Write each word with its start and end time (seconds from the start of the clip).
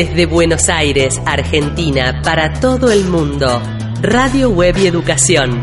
Desde 0.00 0.24
Buenos 0.24 0.70
Aires, 0.70 1.20
Argentina, 1.26 2.22
para 2.24 2.54
todo 2.54 2.90
el 2.90 3.04
mundo. 3.04 3.60
Radio 4.00 4.48
Web 4.48 4.78
y 4.78 4.86
Educación. 4.86 5.62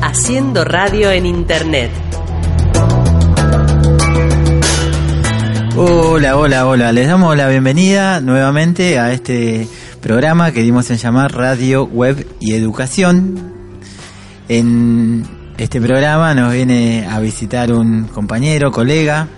Haciendo 0.00 0.64
radio 0.64 1.10
en 1.10 1.26
Internet. 1.26 1.90
Hola, 5.76 6.38
hola, 6.38 6.66
hola. 6.66 6.92
Les 6.92 7.08
damos 7.08 7.36
la 7.36 7.46
bienvenida 7.46 8.22
nuevamente 8.22 8.98
a 8.98 9.12
este 9.12 9.68
programa 10.00 10.52
que 10.52 10.62
dimos 10.62 10.90
en 10.90 10.96
llamar 10.96 11.34
Radio 11.34 11.84
Web 11.84 12.26
y 12.40 12.54
Educación. 12.54 13.52
En 14.48 15.26
este 15.58 15.78
programa 15.82 16.32
nos 16.32 16.54
viene 16.54 17.06
a 17.06 17.20
visitar 17.20 17.70
un 17.70 18.04
compañero, 18.04 18.70
colega, 18.70 19.28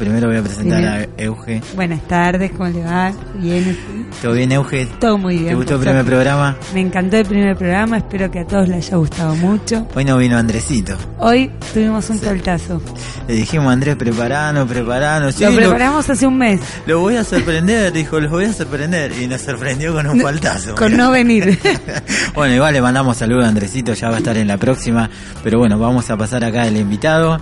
Primero 0.00 0.28
voy 0.28 0.38
a 0.38 0.42
presentar 0.42 0.82
a 0.82 1.06
Euge. 1.18 1.60
Buenas 1.74 2.00
tardes, 2.08 2.52
¿cómo 2.52 2.70
le 2.70 2.82
va? 2.82 3.12
Bien. 3.34 3.76
¿Todo 4.22 4.32
bien, 4.32 4.50
Euge? 4.50 4.86
Todo 4.98 5.18
muy 5.18 5.36
bien. 5.36 5.48
¿Te 5.48 5.54
gustó 5.56 5.74
el 5.74 5.80
primer 5.80 6.06
programa? 6.06 6.56
Me 6.72 6.80
encantó 6.80 7.18
el 7.18 7.26
primer 7.26 7.54
programa, 7.54 7.98
espero 7.98 8.30
que 8.30 8.38
a 8.38 8.46
todos 8.46 8.66
les 8.66 8.86
haya 8.86 8.96
gustado 8.96 9.36
mucho. 9.36 9.86
Hoy 9.94 10.06
no 10.06 10.16
vino 10.16 10.38
Andresito. 10.38 10.96
Hoy 11.18 11.50
tuvimos 11.74 12.08
un 12.08 12.18
soltazo. 12.18 12.80
Le 13.28 13.34
dijimos 13.34 13.70
Andrés, 13.70 13.96
preparano, 13.96 14.66
preparano. 14.66 15.26
lo 15.26 15.54
preparamos 15.54 16.08
hace 16.08 16.26
un 16.26 16.38
mes. 16.38 16.62
Lo 16.86 17.00
voy 17.00 17.16
a 17.16 17.22
sorprender, 17.22 17.92
dijo, 17.92 18.18
los 18.20 18.30
voy 18.30 18.46
a 18.46 18.54
sorprender. 18.54 19.12
Y 19.20 19.26
nos 19.26 19.42
sorprendió 19.42 19.92
con 19.92 20.06
un 20.06 20.18
faltazo. 20.18 20.76
Con 20.76 20.96
no 20.96 21.10
venir. 21.10 21.58
bueno, 22.34 22.54
igual 22.54 22.72
le 22.72 22.80
mandamos 22.80 23.18
saludos 23.18 23.44
a 23.44 23.48
Andresito, 23.48 23.92
ya 23.92 24.08
va 24.08 24.14
a 24.14 24.18
estar 24.20 24.38
en 24.38 24.48
la 24.48 24.56
próxima. 24.56 25.10
Pero 25.44 25.58
bueno, 25.58 25.78
vamos 25.78 26.08
a 26.08 26.16
pasar 26.16 26.42
acá 26.42 26.66
el 26.66 26.78
invitado. 26.78 27.38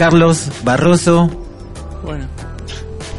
Carlos 0.00 0.48
Barroso. 0.64 1.28
Bueno, 2.02 2.24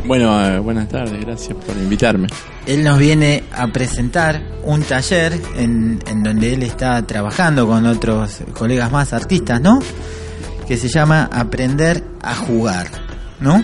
bueno 0.03 0.47
eh, 0.47 0.57
buenas 0.57 0.89
tardes, 0.89 1.23
gracias 1.23 1.55
por 1.63 1.77
invitarme. 1.77 2.27
Él 2.65 2.83
nos 2.83 2.97
viene 2.97 3.43
a 3.53 3.67
presentar 3.67 4.41
un 4.63 4.81
taller 4.81 5.39
en, 5.57 5.99
en 6.07 6.23
donde 6.23 6.55
él 6.55 6.63
está 6.63 7.05
trabajando 7.05 7.67
con 7.67 7.85
otros 7.85 8.39
colegas 8.53 8.91
más 8.91 9.13
artistas, 9.13 9.61
¿no? 9.61 9.77
Que 10.67 10.75
se 10.75 10.87
llama 10.87 11.29
Aprender 11.31 12.03
a 12.19 12.33
jugar, 12.33 12.87
¿no? 13.39 13.63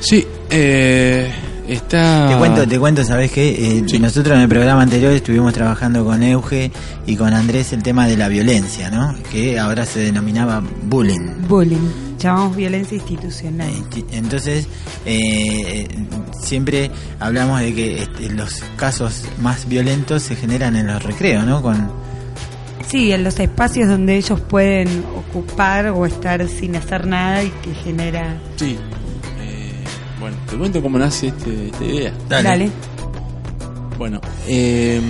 Sí, 0.00 0.26
eh, 0.50 1.32
Está... 1.68 2.28
Te 2.30 2.36
cuento, 2.38 2.66
te 2.66 2.78
cuento, 2.78 3.04
¿sabes 3.04 3.30
qué? 3.30 3.78
Eh, 3.78 3.98
nosotros 4.00 4.34
en 4.36 4.42
el 4.42 4.48
programa 4.48 4.80
anterior 4.80 5.12
estuvimos 5.12 5.52
trabajando 5.52 6.02
con 6.02 6.22
Euge 6.22 6.72
y 7.06 7.14
con 7.14 7.34
Andrés 7.34 7.74
el 7.74 7.82
tema 7.82 8.06
de 8.06 8.16
la 8.16 8.28
violencia, 8.28 8.90
¿no? 8.90 9.14
Que 9.30 9.58
ahora 9.58 9.84
se 9.84 10.00
denominaba 10.00 10.62
bullying. 10.84 11.46
Bullying, 11.46 12.16
llamamos 12.18 12.56
violencia 12.56 12.96
institucional. 12.96 13.68
Eh, 13.68 14.04
entonces, 14.12 14.66
eh, 15.04 15.86
siempre 16.40 16.90
hablamos 17.20 17.60
de 17.60 17.74
que 17.74 18.02
este, 18.02 18.30
los 18.30 18.64
casos 18.76 19.24
más 19.42 19.68
violentos 19.68 20.22
se 20.22 20.36
generan 20.36 20.74
en 20.74 20.86
los 20.86 21.02
recreos, 21.02 21.44
¿no? 21.44 21.60
Con... 21.60 21.90
Sí, 22.86 23.12
en 23.12 23.24
los 23.24 23.38
espacios 23.38 23.90
donde 23.90 24.16
ellos 24.16 24.40
pueden 24.40 25.04
ocupar 25.14 25.88
o 25.88 26.06
estar 26.06 26.48
sin 26.48 26.76
hacer 26.76 27.06
nada 27.06 27.44
y 27.44 27.50
que 27.62 27.74
genera... 27.74 28.38
Sí, 28.56 28.78
bueno, 30.20 30.36
te 30.48 30.56
cuento 30.56 30.82
cómo 30.82 30.98
nace 30.98 31.28
este, 31.28 31.66
esta 31.66 31.84
idea. 31.84 32.12
Dale. 32.28 32.70
Bueno, 33.96 34.20
eh, 34.46 35.00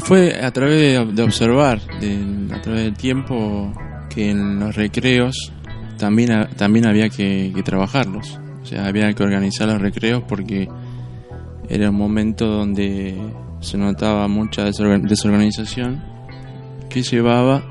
fue 0.00 0.40
a 0.42 0.50
través 0.50 1.14
de, 1.14 1.22
observar, 1.22 1.78
a 1.78 2.62
través 2.62 2.84
del 2.84 2.94
tiempo, 2.94 3.72
que 4.08 4.30
en 4.30 4.58
los 4.60 4.74
recreos 4.74 5.52
también, 5.98 6.48
también 6.56 6.86
había 6.86 7.08
que, 7.08 7.52
trabajarlos. 7.64 8.38
O 8.62 8.66
sea, 8.66 8.86
había 8.86 9.12
que 9.12 9.22
organizar 9.22 9.68
los 9.68 9.80
recreos 9.80 10.22
porque 10.26 10.68
era 11.68 11.90
un 11.90 11.96
momento 11.96 12.46
donde 12.46 13.14
se 13.60 13.76
notaba 13.76 14.26
mucha 14.28 14.64
desorganización 14.64 16.02
que 16.88 17.02
llevaba 17.02 17.62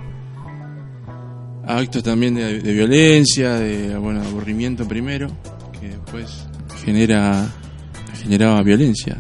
actos 1.66 2.04
también 2.04 2.36
de, 2.36 2.60
violencia, 2.60 3.56
de 3.56 3.98
bueno, 3.98 4.22
aburrimiento 4.22 4.88
primero, 4.88 5.28
que 5.80 5.90
después 5.90 6.46
genera 6.84 7.50
generaba 8.22 8.62
violencia 8.62 9.18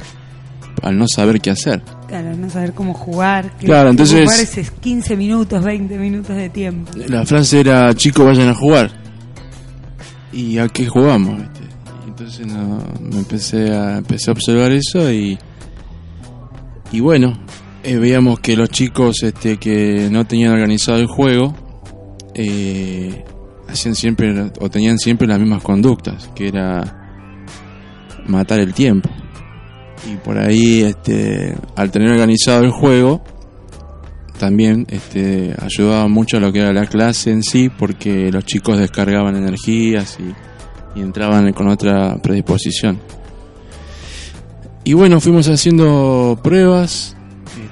al 0.82 0.98
no 0.98 1.08
saber 1.08 1.40
qué 1.40 1.50
hacer. 1.50 1.82
Claro, 2.08 2.30
al 2.30 2.42
no 2.42 2.50
saber 2.50 2.74
cómo 2.74 2.94
jugar. 2.94 3.56
claro, 3.58 3.90
entonces. 3.90 4.24
Jugar 4.24 4.40
esos 4.40 4.72
15 4.72 5.16
minutos, 5.16 5.64
20 5.64 5.98
minutos 5.98 6.36
de 6.36 6.50
tiempo. 6.50 6.92
La 7.08 7.26
frase 7.26 7.62
era: 7.62 7.94
chicos, 7.94 8.26
vayan 8.26 8.50
a 8.50 8.56
jugar. 8.56 8.92
¿Y 10.32 10.58
a 10.58 10.68
qué 10.68 10.88
jugamos? 10.88 11.42
entonces 12.08 12.46
me 12.46 13.18
empecé 13.18 13.72
a, 13.72 13.98
empecé 13.98 14.30
a 14.30 14.34
observar 14.34 14.72
eso 14.72 15.12
y. 15.12 15.38
Y 16.92 17.00
bueno, 17.00 17.40
eh, 17.84 17.96
veíamos 17.98 18.40
que 18.40 18.56
los 18.56 18.70
chicos 18.70 19.24
este, 19.24 19.58
que 19.58 20.10
no 20.12 20.26
tenían 20.26 20.54
organizado 20.54 21.00
el 21.00 21.08
juego 21.08 21.56
hacían 23.68 23.96
siempre 23.96 24.52
o 24.60 24.70
tenían 24.70 24.98
siempre 24.98 25.28
las 25.28 25.40
mismas 25.40 25.64
conductas, 25.64 26.30
que 26.36 26.48
era 26.48 27.04
matar 28.28 28.60
el 28.60 28.74
tiempo. 28.74 29.10
Y 30.12 30.16
por 30.18 30.38
ahí, 30.38 30.82
este, 30.82 31.56
al 31.76 31.92
tener 31.92 32.12
organizado 32.12 32.64
el 32.64 32.72
juego, 32.72 33.24
también 34.38 34.86
este, 34.90 35.56
ayudaba 35.60 36.08
mucho 36.08 36.38
a 36.38 36.40
lo 36.40 36.52
que 36.52 36.60
era 36.60 36.74
la 36.74 36.86
clase 36.86 37.32
en 37.32 37.44
sí, 37.44 37.70
porque 37.70 38.32
los 38.32 38.46
chicos 38.46 38.78
descargaban 38.78 39.36
energías 39.36 40.18
y, 40.20 41.00
y 41.00 41.02
entraban 41.02 41.54
con 41.54 41.70
otra 41.70 42.18
predisposición. 42.22 43.00
Y 44.84 44.94
bueno, 44.94 45.22
fuimos 45.22 45.48
haciendo 45.48 46.38
pruebas, 46.44 47.16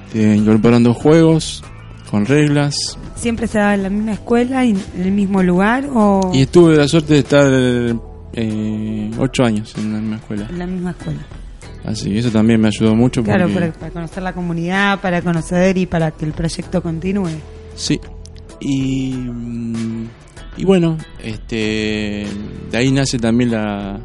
este, 0.06 0.34
incorporando 0.34 0.94
juegos 0.94 1.62
con 2.10 2.24
reglas, 2.24 2.96
¿Siempre 3.22 3.46
se 3.46 3.56
daba 3.56 3.74
en 3.74 3.84
la 3.84 3.88
misma 3.88 4.12
escuela 4.14 4.64
y 4.64 4.70
en 4.70 4.80
el 5.00 5.12
mismo 5.12 5.44
lugar? 5.44 5.88
O... 5.94 6.32
Y 6.34 6.42
estuve 6.42 6.74
la 6.74 6.88
suerte 6.88 7.12
de 7.14 7.18
estar 7.20 7.46
eh, 8.32 9.10
ocho 9.16 9.44
años 9.44 9.72
en 9.78 9.92
la 9.92 10.00
misma 10.00 10.16
escuela. 10.16 10.46
En 10.50 10.58
la 10.58 10.66
misma 10.66 10.90
escuela. 10.90 11.20
Así 11.84 12.10
que 12.10 12.18
eso 12.18 12.32
también 12.32 12.60
me 12.60 12.66
ayudó 12.66 12.96
mucho. 12.96 13.22
Claro, 13.22 13.48
para, 13.48 13.70
conocer 13.90 14.24
la 14.24 14.32
comunidad, 14.32 15.00
para 15.00 15.22
conocer 15.22 15.78
y 15.78 15.86
para 15.86 16.10
que 16.10 16.24
el 16.24 16.32
proyecto 16.32 16.82
continúe. 16.82 17.30
Sí. 17.76 18.00
Y, 18.58 19.12
mm, 19.12 20.06
y 20.56 20.64
bueno, 20.64 20.98
este, 21.22 22.26
de 22.72 22.76
ahí 22.76 22.90
nace 22.90 23.20
también 23.20 23.52
la, 23.52 24.00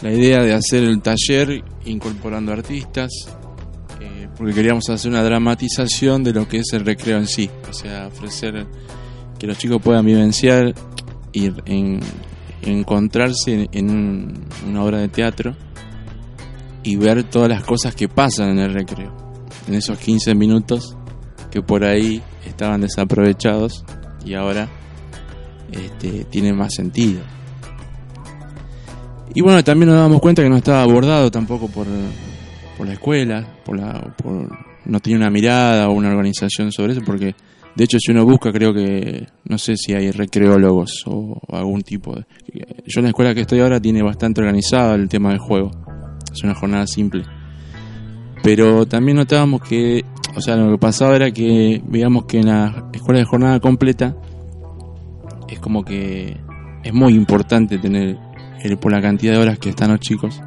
la 0.00 0.10
idea 0.10 0.42
de 0.42 0.54
hacer 0.54 0.84
el 0.84 1.02
taller 1.02 1.62
incorporando 1.84 2.50
artistas 2.50 3.10
porque 4.36 4.54
queríamos 4.54 4.88
hacer 4.88 5.10
una 5.10 5.22
dramatización 5.22 6.24
de 6.24 6.32
lo 6.32 6.48
que 6.48 6.58
es 6.58 6.72
el 6.72 6.84
recreo 6.84 7.18
en 7.18 7.26
sí, 7.26 7.50
o 7.68 7.72
sea, 7.72 8.06
ofrecer 8.06 8.66
que 9.38 9.46
los 9.46 9.58
chicos 9.58 9.82
puedan 9.82 10.06
vivenciar 10.06 10.74
y 11.32 11.50
en, 11.66 12.00
encontrarse 12.62 13.68
en 13.72 14.46
una 14.66 14.82
obra 14.82 14.98
de 14.98 15.08
teatro 15.08 15.54
y 16.82 16.96
ver 16.96 17.24
todas 17.24 17.48
las 17.48 17.64
cosas 17.64 17.94
que 17.94 18.08
pasan 18.08 18.50
en 18.50 18.58
el 18.60 18.72
recreo, 18.72 19.12
en 19.68 19.74
esos 19.74 19.98
15 19.98 20.34
minutos 20.34 20.96
que 21.50 21.62
por 21.62 21.84
ahí 21.84 22.22
estaban 22.46 22.80
desaprovechados 22.80 23.84
y 24.24 24.34
ahora 24.34 24.68
este, 25.70 26.24
tienen 26.24 26.56
más 26.56 26.74
sentido. 26.74 27.20
Y 29.34 29.42
bueno, 29.42 29.62
también 29.62 29.90
nos 29.90 29.98
damos 29.98 30.20
cuenta 30.20 30.42
que 30.42 30.48
no 30.48 30.56
estaba 30.56 30.82
abordado 30.82 31.30
tampoco 31.30 31.68
por, 31.68 31.86
por 32.80 32.86
la 32.86 32.94
escuela, 32.94 33.46
por 33.62 33.78
la, 33.78 34.16
no 34.86 35.00
tiene 35.00 35.20
una 35.20 35.28
mirada 35.28 35.90
o 35.90 35.92
una 35.92 36.08
organización 36.08 36.72
sobre 36.72 36.94
eso, 36.94 37.02
porque 37.04 37.34
de 37.76 37.84
hecho 37.84 37.98
si 38.00 38.10
uno 38.10 38.24
busca 38.24 38.50
creo 38.50 38.72
que, 38.72 39.26
no 39.44 39.58
sé 39.58 39.76
si 39.76 39.92
hay 39.92 40.10
recreólogos 40.10 41.02
o 41.04 41.38
algún 41.50 41.82
tipo 41.82 42.14
de... 42.14 42.24
Yo 42.86 43.00
en 43.00 43.02
la 43.02 43.08
escuela 43.10 43.34
que 43.34 43.42
estoy 43.42 43.60
ahora 43.60 43.78
tiene 43.78 44.02
bastante 44.02 44.40
organizado 44.40 44.94
el 44.94 45.10
tema 45.10 45.28
del 45.28 45.40
juego, 45.40 45.70
es 46.32 46.42
una 46.42 46.54
jornada 46.54 46.86
simple. 46.86 47.22
Pero 48.42 48.86
también 48.86 49.18
notábamos 49.18 49.60
que, 49.60 50.02
o 50.34 50.40
sea, 50.40 50.56
lo 50.56 50.70
que 50.70 50.78
pasaba 50.78 51.16
era 51.16 51.30
que 51.32 51.82
veíamos 51.86 52.24
que 52.24 52.38
en 52.38 52.46
la 52.46 52.88
escuela 52.94 53.18
de 53.18 53.26
jornada 53.26 53.60
completa 53.60 54.16
es 55.50 55.58
como 55.58 55.84
que 55.84 56.34
es 56.82 56.94
muy 56.94 57.12
importante 57.12 57.76
tener, 57.76 58.16
por 58.80 58.90
la 58.90 59.02
cantidad 59.02 59.34
de 59.34 59.38
horas 59.38 59.58
que 59.58 59.68
están 59.68 59.90
los 59.90 60.00
chicos, 60.00 60.40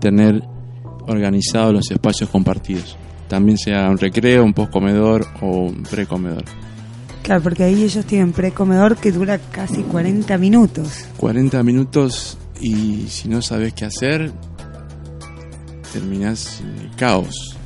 tener 0.00 0.42
organizados 1.06 1.72
los 1.72 1.90
espacios 1.90 2.30
compartidos. 2.30 2.96
También 3.28 3.58
sea 3.58 3.88
un 3.90 3.98
recreo, 3.98 4.44
un 4.44 4.52
postcomedor 4.52 5.26
o 5.40 5.66
un 5.66 5.82
precomedor. 5.82 6.44
Claro, 7.22 7.42
porque 7.42 7.64
ahí 7.64 7.82
ellos 7.82 8.04
tienen 8.04 8.32
precomedor 8.32 8.96
que 8.96 9.10
dura 9.10 9.38
casi 9.38 9.82
40 9.82 10.36
minutos. 10.36 11.06
40 11.16 11.62
minutos 11.62 12.36
y 12.60 13.06
si 13.08 13.28
no 13.28 13.40
sabes 13.40 13.72
qué 13.72 13.86
hacer, 13.86 14.30
terminas 15.92 16.60
en 16.60 16.86
el 16.86 16.96
caos. 16.96 17.56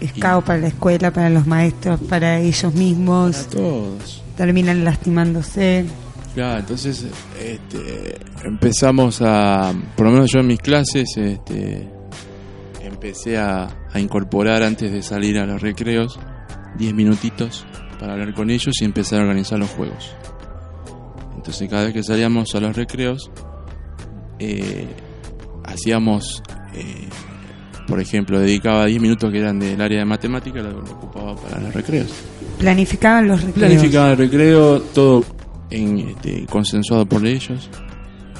Es 0.00 0.12
caos 0.12 0.44
para 0.44 0.58
la 0.58 0.68
escuela, 0.68 1.10
para 1.10 1.30
los 1.30 1.46
maestros, 1.46 1.98
para 2.00 2.40
ellos 2.40 2.74
mismos. 2.74 3.36
Para 3.36 3.50
todos. 3.50 4.22
Terminan 4.36 4.84
lastimándose. 4.84 5.86
Claro, 6.34 6.60
entonces 6.60 7.06
este, 7.42 8.18
empezamos 8.44 9.22
a, 9.22 9.72
por 9.96 10.06
lo 10.06 10.12
menos 10.12 10.30
yo 10.30 10.40
en 10.40 10.48
mis 10.48 10.60
clases, 10.60 11.16
este, 11.16 11.88
empecé 12.96 13.36
a, 13.36 13.68
a 13.92 14.00
incorporar 14.00 14.62
antes 14.62 14.90
de 14.90 15.02
salir 15.02 15.38
a 15.38 15.44
los 15.44 15.60
recreos 15.60 16.18
10 16.78 16.94
minutitos 16.94 17.66
para 18.00 18.14
hablar 18.14 18.32
con 18.34 18.50
ellos 18.50 18.74
y 18.80 18.84
empezar 18.84 19.20
a 19.20 19.22
organizar 19.22 19.58
los 19.58 19.70
juegos. 19.70 20.14
Entonces 21.36 21.68
cada 21.68 21.84
vez 21.84 21.92
que 21.92 22.02
salíamos 22.02 22.54
a 22.54 22.60
los 22.60 22.74
recreos, 22.74 23.30
eh, 24.38 24.86
hacíamos, 25.64 26.42
eh, 26.74 27.08
por 27.86 28.00
ejemplo, 28.00 28.40
dedicaba 28.40 28.86
10 28.86 29.00
minutos 29.00 29.30
que 29.30 29.38
eran 29.38 29.58
del 29.58 29.80
área 29.80 29.98
de 29.98 30.04
matemática, 30.06 30.62
lo 30.62 30.78
ocupaba 30.80 31.36
para 31.36 31.60
los 31.60 31.74
recreos. 31.74 32.08
Planificaban 32.58 33.28
los 33.28 33.42
recreos. 33.42 33.68
Planificaba 33.68 34.12
el 34.12 34.18
recreo, 34.18 34.80
todo 34.80 35.22
en, 35.70 35.98
este, 35.98 36.46
consensuado 36.46 37.04
por 37.06 37.26
ellos. 37.26 37.68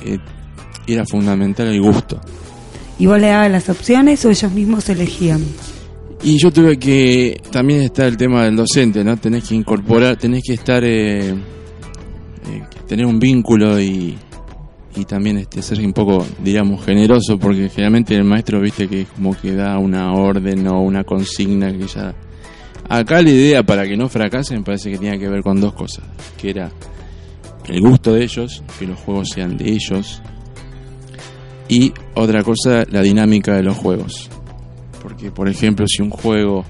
Eh, 0.03 0.19
era 0.87 1.05
fundamental 1.05 1.67
el 1.69 1.81
gusto. 1.81 2.20
¿Y 2.98 3.06
vos 3.06 3.20
le 3.20 3.28
dabas 3.28 3.50
las 3.50 3.69
opciones 3.69 4.25
o 4.25 4.31
ellos 4.31 4.52
mismos 4.52 4.88
elegían? 4.88 5.44
Y 6.22 6.38
yo 6.38 6.50
tuve 6.50 6.78
que. 6.78 7.40
También 7.50 7.82
está 7.82 8.06
el 8.06 8.16
tema 8.16 8.44
del 8.44 8.56
docente, 8.56 9.04
¿no? 9.04 9.16
Tenés 9.16 9.44
que 9.44 9.54
incorporar, 9.54 10.16
tenés 10.16 10.43
que 10.44 10.54
estar. 10.54 10.82
eh, 10.84 11.31
eh, 11.31 12.62
tener 12.88 13.06
un 13.06 13.19
vínculo 13.19 13.81
y. 13.81 14.16
Y 14.96 15.04
también 15.04 15.37
este, 15.37 15.60
ser 15.60 15.78
un 15.81 15.93
poco, 15.93 16.25
diríamos, 16.43 16.82
generoso, 16.82 17.38
porque 17.38 17.69
generalmente 17.69 18.14
el 18.14 18.25
maestro, 18.25 18.62
viste, 18.62 18.88
que 18.88 19.04
como 19.04 19.37
que 19.38 19.52
da 19.52 19.78
una 19.78 20.14
orden 20.14 20.66
o 20.69 20.81
una 20.81 21.04
consigna 21.04 21.70
que 21.70 21.87
ya. 21.87 22.14
Acá 22.88 23.20
la 23.20 23.28
idea 23.28 23.62
para 23.62 23.87
que 23.87 23.94
no 23.94 24.08
fracasen 24.08 24.64
parece 24.64 24.90
que 24.90 24.96
tenía 24.96 25.19
que 25.19 25.28
ver 25.28 25.43
con 25.43 25.60
dos 25.60 25.75
cosas: 25.75 26.04
que 26.38 26.48
era 26.48 26.70
el 27.69 27.81
gusto 27.82 28.14
de 28.14 28.25
ellos, 28.25 28.62
que 28.78 28.87
los 28.87 28.98
juegos 28.98 29.28
sean 29.34 29.58
de 29.58 29.70
ellos, 29.70 30.22
y 31.69 31.93
otra 32.15 32.43
cosa, 32.43 32.85
la 32.91 33.03
dinámica 33.03 33.55
de 33.55 33.63
los 33.63 33.77
juegos. 33.77 34.31
Porque, 35.03 35.31
por 35.31 35.49
ejemplo, 35.49 35.87
si 35.89 36.03
un 36.03 36.11
juego 36.11 36.65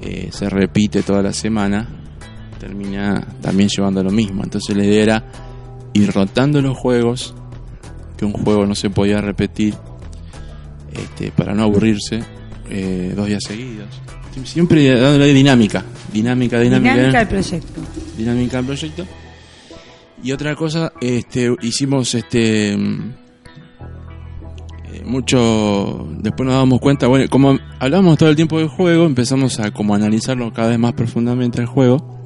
eh, 0.00 0.28
se 0.32 0.48
repite 0.48 1.02
toda 1.02 1.22
la 1.22 1.32
semana, 1.32 1.88
termina 2.58 3.26
también 3.40 3.68
llevando 3.68 4.00
a 4.00 4.04
lo 4.04 4.10
mismo. 4.10 4.42
Entonces 4.42 4.76
la 4.76 4.84
idea 4.84 5.02
era 5.02 5.24
ir 5.92 6.12
rotando 6.12 6.60
los 6.60 6.76
juegos, 6.76 7.34
que 8.16 8.24
un 8.24 8.32
juego 8.32 8.66
no 8.66 8.74
se 8.74 8.90
podía 8.90 9.20
repetir 9.20 9.74
este, 10.92 11.30
para 11.30 11.54
no 11.54 11.62
aburrirse 11.64 12.22
eh, 12.70 13.12
dos 13.14 13.26
días 13.26 13.42
seguidos. 13.46 13.88
Siempre 14.44 14.98
dándole 14.98 15.32
dinámica, 15.32 15.84
dinámica, 16.12 16.58
dinámica, 16.58 16.94
Dinámica 16.94 17.18
del 17.20 17.28
proyecto. 17.28 17.80
dinámica 18.16 18.56
del 18.56 18.66
proyecto. 18.66 19.06
Y 20.24 20.32
otra 20.32 20.56
cosa, 20.56 20.92
este, 21.00 21.54
hicimos 21.62 22.14
este 22.14 22.76
mucho. 25.04 26.06
Después 26.20 26.46
nos 26.46 26.56
damos 26.56 26.80
cuenta, 26.80 27.06
bueno, 27.06 27.26
como 27.28 27.58
hablamos 27.78 28.18
todo 28.18 28.28
el 28.28 28.36
tiempo 28.36 28.58
del 28.58 28.68
juego, 28.68 29.04
empezamos 29.04 29.60
a 29.60 29.70
como 29.70 29.94
analizarlo 29.94 30.52
cada 30.52 30.68
vez 30.68 30.78
más 30.78 30.94
profundamente 30.94 31.60
el 31.60 31.66
juego. 31.66 32.22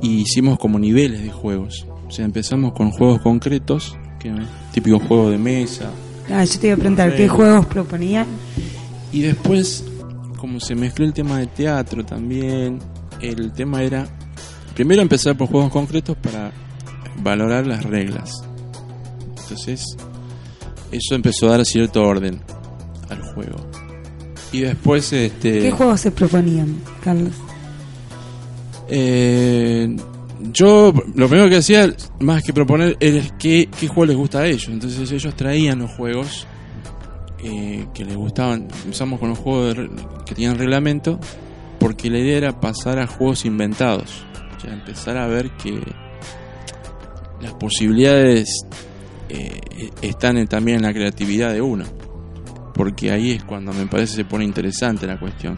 Y 0.00 0.20
hicimos 0.20 0.58
como 0.58 0.78
niveles 0.78 1.22
de 1.22 1.30
juegos. 1.30 1.86
O 2.06 2.10
sea, 2.10 2.24
empezamos 2.24 2.72
con 2.72 2.90
juegos 2.90 3.20
concretos, 3.20 3.96
que 4.18 4.32
típico 4.72 4.98
juego 4.98 5.30
de 5.30 5.38
mesa. 5.38 5.90
Ah, 6.30 6.44
yo 6.44 6.58
te 6.58 6.68
iba 6.68 6.76
a 6.76 6.78
preguntar, 6.78 7.16
¿qué 7.16 7.28
juegos 7.28 7.66
proponían? 7.66 8.26
Y 9.12 9.22
después, 9.22 9.84
como 10.36 10.60
se 10.60 10.74
mezcló 10.74 11.04
el 11.04 11.12
tema 11.12 11.38
de 11.38 11.46
teatro 11.46 12.04
también, 12.04 12.78
el 13.20 13.52
tema 13.52 13.82
era 13.82 14.06
primero 14.74 15.02
empezar 15.02 15.36
por 15.36 15.48
juegos 15.48 15.72
concretos 15.72 16.16
para 16.16 16.52
valorar 17.22 17.66
las 17.66 17.84
reglas. 17.84 18.30
Entonces, 19.40 19.84
eso 20.92 21.14
empezó 21.14 21.48
a 21.48 21.56
dar 21.56 21.64
cierto 21.64 22.02
orden 22.02 22.40
al 23.08 23.22
juego. 23.22 23.56
Y 24.52 24.60
después, 24.60 25.12
este. 25.12 25.60
¿Qué 25.60 25.70
juegos 25.70 26.00
se 26.00 26.10
proponían, 26.10 26.80
Carlos? 27.02 27.34
Eh, 28.88 29.94
yo 30.52 30.92
lo 31.14 31.28
primero 31.28 31.50
que 31.50 31.56
hacía, 31.56 31.92
más 32.20 32.42
que 32.42 32.52
proponer, 32.52 32.96
era 33.00 33.22
qué, 33.38 33.68
qué 33.78 33.88
juego 33.88 34.06
les 34.06 34.16
gusta 34.16 34.40
a 34.40 34.46
ellos. 34.46 34.68
Entonces 34.68 35.10
ellos 35.10 35.34
traían 35.36 35.80
los 35.80 35.90
juegos 35.92 36.46
eh, 37.42 37.86
que 37.92 38.04
les 38.04 38.16
gustaban. 38.16 38.68
Empezamos 38.84 39.20
con 39.20 39.30
los 39.30 39.38
juegos 39.38 39.76
de 39.76 39.90
que 40.24 40.34
tenían 40.34 40.58
reglamento, 40.58 41.20
porque 41.78 42.10
la 42.10 42.18
idea 42.18 42.38
era 42.38 42.60
pasar 42.60 42.98
a 42.98 43.06
juegos 43.06 43.44
inventados. 43.44 44.24
O 44.56 44.60
sea, 44.60 44.72
empezar 44.72 45.16
a 45.18 45.26
ver 45.26 45.50
que 45.52 45.80
las 47.40 47.52
posibilidades 47.54 48.48
eh, 49.28 49.90
están 50.02 50.46
también 50.46 50.78
en 50.78 50.82
la 50.84 50.92
creatividad 50.92 51.52
de 51.52 51.60
uno. 51.60 51.84
Porque 52.74 53.10
ahí 53.10 53.32
es 53.32 53.44
cuando 53.44 53.72
me 53.72 53.86
parece 53.86 54.14
se 54.14 54.24
pone 54.24 54.44
interesante 54.44 55.06
la 55.06 55.18
cuestión. 55.18 55.56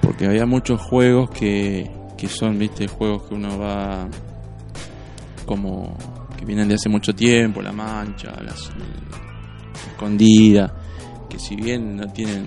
Porque 0.00 0.26
había 0.26 0.46
muchos 0.46 0.80
juegos 0.80 1.30
que, 1.30 1.90
que 2.16 2.28
son, 2.28 2.58
viste, 2.58 2.88
juegos 2.88 3.24
que 3.24 3.34
uno 3.34 3.58
va 3.58 4.08
como 5.46 5.96
que 6.38 6.44
vienen 6.44 6.68
de 6.68 6.74
hace 6.74 6.88
mucho 6.88 7.14
tiempo, 7.14 7.60
la 7.60 7.72
mancha, 7.72 8.30
las, 8.42 8.70
la 8.70 9.90
escondida, 9.92 10.74
que 11.28 11.38
si 11.38 11.56
bien 11.56 11.96
no 11.96 12.06
tienen 12.12 12.46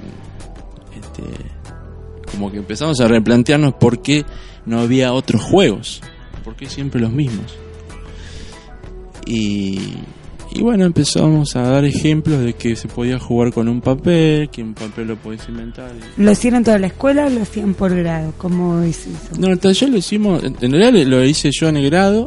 este 0.96 1.24
como 2.32 2.52
que 2.52 2.58
empezamos 2.58 3.00
a 3.00 3.08
replantearnos 3.08 3.76
por 3.76 4.02
qué 4.02 4.26
no 4.66 4.80
había 4.80 5.14
otros 5.14 5.42
juegos, 5.42 6.02
por 6.44 6.56
qué 6.56 6.68
siempre 6.68 7.00
los 7.00 7.12
mismos. 7.12 7.58
Y, 9.26 9.94
y 10.58 10.62
bueno, 10.62 10.86
empezamos 10.86 11.56
a 11.56 11.62
dar 11.64 11.84
ejemplos 11.86 12.40
de 12.40 12.54
que 12.54 12.76
se 12.76 12.88
podía 12.88 13.20
jugar 13.20 13.52
con 13.54 13.68
un 13.68 13.82
papel, 13.82 14.50
que 14.50 14.64
un 14.64 14.74
papel 14.74 15.08
lo 15.10 15.16
podés 15.18 15.48
inventar. 15.50 15.92
¿Lo 16.18 16.32
hicieron 16.32 16.64
toda 16.64 16.80
la 16.80 16.88
escuela 16.88 17.26
o 17.26 17.30
lo 17.30 17.42
hacían 17.42 17.74
por 17.74 17.94
grado? 17.96 18.34
¿Cómo 18.38 18.80
es 18.82 19.06
eso? 19.06 19.36
No, 19.38 19.48
el 19.48 19.60
taller 19.60 19.90
lo 19.90 19.98
hicimos, 19.98 20.44
en 20.44 20.72
realidad 20.72 21.06
lo 21.08 21.24
hice 21.24 21.50
yo 21.52 21.68
en 21.70 21.78
el 21.78 21.86
grado 21.90 22.26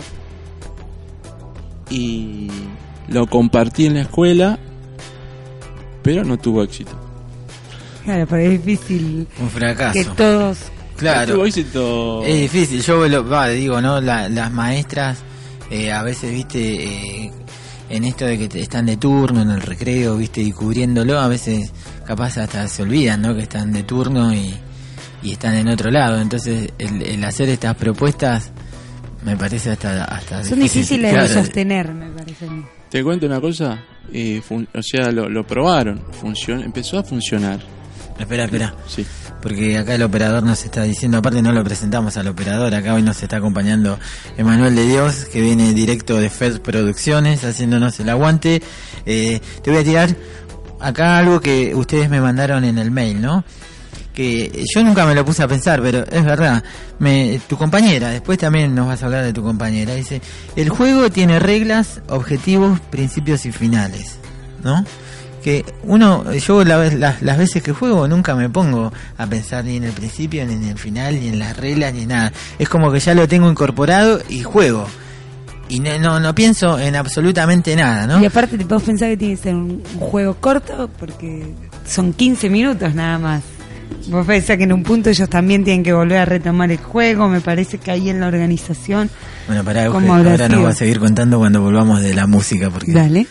y 1.91 2.49
lo 3.09 3.27
compartí 3.27 3.87
en 3.87 3.95
la 3.95 4.03
escuela, 4.03 4.59
pero 6.03 6.25
no 6.25 6.37
tuvo 6.39 6.63
éxito. 6.63 6.93
Claro, 8.05 8.26
porque 8.26 8.55
es 8.55 8.64
difícil 8.64 9.26
Un 9.41 9.50
fracaso. 9.50 9.93
que 9.99 10.05
todos... 10.05 10.59
Claro. 10.97 11.35
Tuvo 11.35 11.47
éxito. 11.47 12.25
Es 12.26 12.41
difícil, 12.52 12.83
yo 12.83 13.07
lo, 13.07 13.29
va, 13.29 13.49
digo, 13.50 13.81
¿no? 13.81 14.00
La- 14.00 14.29
las 14.29 14.50
maestras 14.52 15.19
eh, 15.71 15.93
a 15.93 16.02
veces, 16.02 16.33
viste, 16.33 16.85
eh, 17.26 17.33
en 17.90 18.04
esto 18.04 18.25
de 18.26 18.38
que 18.38 18.49
te- 18.49 18.61
están 18.61 18.87
de 18.87 18.97
turno 18.97 19.42
en 19.42 19.50
el 19.50 19.61
recreo, 19.61 20.16
viste, 20.16 20.40
y 20.42 20.52
cubriéndolo, 20.52 21.18
a 21.18 21.28
veces 21.28 21.73
capaz 22.07 22.37
hasta 22.38 22.66
se 22.68 22.83
olvidan, 22.83 23.23
¿no? 23.23 23.35
Que 23.35 23.42
están 23.42 23.73
de 23.73 23.83
turno 23.83 24.33
y, 24.35 24.54
y 25.23 25.33
están 25.33 25.54
en 25.57 25.68
otro 25.68 25.90
lado. 25.90 26.21
Entonces, 26.21 26.71
el, 26.78 27.02
el 27.02 27.25
hacer 27.25 27.49
estas 27.49 27.75
propuestas 27.76 28.50
me 29.25 29.37
parece 29.37 29.71
hasta, 29.71 30.04
hasta 30.04 30.45
Son 30.45 30.59
difícil. 30.61 30.83
difíciles 30.83 31.12
Claro, 31.12 31.28
de 31.28 31.35
sostener, 31.35 31.92
me 31.95 32.11
parece. 32.11 32.47
Te 32.90 33.02
cuento 33.04 33.26
una 33.26 33.40
cosa, 33.40 33.78
eh, 34.12 34.40
fun- 34.47 34.68
o 34.75 34.83
sea, 34.83 35.11
lo, 35.11 35.28
lo 35.28 35.47
probaron, 35.47 36.02
funcionó, 36.12 36.62
empezó 36.62 36.99
a 36.99 37.02
funcionar. 37.02 37.61
Espera, 38.19 38.45
espera. 38.45 38.75
Sí. 38.87 39.07
Porque 39.41 39.79
acá 39.79 39.95
el 39.95 40.03
operador 40.03 40.43
nos 40.43 40.65
está 40.65 40.83
diciendo, 40.83 41.19
aparte 41.19 41.41
no 41.41 41.53
lo 41.53 41.63
presentamos 41.63 42.17
al 42.17 42.27
operador, 42.27 42.75
acá 42.75 42.95
hoy 42.95 43.03
nos 43.03 43.23
está 43.23 43.37
acompañando 43.37 43.99
Emanuel 44.37 44.75
de 44.75 44.85
Dios, 44.87 45.27
que 45.27 45.41
viene 45.41 45.73
directo 45.75 46.19
de 46.19 46.29
Fed 46.29 46.61
Producciones, 46.61 47.45
haciéndonos 47.45 48.01
el 48.01 48.09
aguante. 48.09 48.61
Eh, 49.07 49.41
te 49.63 49.71
voy 49.71 49.81
a 49.81 49.85
tirar 49.85 50.17
acá 50.81 51.19
algo 51.19 51.41
que 51.41 51.75
ustedes 51.75 52.11
me 52.11 52.21
mandaron 52.21 52.65
en 52.65 52.79
el 52.79 52.91
mail, 52.91 53.21
¿no? 53.21 53.45
Que 54.13 54.65
yo 54.75 54.83
nunca 54.83 55.07
me 55.07 55.15
lo 55.15 55.25
puse 55.25 55.45
a 55.45 55.49
pensar, 55.49 55.81
pero 55.81 56.05
es 56.05 56.25
verdad. 56.25 56.65
Me, 56.99 57.41
tu 57.49 57.57
compañera, 57.57 58.11
después 58.11 58.39
también 58.39 58.75
nos 58.75 58.89
vas 58.89 59.01
a 59.03 59.07
hablar 59.07 59.25
de 59.25 59.33
tu 59.33 59.45
compañera, 59.45 59.95
dice, 59.95 60.21
el 60.57 60.69
juego 60.71 61.11
tiene 61.11 61.39
reglas, 61.39 62.01
objetivos, 62.09 62.81
principios 62.81 63.47
y 63.47 63.53
finales, 63.53 64.19
¿no? 64.65 64.85
Que 65.42 65.64
uno, 65.85 66.33
yo 66.35 66.64
la 66.64 66.76
vez- 66.78 66.95
las, 66.99 67.23
las 67.23 67.38
veces 67.38 67.62
que 67.62 67.73
juego 67.73 68.09
nunca 68.09 68.35
me 68.35 68.49
pongo 68.50 68.92
a 69.16 69.26
pensar 69.26 69.64
ni 69.64 69.76
en 69.76 69.85
el 69.85 69.92
principio, 69.92 70.45
ni 70.47 70.54
en 70.54 70.64
el 70.64 70.78
final, 70.78 71.21
ni 71.21 71.28
en 71.28 71.38
las 71.38 71.57
reglas, 71.57 71.95
ni 71.95 72.07
nada. 72.07 72.33
Es 72.59 72.68
como 72.68 72.90
que 72.92 73.00
ya 73.00 73.14
lo 73.14 73.26
tengo 73.28 73.50
incorporado 73.50 74.21
y 74.28 74.42
juego. 74.42 74.87
Y 75.71 75.80
no, 75.80 75.99
no, 75.99 76.18
no 76.18 76.35
pienso 76.35 76.78
en 76.78 76.97
absolutamente 76.97 77.76
nada, 77.76 78.07
¿no? 78.07 78.23
Y 78.23 78.26
aparte 78.26 78.57
te 78.57 78.64
puedo 78.64 78.80
pensar 78.80 79.11
que 79.11 79.16
tiene 79.18 79.37
que 79.37 79.42
ser 79.42 79.54
un, 79.54 79.83
un 79.95 80.00
juego 80.00 80.35
corto 80.35 80.88
porque 80.99 81.47
son 81.87 82.12
15 82.14 82.49
minutos 82.49 82.95
nada 82.95 83.18
más. 83.18 83.42
Vos 84.09 84.26
pensás 84.26 84.57
que 84.57 84.64
en 84.64 84.73
un 84.73 84.83
punto 84.83 85.11
ellos 85.11 85.28
también 85.28 85.64
tienen 85.64 85.83
que 85.83 85.92
volver 85.92 86.18
a 86.18 86.25
retomar 86.25 86.71
el 86.71 86.78
juego, 86.78 87.28
me 87.28 87.40
parece 87.40 87.78
que 87.78 87.90
ahí 87.90 88.09
en 88.11 88.21
la 88.21 88.28
organización... 88.28 89.09
Bueno, 89.47 89.62
pará, 89.64 89.87
¿Cómo 89.88 90.00
Euge, 90.07 90.11
habrá 90.18 90.30
ahora 90.33 90.49
nos 90.49 90.64
va 90.64 90.68
a 90.71 90.75
seguir 90.75 90.99
contando 91.00 91.38
cuando 91.38 91.61
volvamos 91.62 92.00
de 92.02 92.14
la 92.14 92.26
música, 92.26 92.71
porque 92.71 92.92
Dale. 92.92 93.26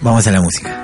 vamos 0.00 0.26
a 0.26 0.30
la 0.32 0.40
música. 0.42 0.83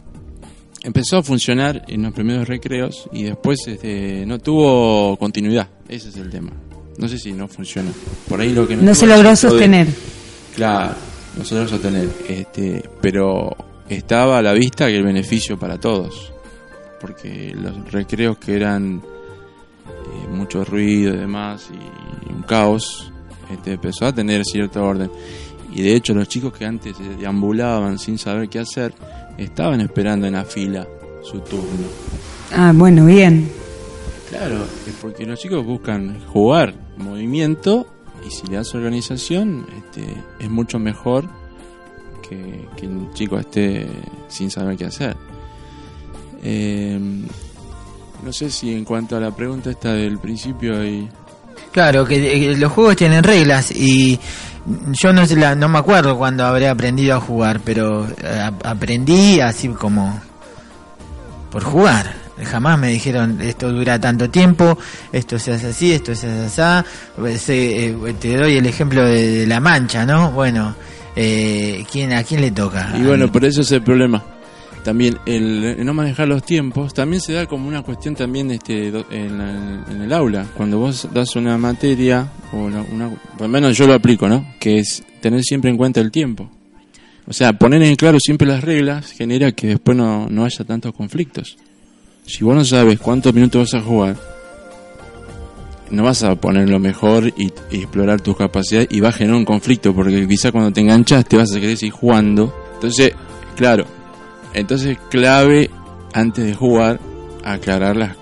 empezó 0.85 1.19
a 1.19 1.23
funcionar 1.23 1.85
en 1.89 2.03
los 2.03 2.13
primeros 2.13 2.49
recreos 2.49 3.09
y 3.13 3.25
después 3.25 3.59
este, 3.67 4.25
no 4.27 4.39
tuvo 4.39 5.17
continuidad. 5.19 5.69
Ese 5.89 6.09
es 6.11 6.17
el 6.17 6.31
tema. 6.31 6.53
No 6.99 7.09
sé 7.09 7.19
si 7.19 7.33
no 7.33 7.49
funciona. 7.49 7.91
Por 8.29 8.41
ahí 8.41 8.53
lo 8.53 8.67
que 8.69 8.77
No 8.77 8.95
se 8.95 9.07
logró 9.07 9.31
de- 9.31 9.37
sostener. 9.37 9.87
Claro, 10.55 10.95
no 11.39 11.45
se 11.45 11.55
logró 11.55 11.69
sostener. 11.71 12.09
Este, 12.29 12.83
pero 13.01 13.57
estaba 13.89 14.39
a 14.39 14.43
la 14.43 14.53
vista 14.53 14.87
que 14.87 14.97
el 14.97 15.05
beneficio 15.05 15.59
para 15.59 15.79
todos. 15.79 16.33
Porque 17.01 17.55
los 17.59 17.91
recreos 17.91 18.37
que 18.39 18.55
eran 18.55 19.01
eh, 19.03 20.29
mucho 20.31 20.65
ruido 20.65 21.15
y 21.15 21.19
demás 21.19 21.71
y 21.73 22.31
un 22.33 22.43
caos, 22.43 23.11
este, 23.51 23.73
empezó 23.73 24.05
a 24.07 24.13
tener 24.15 24.45
cierto 24.45 24.85
orden. 24.85 25.11
Y 25.73 25.83
de 25.83 25.95
hecho 25.95 26.15
los 26.15 26.29
chicos 26.29 26.53
que 26.53 26.65
antes 26.65 26.97
se 26.97 27.17
deambulaban 27.17 27.99
sin 27.99 28.19
saber 28.19 28.49
qué 28.49 28.59
hacer, 28.59 28.93
estaban 29.39 29.81
esperando 29.81 30.27
en 30.27 30.35
la 30.35 30.45
fila 30.45 30.87
su 31.23 31.41
turno. 31.41 31.87
Ah, 32.53 32.73
bueno, 32.75 33.07
bien. 33.07 33.49
Claro, 34.29 34.65
es 34.87 34.95
porque 35.01 35.27
los 35.27 35.39
chicos 35.39 35.65
buscan 35.65 36.21
jugar, 36.27 36.75
movimiento, 36.97 37.87
y 38.27 38.31
si 38.31 38.47
le 38.47 38.57
das 38.57 38.75
organización, 38.75 39.67
este, 39.77 40.05
es 40.39 40.51
mucho 40.51 40.79
mejor 40.79 41.29
que, 42.29 42.67
que 42.77 42.87
un 42.87 43.13
chico 43.15 43.39
esté 43.39 43.87
sin 44.29 44.51
saber 44.51 44.77
qué 44.77 44.85
hacer. 44.87 45.17
Eh, 46.43 46.99
no 48.25 48.33
sé 48.33 48.51
si 48.51 48.73
en 48.73 48.85
cuanto 48.85 49.17
a 49.17 49.21
la 49.21 49.35
pregunta 49.35 49.71
esta 49.71 49.95
del 49.95 50.19
principio 50.19 50.79
hay... 50.79 51.09
Claro, 51.73 52.05
que 52.05 52.51
eh, 52.53 52.57
los 52.57 52.73
juegos 52.73 52.97
tienen 52.97 53.23
reglas 53.23 53.71
y 53.71 54.19
yo 54.93 55.13
no 55.13 55.27
sé 55.27 55.37
la- 55.37 55.55
no 55.55 55.69
me 55.69 55.79
acuerdo 55.79 56.17
cuando 56.19 56.45
habré 56.47 56.69
aprendido 56.69 57.17
a 57.17 57.21
jugar, 57.21 57.61
pero 57.65 58.07
eh, 58.07 58.41
ap- 58.45 58.65
aprendí 58.67 59.41
así 59.41 59.69
como 59.69 60.21
por 61.51 61.63
jugar. 61.65 62.15
Jamás 62.43 62.79
me 62.79 62.89
dijeron 62.89 63.39
esto 63.43 63.71
dura 63.71 63.99
tanto 64.01 64.31
tiempo, 64.31 64.79
esto 65.13 65.39
se 65.39 65.53
hace 65.53 65.69
así, 65.69 65.93
esto 65.93 66.15
se 66.15 66.27
hace 66.47 66.63
así. 66.63 67.39
Se- 67.39 67.87
eh, 67.89 68.15
te 68.19 68.37
doy 68.37 68.57
el 68.57 68.67
ejemplo 68.67 69.05
de, 69.05 69.41
de 69.41 69.47
la 69.47 69.61
mancha, 69.61 70.07
¿no? 70.07 70.31
Bueno, 70.33 70.75
eh, 71.17 71.85
¿quién, 71.93 72.13
¿a 72.15 72.23
quién 72.23 72.41
le 72.41 72.51
toca? 72.51 72.93
Y 72.97 73.03
bueno, 73.03 73.31
por 73.31 73.45
eso 73.45 73.61
es 73.61 73.71
el 73.73 73.83
problema. 73.83 74.23
También 74.85 75.19
el, 75.27 75.85
no 75.85 75.93
manejar 75.93 76.27
los 76.27 76.43
tiempos 76.43 76.95
también 76.95 77.21
se 77.21 77.35
da 77.35 77.45
como 77.47 77.69
una 77.69 77.83
cuestión 77.83 78.15
también 78.15 78.51
este 78.51 78.89
en, 79.11 79.39
la- 79.39 79.85
en 79.91 80.01
el 80.03 80.13
aula. 80.13 80.47
Cuando 80.57 80.79
vos 80.79 81.07
das 81.13 81.37
una 81.37 81.59
materia, 81.59 82.29
o 82.53 82.57
una, 82.57 82.83
por 83.11 83.43
lo 83.43 83.49
menos 83.49 83.77
yo 83.77 83.87
lo 83.87 83.93
aplico, 83.95 84.27
¿no? 84.27 84.47
Que 84.59 84.79
es 84.79 85.03
tener 85.21 85.43
siempre 85.43 85.71
en 85.71 85.77
cuenta 85.77 86.01
el 86.01 86.11
tiempo. 86.11 86.51
O 87.27 87.33
sea, 87.35 87.53
poner 87.53 87.83
en 87.83 87.95
claro 87.95 88.19
siempre 88.19 88.49
las 88.49 88.65
reglas 88.65 89.13
genera 89.13 89.53
que 89.53 89.67
después 89.69 89.97
no, 89.97 90.29
no 90.31 90.45
haya 90.47 90.65
tantos 90.65 90.95
conflictos. 90.95 91.57
Si 92.27 92.43
vos 92.43 92.57
no 92.57 92.65
sabes 92.65 92.99
cuántos 92.99 93.35
minutos 93.35 93.71
vas 93.73 93.83
a 93.83 93.85
jugar, 93.85 94.17
no 95.91 96.05
vas 96.05 96.23
a 96.23 96.35
poner 96.37 96.69
lo 96.71 96.79
mejor 96.79 97.27
y, 97.37 97.53
y 97.71 97.79
explorar 97.81 98.21
tus 98.21 98.37
capacidades 98.37 98.89
y 98.91 99.01
va 99.01 99.09
a 99.09 99.13
generar 99.13 99.37
un 99.37 99.45
conflicto 99.45 99.95
porque 99.95 100.27
quizá 100.27 100.53
cuando 100.53 100.73
te 100.73 100.81
enganchas 100.81 101.25
te 101.27 101.37
vas 101.37 101.53
a 101.55 101.61
querer 101.61 101.77
seguir 101.77 101.93
jugando. 101.93 102.55
Entonces, 102.75 103.13
claro, 103.57 103.85
entonces 104.55 104.99
clave 105.11 105.71
antes 106.13 106.45
de 106.45 106.55
jugar 106.55 107.01
aclarar 107.45 107.97
las, 107.97 108.17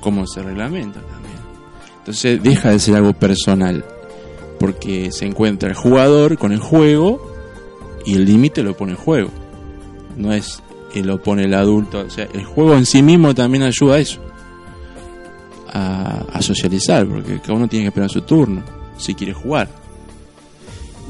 cómo 0.00 0.26
se 0.26 0.42
reglamenta 0.42 1.00
también. 1.00 1.34
Entonces 1.98 2.42
deja 2.42 2.70
de 2.70 2.78
ser 2.78 2.96
algo 2.96 3.12
personal 3.12 3.84
porque 4.58 5.10
se 5.12 5.26
encuentra 5.26 5.68
el 5.68 5.74
jugador 5.74 6.38
con 6.38 6.52
el 6.52 6.60
juego 6.60 7.34
y 8.04 8.14
el 8.14 8.24
límite 8.24 8.62
lo 8.62 8.76
pone 8.76 8.92
el 8.92 8.98
juego. 8.98 9.30
No 10.16 10.32
es 10.32 10.62
eh, 10.94 11.02
lo 11.02 11.22
pone 11.22 11.44
el 11.44 11.54
adulto. 11.54 12.00
O 12.00 12.10
sea, 12.10 12.28
el 12.32 12.44
juego 12.44 12.74
en 12.74 12.86
sí 12.86 13.02
mismo 13.02 13.34
también 13.34 13.62
ayuda 13.62 13.96
a 13.96 13.98
eso. 13.98 14.20
A 15.72 16.42
socializar, 16.42 17.06
porque 17.06 17.38
cada 17.38 17.54
uno 17.54 17.68
tiene 17.68 17.84
que 17.84 17.88
esperar 17.88 18.10
su 18.10 18.22
turno, 18.22 18.62
si 18.96 19.14
quiere 19.14 19.32
jugar. 19.32 19.68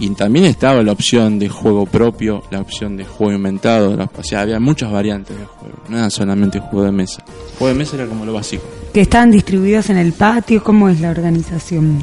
Y 0.00 0.08
también 0.10 0.46
estaba 0.46 0.82
la 0.82 0.92
opción 0.92 1.38
de 1.38 1.48
juego 1.50 1.84
propio, 1.84 2.42
la 2.50 2.60
opción 2.60 2.96
de 2.96 3.04
juego 3.04 3.32
inventado. 3.34 3.94
la- 3.96 4.04
o 4.16 4.22
sea, 4.24 4.40
había 4.40 4.58
muchas 4.58 4.90
variantes 4.90 5.38
de 5.38 5.44
juego. 5.44 5.76
No 5.90 5.98
era 5.98 6.08
solamente 6.10 6.58
juego 6.58 6.86
de 6.86 6.92
mesa. 6.92 7.22
El 7.26 7.58
juego 7.58 7.74
de 7.74 7.78
mesa 7.78 7.96
era 7.96 8.06
como 8.06 8.24
lo 8.24 8.32
básico. 8.32 8.64
Que 8.94 9.02
estaban 9.02 9.30
distribuidos 9.30 9.90
en 9.90 9.98
el 9.98 10.12
patio, 10.14 10.64
¿cómo 10.64 10.88
es 10.88 11.00
la 11.00 11.10
organización? 11.10 11.98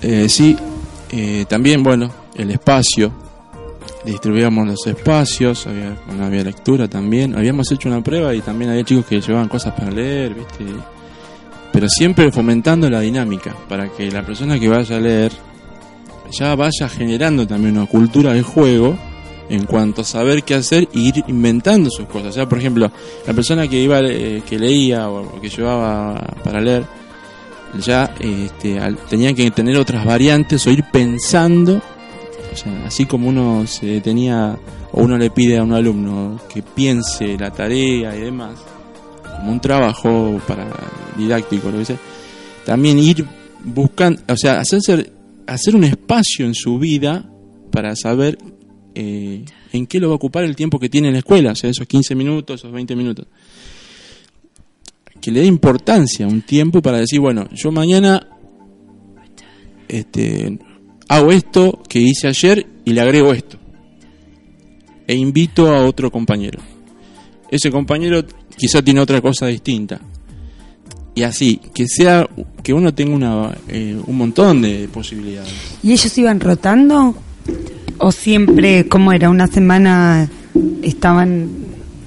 Eh, 0.00 0.28
sí, 0.28 0.56
eh, 1.10 1.44
también, 1.48 1.82
bueno, 1.82 2.10
el 2.36 2.52
espacio. 2.52 3.12
Distribuíamos 4.04 4.66
los 4.66 4.86
espacios, 4.86 5.66
había, 5.66 5.94
bueno, 6.06 6.24
había 6.24 6.44
lectura 6.44 6.88
también. 6.88 7.34
Habíamos 7.36 7.70
hecho 7.72 7.88
una 7.88 8.02
prueba 8.02 8.32
y 8.34 8.40
también 8.40 8.70
había 8.70 8.84
chicos 8.84 9.04
que 9.06 9.20
llevaban 9.20 9.48
cosas 9.48 9.74
para 9.74 9.90
leer, 9.90 10.32
¿viste? 10.34 10.64
Pero 11.72 11.88
siempre 11.88 12.30
fomentando 12.32 12.88
la 12.88 13.00
dinámica, 13.00 13.54
para 13.68 13.88
que 13.88 14.10
la 14.10 14.24
persona 14.24 14.58
que 14.58 14.68
vaya 14.68 14.96
a 14.96 15.00
leer 15.00 15.32
ya 16.30 16.54
vaya 16.54 16.88
generando 16.88 17.46
también 17.46 17.76
una 17.76 17.86
cultura 17.86 18.32
del 18.32 18.42
juego 18.42 18.96
en 19.48 19.66
cuanto 19.66 20.02
a 20.02 20.04
saber 20.04 20.44
qué 20.44 20.54
hacer 20.54 20.88
e 20.94 20.98
ir 20.98 21.24
inventando 21.26 21.90
sus 21.90 22.06
cosas. 22.06 22.28
O 22.28 22.32
sea, 22.32 22.48
por 22.48 22.58
ejemplo, 22.58 22.90
la 23.26 23.32
persona 23.32 23.66
que 23.66 23.82
iba 23.82 24.00
eh, 24.00 24.42
que 24.48 24.58
leía 24.58 25.08
o 25.08 25.40
que 25.40 25.48
llevaba 25.48 26.14
para 26.44 26.60
leer 26.60 26.84
ya 27.78 28.14
este, 28.18 28.80
que 29.34 29.50
tener 29.50 29.76
otras 29.76 30.04
variantes 30.04 30.66
o 30.66 30.70
ir 30.70 30.84
pensando, 30.90 31.80
o 32.52 32.56
sea, 32.56 32.86
así 32.86 33.06
como 33.06 33.28
uno 33.28 33.66
se 33.66 34.00
tenía 34.00 34.56
o 34.92 35.02
uno 35.02 35.16
le 35.16 35.30
pide 35.30 35.58
a 35.58 35.62
un 35.62 35.72
alumno 35.72 36.40
que 36.52 36.62
piense 36.62 37.36
la 37.38 37.50
tarea 37.50 38.16
y 38.16 38.20
demás, 38.20 38.54
como 39.36 39.52
un 39.52 39.60
trabajo 39.60 40.40
para 40.46 40.66
didáctico, 41.16 41.70
lo 41.70 41.78
que 41.78 41.84
sea, 41.84 41.98
también 42.64 42.98
ir 42.98 43.24
buscando, 43.64 44.20
o 44.28 44.36
sea, 44.36 44.60
hacerse, 44.60 45.12
hacer 45.54 45.76
un 45.76 45.84
espacio 45.84 46.46
en 46.46 46.54
su 46.54 46.78
vida 46.78 47.30
para 47.70 47.94
saber 47.96 48.38
eh, 48.94 49.44
en 49.72 49.86
qué 49.86 50.00
lo 50.00 50.08
va 50.08 50.14
a 50.14 50.16
ocupar 50.16 50.44
el 50.44 50.56
tiempo 50.56 50.78
que 50.78 50.88
tiene 50.88 51.08
en 51.08 51.14
la 51.14 51.20
escuela, 51.20 51.54
sea, 51.54 51.70
esos 51.70 51.86
15 51.86 52.14
minutos, 52.14 52.60
esos 52.60 52.72
20 52.72 52.96
minutos 52.96 53.26
que 55.20 55.30
le 55.30 55.40
dé 55.40 55.46
importancia 55.46 56.26
un 56.26 56.42
tiempo 56.42 56.80
para 56.80 56.98
decir, 56.98 57.20
bueno, 57.20 57.48
yo 57.52 57.70
mañana 57.70 58.26
este, 59.88 60.58
hago 61.08 61.30
esto 61.30 61.82
que 61.88 62.00
hice 62.00 62.28
ayer 62.28 62.66
y 62.84 62.92
le 62.92 63.00
agrego 63.00 63.32
esto. 63.32 63.58
E 65.06 65.14
invito 65.14 65.68
a 65.68 65.84
otro 65.84 66.10
compañero. 66.10 66.60
Ese 67.50 67.70
compañero 67.70 68.24
quizá 68.56 68.82
tiene 68.82 69.00
otra 69.00 69.20
cosa 69.20 69.46
distinta. 69.46 70.00
Y 71.14 71.22
así, 71.22 71.60
que 71.74 71.86
sea 71.88 72.28
que 72.62 72.72
uno 72.72 72.94
tenga 72.94 73.14
una, 73.14 73.56
eh, 73.68 74.00
un 74.06 74.16
montón 74.16 74.62
de 74.62 74.88
posibilidades. 74.92 75.52
¿Y 75.82 75.92
ellos 75.92 76.16
iban 76.18 76.40
rotando? 76.40 77.14
¿O 77.98 78.12
siempre, 78.12 78.86
cómo 78.88 79.12
era, 79.12 79.28
una 79.28 79.46
semana 79.46 80.30
estaban... 80.82 81.48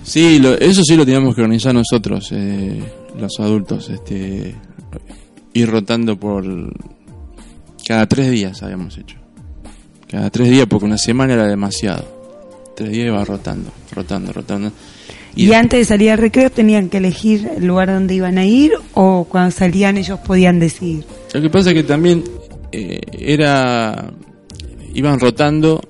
Sí, 0.04 0.40
lo- 0.40 0.58
eso 0.58 0.84
sí 0.84 0.96
lo 0.96 1.06
teníamos 1.06 1.36
que 1.36 1.42
organizar 1.42 1.74
nosotros, 1.74 2.30
eh, 2.32 2.82
los 3.20 3.40
adultos. 3.40 3.90
Este, 3.90 4.56
ir 5.54 5.70
rotando 5.70 6.18
por. 6.20 6.44
Cada 7.88 8.06
tres 8.08 8.32
días 8.32 8.64
habíamos 8.64 8.98
hecho. 8.98 9.16
Cada 10.10 10.30
tres 10.30 10.50
días, 10.50 10.66
porque 10.70 10.86
una 10.86 10.98
semana 10.98 11.34
era 11.34 11.48
demasiado. 11.48 12.06
Tres 12.76 12.92
días 12.92 13.08
iba 13.08 13.24
rotando, 13.24 13.72
rotando, 13.94 14.34
rotando. 14.34 14.72
Y, 15.36 15.52
antes 15.54 15.80
de 15.80 15.86
salir 15.86 16.12
al 16.12 16.18
recreo 16.20 16.50
tenían 16.52 16.90
que 16.90 16.98
elegir 16.98 17.50
el 17.58 17.66
lugar 17.66 17.88
donde 17.90 18.14
iban 18.14 18.38
a 18.38 18.46
ir 18.46 18.74
o 18.94 19.26
cuando 19.30 19.52
salían 19.52 19.98
ellos 19.98 20.20
podían 20.20 20.60
decidir. 20.60 21.04
Lo 21.34 21.42
que 21.42 21.50
pasa 21.50 21.70
es 21.70 21.76
que 21.76 21.84
también 21.84 22.24
eh, 22.72 23.00
era. 23.18 24.12
iban 24.94 25.20
rotando, 25.20 25.82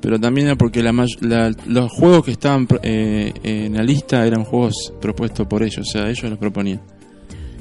pero 0.00 0.18
también 0.18 0.48
era 0.48 0.56
porque 0.56 0.82
la, 0.82 0.92
la- 1.20 1.54
los 1.66 1.92
juegos 1.92 2.24
que 2.24 2.32
estaban 2.32 2.66
eh, 2.82 3.32
en 3.44 3.74
la 3.74 3.82
lista 3.84 4.26
eran 4.26 4.42
juegos 4.44 4.92
propuestos 5.00 5.46
por 5.46 5.62
ellos, 5.62 5.86
o 5.88 5.90
sea, 5.90 6.08
ellos 6.10 6.24
los 6.30 6.38
proponían. 6.38 6.80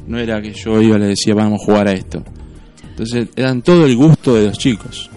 No 0.07 0.17
era 0.17 0.41
que 0.41 0.53
yo 0.53 0.81
iba 0.81 0.95
y 0.95 0.99
les 0.99 1.09
decía, 1.09 1.35
vamos 1.35 1.61
a 1.61 1.65
jugar 1.65 1.87
a 1.89 1.91
esto. 1.91 2.23
Entonces, 2.89 3.27
eran 3.35 3.61
todo 3.61 3.85
el 3.85 3.95
gusto 3.95 4.33
de 4.35 4.47
los 4.47 4.57
chicos. 4.57 5.11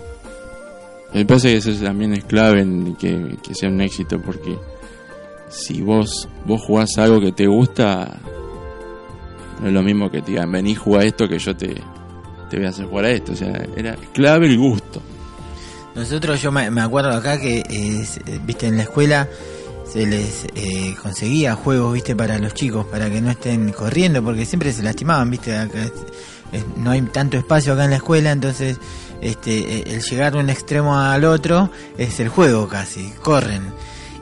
Me 1.15 1.25
parece 1.25 1.53
que 1.53 1.57
eso 1.59 1.73
también 1.83 2.13
es 2.13 2.25
clave 2.25 2.61
en 2.61 2.95
que, 2.97 3.37
que 3.43 3.55
sea 3.55 3.69
un 3.71 3.81
éxito, 3.81 4.21
porque 4.21 4.55
si 5.51 5.83
vos, 5.83 6.29
vos 6.47 6.63
jugás 6.63 6.97
algo 6.99 7.21
que 7.21 7.33
te 7.33 7.47
gusta, 7.47 8.19
no 9.61 9.67
es 9.69 9.73
lo 9.73 9.83
mismo 9.83 10.11
que 10.11 10.23
te 10.23 10.31
digan, 10.33 10.51
vení, 10.51 10.75
juega 10.75 11.05
esto 11.05 11.29
que 11.29 11.39
yo 11.39 11.55
te, 11.57 11.75
te 12.49 12.57
voy 12.57 12.67
a 12.67 12.71
hacer 12.71 12.87
jugar 12.87 13.05
a 13.07 13.11
esto. 13.11 13.33
O 13.33 13.37
sea, 13.37 13.53
era 13.77 13.97
clave 14.13 14.47
el 14.47 14.59
gusto. 14.59 15.03
Nosotros, 15.95 16.41
yo 16.41 16.53
me, 16.53 16.81
acuerdo 16.81 17.11
acá 17.11 17.39
que, 17.41 17.59
eh, 17.69 18.05
viste, 18.47 18.69
en 18.69 18.77
la 18.77 18.85
escuela 18.85 19.29
se 19.85 20.07
les 20.07 20.47
eh, 20.55 20.95
conseguía 21.03 21.57
juegos, 21.57 21.93
viste, 21.95 22.15
para 22.15 22.39
los 22.39 22.55
chicos, 22.55 22.87
para 22.87 23.11
que 23.11 23.21
no 23.21 23.31
estén 23.31 23.73
corriendo, 23.73 24.23
porque 24.23 24.47
siempre 24.47 24.73
se 24.73 24.83
lastimaban, 24.85 25.29
viste, 25.31 25.57
acá 25.57 25.83
es- 26.53 26.65
no 26.77 26.91
hay 26.93 27.03
tanto 27.03 27.37
espacio 27.37 27.73
acá 27.75 27.85
en 27.85 27.91
la 27.91 27.97
escuela, 27.97 28.31
entonces 28.31 28.79
este, 29.21 29.59
eh, 29.79 29.85
el 29.87 30.01
llegar 30.03 30.33
de 30.33 30.39
un 30.39 30.49
extremo 30.51 30.97
al 30.99 31.25
otro 31.25 31.71
es 31.99 32.21
el 32.21 32.29
juego 32.29 32.69
casi, 32.69 33.13
corren. 33.23 33.63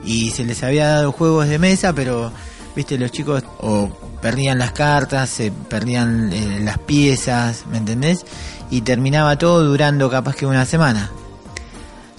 Y 0.03 0.31
se 0.31 0.45
les 0.45 0.63
había 0.63 0.87
dado 0.87 1.11
juegos 1.11 1.47
de 1.47 1.59
mesa, 1.59 1.93
pero, 1.93 2.31
viste, 2.75 2.97
los 2.97 3.11
chicos 3.11 3.43
o 3.59 3.89
perdían 4.21 4.59
las 4.59 4.71
cartas, 4.71 5.29
se 5.29 5.51
perdían 5.51 6.31
eh, 6.33 6.59
las 6.61 6.77
piezas, 6.79 7.65
¿me 7.69 7.77
entendés? 7.77 8.25
Y 8.69 8.81
terminaba 8.81 9.37
todo 9.37 9.63
durando 9.63 10.09
capaz 10.09 10.35
que 10.35 10.45
una 10.45 10.65
semana. 10.65 11.11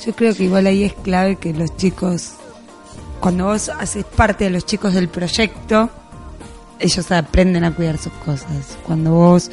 Yo 0.05 0.15
creo 0.15 0.35
que 0.35 0.45
igual 0.45 0.67
ahí 0.67 0.85
es 0.85 0.95
clave 0.95 1.37
que 1.37 1.53
los 1.53 1.77
chicos, 1.77 2.33
cuando 3.21 3.47
vos 3.47 3.69
haces 3.69 4.05
parte 4.05 4.45
de 4.45 4.51
los 4.51 4.65
chicos 4.65 4.95
del 4.95 5.09
proyecto, 5.09 5.91
ellos 6.79 7.11
aprenden 7.13 7.65
a 7.65 7.75
cuidar 7.75 7.99
sus 7.99 8.13
cosas. 8.15 8.79
Cuando 8.87 9.13
vos 9.13 9.51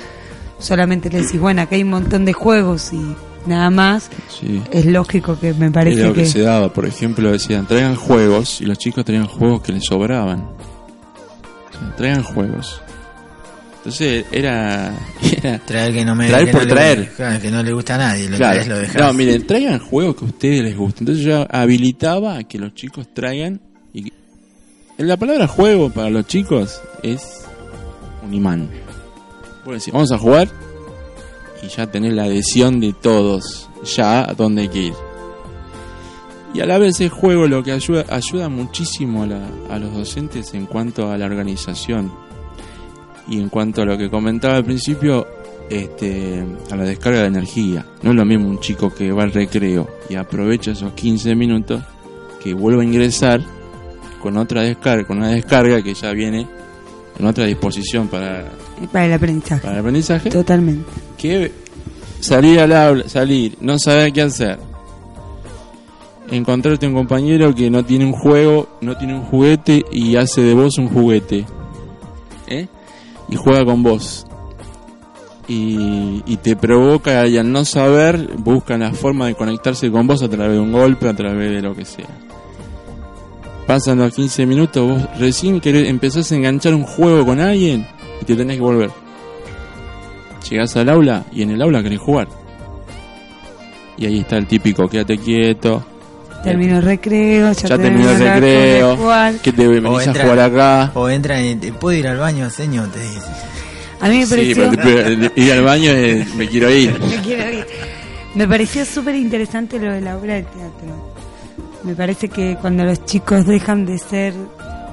solamente 0.60 1.10
les 1.10 1.26
decís, 1.26 1.42
bueno, 1.42 1.62
acá 1.62 1.76
hay 1.76 1.84
un 1.84 1.90
montón 1.90 2.24
de 2.24 2.34
juegos 2.34 2.94
y 2.94 3.16
nada 3.48 3.70
más, 3.70 4.10
Sí. 4.30 4.62
es 4.72 4.86
lógico 4.86 5.40
que 5.40 5.54
me 5.54 5.66
Era 5.66 5.74
parece 5.74 6.04
lo 6.04 6.14
que, 6.14 6.22
que... 6.22 6.28
se 6.28 6.42
daba, 6.42 6.72
por 6.72 6.86
ejemplo, 6.86 7.32
decían, 7.32 7.66
traigan 7.68 7.96
juegos, 7.96 8.62
y 8.62 8.66
los 8.66 8.78
chicos 8.78 9.04
traían 9.06 9.28
juegos 9.28 9.62
que 9.62 9.72
les 9.74 9.84
sobraban. 9.86 10.42
O 10.42 11.72
sea, 11.80 11.96
traigan 11.96 12.24
juegos. 12.24 12.82
Entonces 13.78 14.26
era... 14.32 14.94
era 15.44 15.60
Traer 15.60 15.94
que 15.94 16.04
no 16.06 16.14
me 16.16 16.28
Traer 16.28 16.46
que 16.48 16.52
por 16.52 16.62
no 16.62 16.68
le- 16.68 16.74
traer. 16.74 17.12
claro, 17.16 17.42
que 17.42 17.52
no 17.52 17.64
le 17.64 17.72
gusta 17.74 17.96
a 17.96 17.98
nadie, 17.98 18.30
lo 18.30 18.38
Claro. 18.38 18.54
traes, 18.56 18.68
lo 18.68 18.78
dejas. 18.80 19.02
No, 19.02 19.14
miren, 19.14 19.48
traigan 19.48 19.80
juegos 19.80 20.16
que 20.18 20.26
a 20.26 20.28
ustedes 20.28 20.62
les 20.64 20.76
gusten. 20.76 21.08
Entonces 21.08 21.24
yo 21.24 21.48
habilitaba 21.50 22.38
a 22.38 22.44
que 22.44 22.60
los 22.60 22.74
chicos 22.74 23.08
traigan. 23.14 23.62
Y 23.94 24.12
la 24.98 25.16
palabra 25.16 25.48
juego 25.48 25.90
para 25.90 26.10
los 26.10 26.26
chicos 26.28 26.82
es 27.04 27.46
un 28.26 28.34
imán. 28.34 28.70
Pueden 29.64 29.80
decir, 29.80 29.94
vamos 29.94 30.12
a 30.12 30.18
jugar 30.18 30.50
y 31.64 31.68
ya 31.68 31.90
tener 31.92 32.14
la 32.14 32.24
adhesión 32.24 32.80
de 32.80 32.94
todos, 32.94 33.70
ya 33.96 34.22
a 34.30 34.34
dónde 34.34 34.64
hay 34.64 34.70
que 34.70 34.80
ir. 34.84 34.94
Y 36.54 36.62
a 36.62 36.66
la 36.66 36.78
vez 36.78 37.00
el 37.02 37.10
juego 37.10 37.48
lo 37.48 37.64
que 37.64 37.72
ayuda, 37.72 38.06
ayuda 38.10 38.50
muchísimo 38.50 39.24
a, 39.24 39.28
la- 39.28 39.50
a 39.70 39.78
los 39.80 39.94
docentes 39.94 40.54
en 40.54 40.66
cuanto 40.66 41.12
a 41.12 41.18
la 41.18 41.26
organización. 41.26 42.12
Y 43.28 43.40
en 43.40 43.50
cuanto 43.50 43.82
a 43.82 43.86
lo 43.86 43.98
que 43.98 44.10
comentaba 44.10 44.56
al 44.56 44.64
principio, 44.64 45.28
este, 45.70 46.44
a 46.72 46.76
la 46.78 46.84
descarga 46.86 47.22
de 47.22 47.28
energía. 47.28 47.86
No 48.02 48.12
es 48.12 48.16
lo 48.16 48.26
mismo 48.26 48.48
un 48.50 48.60
chico 48.62 48.94
que 48.94 49.12
va 49.12 49.24
al 49.24 49.34
recreo 49.34 49.88
y 50.10 50.16
aprovecha 50.16 50.72
esos 50.72 50.94
15 50.94 51.36
minutos 51.36 51.84
que 52.42 52.54
vuelve 52.54 52.82
a 52.84 52.86
ingresar 52.86 53.42
con 54.22 54.38
otra 54.38 54.62
descarga, 54.62 55.06
con 55.06 55.18
una 55.18 55.30
descarga 55.32 55.82
que 55.82 55.94
ya 55.94 56.12
viene 56.14 56.48
en 57.20 57.26
otra 57.26 57.44
disposición 57.46 58.08
para, 58.08 58.46
Para 58.92 59.06
el 59.06 59.14
aprendizaje. 59.14 59.62
para 59.62 59.74
el 59.76 59.80
aprendizaje, 59.80 60.30
Totalmente. 60.30 60.90
que 61.18 61.52
salir 62.20 62.60
al 62.60 62.74
aula, 62.74 63.10
salir, 63.10 63.58
no 63.62 63.78
saber 63.80 64.14
qué 64.14 64.22
hacer. 64.22 64.60
Encontrarte 66.30 66.86
un 66.88 66.94
compañero 66.94 67.56
que 67.56 67.70
no 67.70 67.86
tiene 67.86 68.06
un 68.06 68.12
juego, 68.12 68.68
no 68.82 68.98
tiene 68.98 69.16
un 69.16 69.24
juguete 69.24 69.86
y 69.92 70.16
hace 70.18 70.42
de 70.42 70.54
vos 70.54 70.78
un 70.78 70.90
juguete. 70.90 71.46
¿Eh? 72.48 72.68
Y 73.30 73.36
juega 73.36 73.64
con 73.64 73.82
vos. 73.82 74.26
Y, 75.48 76.24
y 76.26 76.38
te 76.38 76.58
provoca 76.58 77.26
y 77.28 77.38
al 77.38 77.50
no 77.50 77.64
saber 77.64 78.30
buscan 78.38 78.82
la 78.82 78.92
forma 78.92 79.28
de 79.28 79.36
conectarse 79.36 79.90
con 79.90 80.06
vos 80.06 80.22
a 80.22 80.28
través 80.28 80.54
de 80.54 80.60
un 80.60 80.74
golpe, 80.74 81.08
a 81.08 81.16
través 81.16 81.52
de 81.52 81.62
lo 81.62 81.74
que 81.74 81.86
sea. 81.86 82.08
Pasan 83.66 84.00
los 84.00 84.14
15 84.14 84.46
minutos, 84.46 84.88
vos 84.88 85.20
recién 85.20 85.62
querés, 85.62 85.88
empezás 85.88 86.32
a 86.32 86.36
enganchar 86.36 86.74
un 86.74 86.84
juego 86.84 87.26
con 87.26 87.40
alguien 87.40 87.88
y 88.22 88.26
te 88.26 88.36
tenés 88.36 88.58
que 88.58 88.62
volver. 88.62 88.90
Llegás 90.50 90.76
al 90.78 90.90
aula 90.90 91.24
y 91.32 91.42
en 91.42 91.52
el 91.52 91.62
aula 91.62 91.84
querés 91.84 92.00
jugar. 92.00 92.28
Y 93.98 94.06
ahí 94.06 94.20
está 94.20 94.38
el 94.38 94.46
típico, 94.48 94.88
quédate 94.88 95.18
quieto, 95.18 95.84
terminó 96.44 96.78
el 96.78 96.84
recreo, 96.84 97.52
ya, 97.52 97.68
Ya 97.68 97.78
terminó 97.78 98.12
el 98.12 98.20
recreo. 98.20 98.98
¿Qué 99.42 99.52
te 99.52 99.68
venís 99.68 100.00
a 100.08 100.12
entra- 100.12 100.24
jugar 100.24 100.40
acá? 100.40 100.92
O 100.94 101.10
entran 101.10 101.44
y 101.44 101.56
te 101.56 101.74
puedo 101.74 101.98
ir 101.98 102.08
al 102.08 102.18
baño, 102.18 102.50
señor, 102.50 102.90
te 102.90 103.00
dice. 103.00 103.22
A 104.00 104.08
mí 104.10 104.20
me 104.20 104.26
Sí, 104.28 104.30
pareció... 104.30 104.70
pero 104.70 104.72
te- 104.72 105.18
pero 105.18 105.32
ir 105.36 105.52
al 105.54 105.64
baño 105.64 105.92
eh, 105.92 106.26
me 106.38 106.48
quiero 106.48 106.70
ir. 106.70 106.98
Me 107.00 107.16
quiero 107.24 107.52
ir. 107.52 107.66
Me 108.36 108.48
pareció 108.48 108.86
súper 108.86 109.16
interesante 109.16 109.80
lo 109.80 109.92
de 109.92 110.02
la 110.02 110.16
obra 110.16 110.36
de 110.36 110.44
teatro. 110.44 111.14
Me 111.84 111.96
parece 111.96 112.30
que 112.30 112.56
cuando 112.62 112.84
los 112.84 113.04
chicos 113.06 113.48
dejan 113.48 113.88
de 113.88 113.98
ser, 113.98 114.36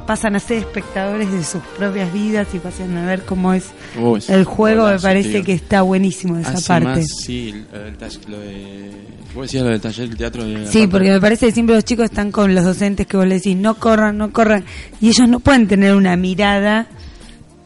pasan 0.06 0.36
a 0.36 0.40
ser 0.40 0.58
espectadores 0.58 1.30
de 1.32 1.42
sus 1.44 1.62
propias 1.78 2.12
vidas 2.12 2.48
y 2.54 2.58
pasan 2.58 2.96
a 2.96 3.06
ver 3.06 3.22
cómo 3.24 3.52
es 3.54 3.70
Uy, 4.00 4.22
el 4.28 4.44
juego, 4.44 4.88
me 4.88 4.98
parece 4.98 5.30
tío. 5.30 5.44
que 5.44 5.52
está 5.52 5.82
buenísimo 5.82 6.38
esa 6.38 6.52
Hace 6.52 6.68
parte. 6.68 6.86
más, 6.86 7.06
sí, 7.24 7.64
lo 7.72 7.78
del 7.78 7.96
lo 8.28 8.38
de... 8.40 8.90
Vos 9.34 9.42
decías 9.46 9.64
lo 9.64 9.70
del 9.70 9.80
taller 9.80 10.08
del 10.08 10.16
teatro. 10.16 10.44
de 10.44 10.66
Sí, 10.68 10.86
porque 10.86 11.10
me 11.10 11.20
parece 11.20 11.46
que 11.46 11.52
siempre 11.52 11.74
los 11.74 11.84
chicos 11.84 12.04
están 12.04 12.30
con 12.30 12.54
los 12.54 12.64
docentes 12.64 13.06
que 13.06 13.16
vos 13.16 13.26
les 13.26 13.42
decís, 13.42 13.56
no 13.56 13.74
corran, 13.74 14.16
no 14.16 14.32
corran, 14.32 14.64
y 15.00 15.08
ellos 15.08 15.28
no 15.28 15.40
pueden 15.40 15.66
tener 15.66 15.94
una 15.94 16.16
mirada 16.16 16.86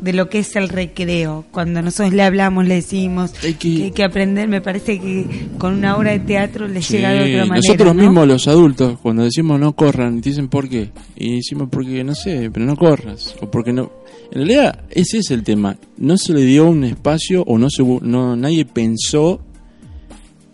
de 0.00 0.12
lo 0.12 0.28
que 0.28 0.38
es 0.40 0.54
el 0.56 0.68
recreo. 0.68 1.44
Cuando 1.50 1.82
nosotros 1.82 2.12
le 2.14 2.22
hablamos, 2.22 2.66
le 2.66 2.76
decimos 2.76 3.32
Hay 3.42 3.54
que, 3.54 3.76
que- 3.76 3.84
hay 3.84 3.90
que 3.90 4.04
aprender, 4.04 4.48
me 4.48 4.60
parece 4.60 5.00
que 5.00 5.48
con 5.58 5.74
una 5.74 5.96
obra 5.96 6.12
de 6.12 6.20
teatro 6.20 6.68
les 6.68 6.86
Sí, 6.86 6.96
llega 6.96 7.10
de 7.12 7.20
otra 7.32 7.46
manera. 7.46 7.56
nosotros 7.56 7.94
¿no? 7.94 8.02
mismos 8.02 8.28
los 8.28 8.48
adultos, 8.48 8.98
cuando 9.00 9.24
decimos 9.24 9.58
no 9.58 9.72
corran, 9.74 10.20
dicen 10.20 10.48
por 10.48 10.68
qué. 10.68 10.90
Y 11.16 11.36
decimos 11.36 11.68
porque 11.70 12.04
no 12.04 12.14
sé, 12.14 12.50
pero 12.52 12.64
no 12.64 12.76
corras. 12.76 13.34
O 13.40 13.50
porque 13.50 13.72
no. 13.72 13.90
En 14.30 14.38
realidad, 14.46 14.84
ese 14.90 15.18
es 15.18 15.30
el 15.30 15.42
tema. 15.42 15.76
No 15.96 16.16
se 16.16 16.32
le 16.34 16.42
dio 16.42 16.66
un 16.68 16.84
espacio 16.84 17.42
o 17.42 17.56
no 17.58 17.68
se 17.70 17.82
no 17.82 18.36
nadie 18.36 18.64
pensó 18.66 19.40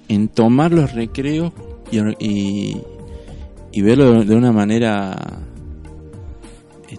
en 0.08 0.28
tomar 0.28 0.72
los 0.72 0.92
recreos 0.92 1.52
y, 1.90 1.98
y, 2.24 2.80
y 3.72 3.80
verlo 3.82 4.22
de 4.24 4.34
una 4.36 4.52
manera 4.52 5.16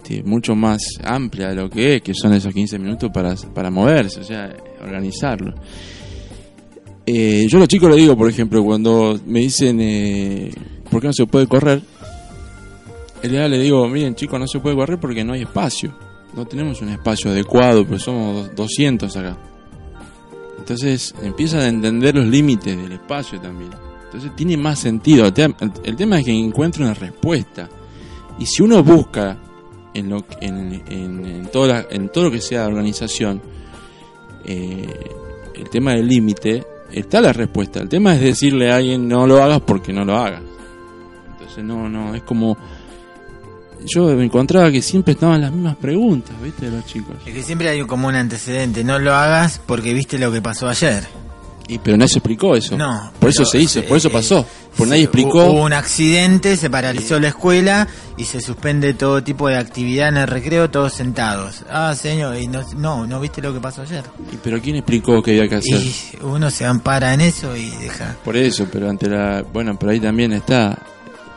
este, 0.06 0.22
mucho 0.24 0.56
más 0.56 1.00
amplia 1.04 1.50
de 1.50 1.56
lo 1.56 1.68
que 1.68 1.96
es, 1.96 2.02
que 2.04 2.14
son 2.14 2.32
esos 2.34 2.54
15 2.54 2.78
minutos 2.78 3.10
para, 3.12 3.36
para 3.54 3.72
moverse, 3.72 4.20
o 4.20 4.24
sea, 4.24 4.56
organizarlo. 4.82 5.56
Eh, 7.08 7.48
yo 7.50 7.58
a 7.58 7.62
los 7.62 7.68
chicos 7.68 7.90
les 7.90 7.98
digo, 7.98 8.16
por 8.16 8.30
ejemplo, 8.30 8.64
cuando 8.64 9.20
me 9.26 9.40
dicen 9.40 9.80
eh, 9.82 10.52
¿por 10.92 11.02
qué 11.02 11.08
no 11.08 11.14
se 11.14 11.26
puede 11.26 11.48
correr? 11.48 11.82
En 13.24 13.32
realidad 13.32 13.50
les 13.50 13.64
digo, 13.64 13.88
miren 13.88 14.14
chicos, 14.14 14.40
no 14.40 14.48
se 14.48 14.60
puede 14.60 14.76
correr 14.76 15.00
porque 15.00 15.24
no 15.24 15.34
hay 15.34 15.42
espacio. 15.42 15.96
No 16.36 16.46
tenemos 16.46 16.82
un 16.82 16.90
espacio 16.90 17.32
adecuado, 17.32 17.84
pero 17.84 17.98
somos 17.98 18.54
200 18.56 19.18
acá. 19.18 19.38
Entonces 20.60 21.16
empiezan 21.24 21.62
a 21.62 21.68
entender 21.68 22.16
los 22.16 22.28
límites 22.28 22.78
del 22.78 22.92
espacio 22.92 23.40
también. 23.40 23.72
Entonces 24.06 24.36
tiene 24.36 24.56
más 24.56 24.78
sentido. 24.80 25.26
El 25.26 25.96
tema, 25.96 26.20
es 26.20 26.26
que 26.26 26.32
encuentre 26.32 26.84
una 26.84 26.94
respuesta. 26.94 27.68
Y 28.38 28.46
si 28.46 28.62
uno 28.62 28.84
busca 28.84 29.40
en, 29.96 30.10
lo, 30.10 30.24
en, 30.42 30.84
en, 30.88 31.26
en, 31.26 31.46
toda 31.48 31.68
la- 31.68 31.88
en 31.90 32.10
todo 32.10 32.26
lo 32.26 32.32
que 32.32 32.42
sea 32.42 32.68
organización, 32.68 33.42
eh, 34.46 34.88
el 35.56 35.70
tema 35.70 35.92
del 35.94 36.08
límite, 36.08 36.64
está 36.92 37.22
la 37.22 37.34
respuesta. 37.34 37.80
El 37.80 37.90
tema 37.90 38.14
es 38.14 38.22
decirle 38.22 38.72
a 38.72 38.76
alguien 38.78 39.08
no 39.08 39.26
lo 39.26 39.42
hagas 39.42 39.62
porque 39.62 39.92
no 39.92 40.06
lo 40.06 40.16
hagas. 40.18 40.42
Entonces 41.32 41.64
no, 41.64 41.90
no, 41.90 42.14
es 42.14 42.22
como... 42.24 42.58
Yo 43.88 44.06
me 44.16 44.26
encontraba 44.26 44.72
que 44.72 44.82
siempre 44.82 45.14
estaban 45.14 45.42
las 45.42 45.52
mismas 45.52 45.76
preguntas, 45.76 46.34
¿viste? 46.42 46.72
Los 46.72 46.86
chicos. 46.86 47.16
Es 47.26 47.34
que 47.34 47.44
siempre 47.44 47.70
hay 47.70 47.82
como 47.86 48.08
un 48.08 48.16
antecedente, 48.16 48.84
no 48.84 48.98
lo 48.98 49.14
hagas 49.14 49.62
porque 49.66 49.94
viste 49.94 50.18
lo 50.18 50.32
que 50.32 50.42
pasó 50.42 50.68
ayer. 50.68 51.04
Y, 51.68 51.80
pero 51.80 51.98
no 51.98 52.08
se 52.08 52.20
explicó 52.20 52.56
eso. 52.56 52.78
No. 52.78 53.12
Por 53.20 53.30
eso 53.30 53.44
se 53.44 53.60
hizo, 53.60 53.84
por 53.84 53.98
eso 53.98 54.10
eh, 54.10 54.12
pasó. 54.12 54.46
Por 54.78 54.86
sí, 54.86 54.90
nadie 54.92 55.04
explicó. 55.04 55.46
Hubo 55.46 55.64
un 55.64 55.74
accidente, 55.74 56.58
se 56.58 56.70
paralizó 56.70 57.20
la 57.20 57.30
escuela 57.30 57.88
y 58.18 58.26
se 58.26 58.40
suspende 58.40 58.94
todo 58.94 59.24
tipo 59.24 59.48
de 59.48 59.58
actividad 59.58 60.10
en 60.10 60.18
el 60.18 60.28
recreo, 60.28 60.70
todos 60.70 60.94
sentados. 60.94 61.64
Ah, 61.70 61.96
señor, 61.96 62.38
y 62.38 62.48
no, 62.48 62.64
no, 62.76 63.08
no 63.08 63.20
viste 63.20 63.42
lo 63.42 63.54
que 63.54 63.60
pasó 63.60 63.82
ayer. 63.82 64.04
Y, 64.32 64.38
pero 64.38 64.62
¿quién 64.62 64.76
explicó 64.76 65.24
qué 65.24 65.32
había 65.32 65.48
que 65.48 65.56
hacer? 65.56 65.82
Y 65.82 65.96
uno 66.22 66.52
se 66.52 66.66
ampara 66.66 67.14
en 67.14 67.22
eso 67.22 67.56
y 67.56 67.70
deja. 67.72 68.16
Por 68.24 68.38
eso, 68.38 68.68
pero 68.72 68.90
ante 68.90 69.10
la... 69.10 69.42
Bueno, 69.42 69.76
pero 69.80 69.92
ahí 69.92 70.00
también 70.00 70.34
está... 70.34 70.78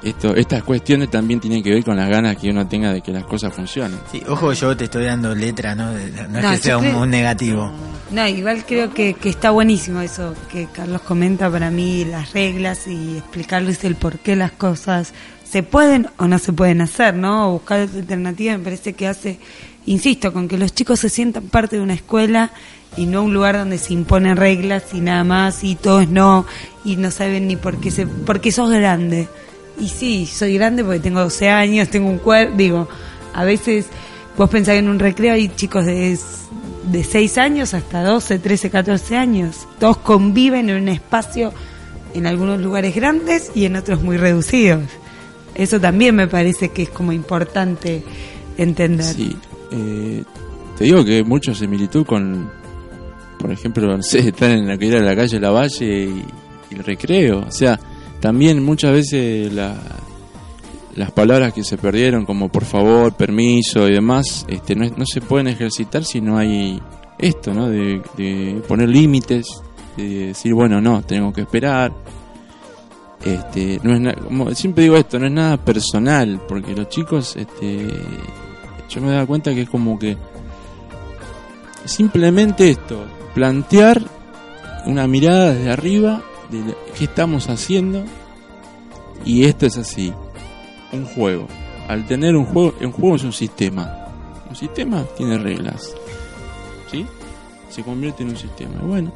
Esto, 0.03 0.35
estas 0.37 0.63
cuestiones 0.63 1.11
también 1.11 1.41
tienen 1.41 1.63
que 1.63 1.71
ver 1.71 1.85
con 1.85 1.97
las 1.97 2.09
ganas 2.09 2.37
que 2.37 2.51
uno 2.51 2.69
tenga 2.69 2.93
de 2.93 3.01
que 3.01 3.11
las 3.13 3.25
cosas 3.25 3.53
funcionen. 3.53 3.99
Sí, 4.13 4.23
ojo, 4.29 4.53
yo 4.53 4.77
te 4.77 4.85
estoy 4.85 5.05
dando 5.05 5.35
letra, 5.35 5.75
¿no? 5.75 5.93
De- 5.93 6.11
No 6.29 6.39
es 6.39 6.45
No, 6.45 6.51
que 6.53 6.57
sea 6.59 6.79
un, 6.79 6.85
creo- 6.85 7.01
un 7.03 7.11
negativo. 7.11 7.73
No, 8.11 8.27
igual 8.27 8.65
creo 8.67 8.95
que, 8.95 9.15
que 9.15 9.29
está 9.29 9.51
buenísimo 9.51 10.01
eso 10.01 10.35
que 10.51 10.67
Carlos 10.73 11.03
comenta 11.03 11.51
para 11.51 11.71
mí, 11.71 12.05
las 12.05 12.33
reglas 12.33 12.87
y 12.87 13.19
explicarles 13.19 13.83
el 13.85 13.97
por 13.97 14.19
qué 14.21 14.35
las 14.37 14.53
cosas 14.53 15.13
se 15.45 15.63
pueden 15.63 16.07
o 16.17 16.27
no 16.29 16.39
se 16.39 16.53
pueden 16.53 16.81
hacer, 16.81 17.15
¿no? 17.15 17.49
O 17.49 17.53
buscar 17.55 17.81
alternativas 17.81 18.57
me 18.59 18.65
parece 18.65 18.93
que 18.95 19.09
hace, 19.09 19.39
insisto, 19.87 20.33
con 20.33 20.47
que 20.49 20.57
los 20.59 20.73
chicos 20.75 21.01
se 21.01 21.09
sientan 21.11 21.45
parte 21.49 21.77
de 21.77 21.83
una 21.83 21.95
escuela 21.95 22.51
y 22.97 23.05
no 23.07 23.23
un 23.25 23.35
lugar 23.35 23.59
donde 23.59 23.77
se 23.79 23.93
imponen 23.95 24.37
reglas 24.37 24.85
y 24.95 25.01
nada 25.01 25.25
más 25.25 25.63
y 25.65 25.75
todo 25.75 26.01
es 26.01 26.09
no 26.09 26.47
y 26.85 26.97
no 26.97 27.11
saben 27.11 27.47
ni 27.49 27.57
por 27.57 27.79
qué, 27.81 27.91
se, 27.91 28.07
porque 28.07 28.53
sos 28.53 28.71
grande. 28.71 29.29
Y 29.81 29.89
sí, 29.89 30.27
soy 30.27 30.55
grande 30.55 30.83
porque 30.83 31.01
tengo 31.01 31.21
12 31.21 31.49
años, 31.49 31.89
tengo 31.89 32.09
un 32.09 32.19
cuerpo, 32.19 32.55
digo, 32.57 32.89
a 33.33 33.45
veces 33.45 33.87
vos 34.37 34.51
pensás 34.51 34.75
que 34.75 34.79
en 34.79 34.89
un 34.89 34.99
recreo 34.99 35.35
hay 35.35 35.49
chicos 35.49 35.85
de, 35.87 36.19
de 36.91 37.05
6 37.05 37.39
años 37.39 37.75
hasta 37.75 38.03
12, 38.03 38.39
13, 38.39 38.71
14 38.71 39.17
años. 39.17 39.67
Todos 39.79 39.99
conviven 39.99 40.71
en 40.71 40.83
un 40.83 40.89
espacio 40.89 41.53
en 42.15 42.27
algunos 42.27 42.61
lugares 42.61 42.95
grandes 42.95 43.53
y 43.55 43.65
en 43.65 43.77
otros 43.77 44.03
muy 44.03 44.17
reducidos. 44.17 44.85
Eso 45.55 45.81
también 45.81 46.15
me 46.15 46.29
parece 46.29 46.71
que 46.71 46.83
es 46.83 46.89
como 46.89 47.13
importante 47.13 48.03
entender. 48.57 49.05
Sí, 49.07 49.37
eh, 49.73 50.23
te 50.77 50.85
digo 50.85 51.05
que 51.05 51.25
mucho 51.25 51.55
similitud 51.55 52.07
con, 52.07 52.51
por 53.39 53.51
ejemplo, 53.51 53.97
no 53.97 54.03
sé, 54.03 54.21
estar 54.21 54.51
en 54.51 54.67
la 54.69 54.79
que 54.79 54.89
era 54.89 55.01
la 55.01 55.17
calle 55.17 55.41
La 55.41 55.51
Valle 55.51 56.05
y 56.71 56.75
el 56.75 56.85
recreo. 56.85 57.45
O 57.47 57.51
sea, 57.51 57.79
también 58.21 58.65
muchas 58.65 58.93
veces 58.93 59.53
la- 59.53 59.77
las 60.97 61.13
palabras 61.13 61.53
que 61.53 61.63
se 61.63 61.79
perdieron, 61.79 62.25
como 62.27 62.49
por 62.49 62.65
favor, 62.65 63.13
permiso 63.15 63.89
y 63.89 63.93
demás, 63.93 64.45
este, 64.49 64.75
no, 64.75 64.85
no 64.97 65.05
se 65.07 65.21
pueden 65.21 65.47
ejercitar 65.47 66.05
si 66.05 66.21
no 66.21 66.37
hay 66.39 66.81
esto, 67.19 67.55
¿no? 67.55 67.69
De, 67.69 68.03
de 68.17 68.61
poner 68.67 68.89
límites, 68.89 69.47
de 69.97 70.29
decir, 70.29 70.55
bueno, 70.55 70.81
no, 70.81 71.03
tengo 71.03 71.33
que 71.33 71.43
esperar. 71.43 71.93
Este, 73.25 73.81
no 73.83 73.95
es 73.95 74.01
na- 74.01 74.15
como 74.15 74.53
siempre 74.55 74.85
digo 74.85 74.97
esto, 74.97 75.19
no 75.19 75.27
es 75.27 75.33
nada 75.33 75.57
personal, 75.57 76.41
porque 76.49 76.75
los 76.75 76.89
chicos, 76.89 77.37
este, 77.37 77.87
yo 78.89 79.01
me 79.01 79.11
dado 79.13 79.27
cuenta 79.27 79.55
que 79.55 79.63
es 79.63 79.69
como 79.71 79.99
que 79.99 80.17
simplemente 81.85 82.71
esto, 82.71 83.05
plantear 83.35 84.03
una 84.87 85.07
mirada 85.07 85.53
desde 85.55 85.71
arriba 85.71 86.23
de 86.51 86.59
lo- 86.61 86.77
qué 86.97 87.05
estamos 87.05 87.49
haciendo 87.49 88.05
y 89.25 89.45
esto 89.45 89.67
es 89.67 89.77
así, 89.77 90.13
un 90.93 91.05
juego. 91.07 91.47
Al 91.89 92.07
tener 92.07 92.37
un 92.37 92.45
juego, 92.47 92.75
un 92.81 92.93
juego 92.93 93.17
es 93.17 93.25
un 93.25 93.33
sistema. 93.33 94.07
Un 94.49 94.57
sistema 94.57 95.05
tiene 95.17 95.39
reglas. 95.39 95.95
¿Sí? 96.91 97.07
Se 97.71 97.83
convierte 97.83 98.23
en 98.23 98.31
un 98.31 98.37
sistema. 98.37 98.81
Bueno, 98.83 99.13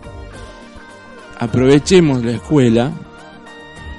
aprovechemos 1.39 2.25
la 2.25 2.33
escuela, 2.33 2.93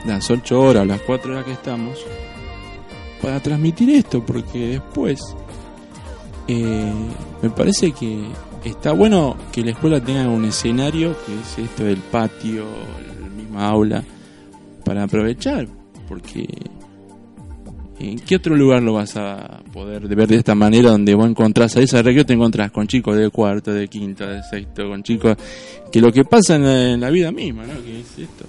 las 0.06 0.30
8 0.30 0.60
horas, 0.60 0.86
las 0.88 1.02
4 1.02 1.34
horas 1.34 1.46
que 1.46 1.54
estamos, 1.54 2.00
para 3.22 3.40
transmitir 3.40 3.90
esto, 3.92 4.24
porque 4.26 4.68
después 4.68 5.20
eh, 6.48 6.92
me 7.42 7.50
parece 7.50 7.92
que 7.94 8.28
está 8.64 8.92
bueno 8.92 9.36
que 9.52 9.62
la 9.64 9.72
escuela 9.72 10.04
tenga 10.04 10.28
un 10.28 10.46
escenario, 10.46 11.16
que 11.26 11.40
es 11.40 11.58
esto 11.70 11.84
del 11.86 11.98
patio, 12.00 12.66
aula, 13.58 14.04
para 14.84 15.04
aprovechar, 15.04 15.68
porque 16.08 16.48
¿en 18.00 18.20
qué 18.20 18.36
otro 18.36 18.56
lugar 18.56 18.82
lo 18.82 18.94
vas 18.94 19.16
a 19.16 19.62
poder 19.72 20.08
ver 20.08 20.28
de 20.28 20.38
esta 20.38 20.56
manera 20.56 20.92
donde 20.92 21.14
vos 21.16 21.30
encontrás 21.30 21.76
a 21.78 21.82
esa 21.82 22.02
recreo 22.02 22.26
te 22.26 22.34
encontrás 22.34 22.72
con 22.72 22.88
chicos 22.88 23.16
de 23.18 23.30
cuarto, 23.30 23.74
de 23.74 23.88
quinto, 23.88 24.28
de 24.28 24.42
sexto, 24.44 24.90
con 24.90 25.04
chicos 25.04 25.38
que 25.92 26.02
lo 26.02 26.12
que 26.12 26.26
pasa 26.26 26.56
en 26.56 26.64
la, 26.64 26.92
en 26.92 27.02
la 27.02 27.10
vida 27.10 27.32
misma, 27.32 27.64
¿no? 27.64 27.74
Que 27.84 28.02
es 28.02 28.20
esto. 28.20 28.46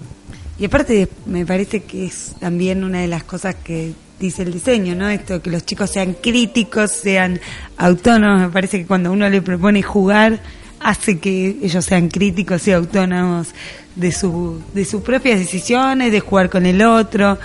Y 0.57 0.65
aparte 0.65 1.09
me 1.25 1.45
parece 1.45 1.83
que 1.83 2.05
es 2.05 2.35
también 2.39 2.83
una 2.83 3.01
de 3.01 3.07
las 3.07 3.23
cosas 3.23 3.55
que 3.55 3.93
dice 4.19 4.43
el 4.43 4.53
diseño, 4.53 4.95
¿no? 4.95 5.09
Esto, 5.09 5.41
que 5.41 5.49
los 5.49 5.65
chicos 5.65 5.89
sean 5.89 6.15
críticos, 6.21 6.91
sean 6.91 7.39
autónomos. 7.77 8.41
Me 8.41 8.49
parece 8.49 8.79
que 8.79 8.85
cuando 8.85 9.11
uno 9.11 9.29
le 9.29 9.41
propone 9.41 9.81
jugar, 9.81 10.39
hace 10.85 11.19
que 11.19 11.57
ellos 11.63 11.83
sean 11.83 12.09
críticos 12.09 12.67
y 12.67 12.71
autónomos 12.71 13.47
de, 13.95 14.11
su, 14.11 14.61
de 14.73 14.85
sus 14.85 15.01
propias 15.01 15.39
decisiones, 15.39 16.11
de 16.11 16.19
jugar 16.19 16.49
con 16.49 16.65
el 16.65 16.81
otro. 16.83 17.37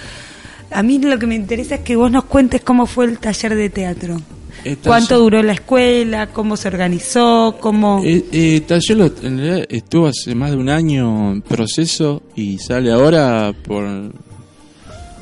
A 0.71 0.83
mí 0.83 0.99
lo 0.99 1.19
que 1.19 1.27
me 1.27 1.35
interesa 1.35 1.77
es 1.77 1.81
que 1.81 1.97
vos 1.97 2.11
nos 2.11 2.25
cuentes 2.25 2.61
cómo 2.61 2.87
fue 2.87 3.07
el 3.07 3.19
taller 3.19 3.55
de 3.55 3.71
teatro. 3.71 4.21
¿Cuánto 4.85 5.19
duró 5.19 5.43
la 5.43 5.55
escuela? 5.55 6.27
¿Cómo 6.27 6.57
se 6.59 6.69
organizó? 6.69 7.57
¿Cómo...? 7.61 8.03
Eh, 8.05 8.27
eh, 8.31 8.61
taller 8.67 8.97
lo- 8.99 9.07
en 9.23 9.39
realidad 9.39 9.67
estuvo 9.71 10.07
hace 10.09 10.35
más 10.35 10.51
de 10.51 10.57
un 10.59 10.69
año 10.69 11.33
en 11.33 11.41
proceso 11.41 12.23
y 12.37 12.59
sale 12.59 12.93
ahora 12.93 13.53
por 13.67 14.13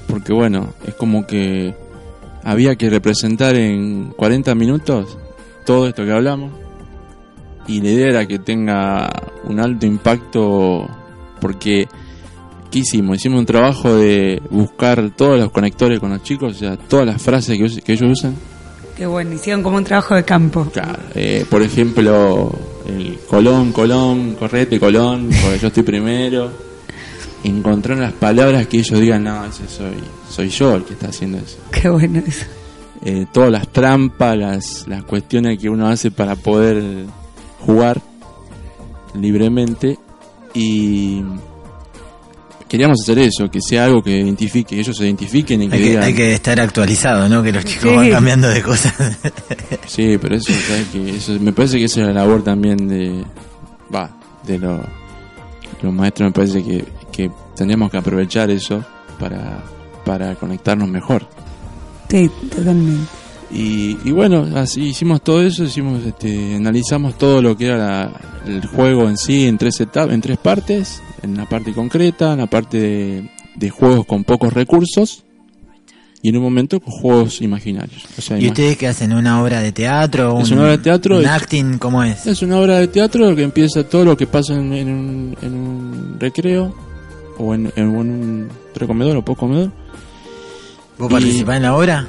porque 0.09 0.33
bueno, 0.33 0.72
es 0.87 0.94
como 0.94 1.26
que 1.26 1.72
había 2.42 2.74
que 2.76 2.88
representar 2.90 3.54
en 3.57 4.07
40 4.16 4.54
minutos 4.54 5.16
todo 5.66 5.87
esto 5.87 6.04
que 6.04 6.12
hablamos 6.12 6.50
y 7.68 7.81
la 7.83 7.90
idea 7.90 8.09
era 8.09 8.26
que 8.26 8.38
tenga 8.38 9.11
un 9.44 9.61
alto 9.61 9.87
impacto 9.87 10.88
porque 11.40 11.87
¿qué 12.70 12.78
hicimos? 12.81 13.18
Hicimos 13.18 13.40
un 13.40 13.46
trabajo 13.46 13.94
de 13.94 14.42
buscar 14.50 15.11
todos 15.11 15.38
los 15.38 15.50
conectores 15.50 16.00
con 16.00 16.11
los 16.11 16.22
chicos, 16.22 16.57
o 16.57 16.59
sea, 16.59 16.76
todas 16.76 17.07
las 17.07 17.22
frases 17.22 17.59
que, 17.59 17.92
ellos 17.92 18.11
usan. 18.11 18.35
Qué 18.96 19.07
bueno, 19.07 19.35
hicieron 19.35 19.62
como 19.62 19.76
un 19.76 19.85
trabajo 19.85 20.14
de 20.14 20.24
campo. 20.24 20.64
Claro, 20.72 20.98
eh, 21.14 21.44
por 21.48 21.62
ejemplo, 21.62 22.50
el 22.87 23.18
Colón, 23.28 23.72
Colón, 23.72 24.35
correte, 24.35 24.81
Colón, 24.81 25.28
porque 25.42 25.59
yo 25.59 25.68
estoy 25.68 25.83
primero. 25.83 26.50
Encontrar 27.44 27.98
las 27.98 28.14
palabras 28.14 28.66
que 28.66 28.78
ellos 28.78 28.98
digan, 28.98 29.22
no, 29.22 29.44
ese 29.44 29.68
soy, 29.68 29.94
soy 30.28 30.48
yo 30.48 30.74
el 30.74 30.85
que 30.85 30.94
está 30.94 31.09
haciendo 31.09 31.38
eso. 31.38 31.59
Qué 31.70 31.88
bueno 31.88 32.20
eso. 32.26 32.46
Eh, 33.04 33.26
todas 33.33 33.52
las 33.52 33.68
trampas, 33.68 34.37
las, 34.37 34.88
las 34.88 35.04
cuestiones 35.04 35.57
que 35.59 35.70
uno 35.70 35.87
hace 35.87 36.11
para 36.11 36.35
poder 36.35 37.04
jugar 37.61 38.01
libremente. 39.14 39.99
Y 40.55 41.23
queríamos 42.68 42.99
hacer 43.03 43.18
eso, 43.21 43.51
que 43.51 43.61
sea 43.61 43.85
algo 43.85 44.03
que 44.03 44.11
identifique, 44.18 44.75
que 44.75 44.81
ellos 44.81 44.97
se 44.97 45.05
identifiquen 45.05 45.62
y 45.62 45.68
que 45.68 45.75
Hay 45.77 45.83
que, 45.83 45.88
digan, 45.90 46.03
hay 46.05 46.14
que 46.14 46.33
estar 46.35 46.61
actualizado, 46.61 47.29
¿no? 47.29 47.42
Que 47.42 47.53
los 47.53 47.64
chicos 47.64 47.90
Sí. 47.90 47.97
van 47.97 48.11
cambiando 48.11 48.49
de 48.49 48.62
cosas. 48.62 48.94
Sí, 49.87 50.18
pero 50.21 50.37
eso, 50.37 50.53
¿sabes 50.66 50.87
qué? 50.92 51.16
eso 51.16 51.33
me 51.40 51.53
parece 51.53 51.79
que 51.79 51.85
esa 51.85 52.01
es 52.03 52.07
la 52.09 52.12
labor 52.12 52.42
también 52.42 52.88
de, 52.88 53.25
va, 53.94 54.11
de 54.47 54.59
lo- 54.59 54.83
los 55.83 55.92
maestros. 55.92 56.29
Me 56.29 56.33
parece 56.33 56.62
que, 56.62 56.85
que 57.11 57.31
tendríamos 57.57 57.90
que 57.90 57.97
aprovechar 57.99 58.51
eso 58.51 58.85
para, 59.18 59.62
para 60.05 60.35
conectarnos 60.35 60.88
mejor. 60.88 61.27
Sí, 62.11 62.31
totalmente. 62.55 63.07
Y, 63.51 63.97
y 64.05 64.13
bueno, 64.13 64.47
así 64.57 64.83
hicimos 64.89 65.23
todo 65.23 65.43
eso, 65.43 65.65
hicimos, 65.65 66.05
este, 66.05 66.55
analizamos 66.57 67.17
todo 67.17 67.41
lo 67.41 67.57
que 67.57 67.67
era 67.67 67.79
la- 67.79 68.21
el 68.47 68.67
juego 68.67 69.09
en 69.09 69.17
sí 69.17 69.47
en 69.47 69.57
tres 69.57 69.81
etapas, 69.81 70.13
en 70.15 70.21
tres 70.21 70.37
partes, 70.39 71.01
en 71.23 71.35
la 71.37 71.47
parte 71.47 71.73
concreta, 71.73 72.33
en 72.35 72.39
la 72.41 72.47
parte 72.47 72.79
de, 72.79 73.31
de 73.57 73.71
juegos 73.71 74.05
con 74.05 74.25
pocos 74.25 74.53
recursos 74.53 75.25
y 76.21 76.29
en 76.29 76.37
un 76.37 76.43
momento 76.43 76.79
con 76.81 76.93
juegos 76.93 77.41
imaginarios. 77.41 78.05
O 78.19 78.21
sea, 78.21 78.39
¿Y 78.39 78.43
imag- 78.43 78.49
ustedes 78.49 78.77
qué 78.77 78.87
hacen? 78.89 79.13
¿Una 79.15 79.43
obra 79.43 79.61
de 79.63 79.73
teatro? 79.73 80.39
Es 80.41 80.49
un- 80.51 80.55
una 80.59 80.63
obra 80.65 80.77
de 80.77 80.83
teatro, 80.83 81.17
¿Un 81.17 81.23
es- 81.25 81.29
acting? 81.31 81.79
¿Cómo 81.79 82.03
es? 82.05 82.27
Es 82.27 82.43
una 82.43 82.59
obra 82.59 82.79
de 82.81 82.89
teatro 82.89 83.35
que 83.35 83.45
empieza 83.45 83.83
todo 83.89 84.05
lo 84.05 84.15
que 84.17 84.27
pasa 84.27 84.53
en, 84.55 84.75
en 84.75 84.89
un, 84.91 85.37
en 85.41 85.55
un 85.55 86.17
recreo 86.21 86.75
o 87.39 87.55
en, 87.55 87.73
en 87.77 87.89
un 87.89 88.49
precomedor 88.75 89.17
o 89.17 89.25
postcomedor. 89.25 89.71
¿Vos 90.99 91.09
y- 91.11 91.13
participás 91.15 91.57
en 91.57 91.63
la 91.63 91.75
obra? 91.77 92.09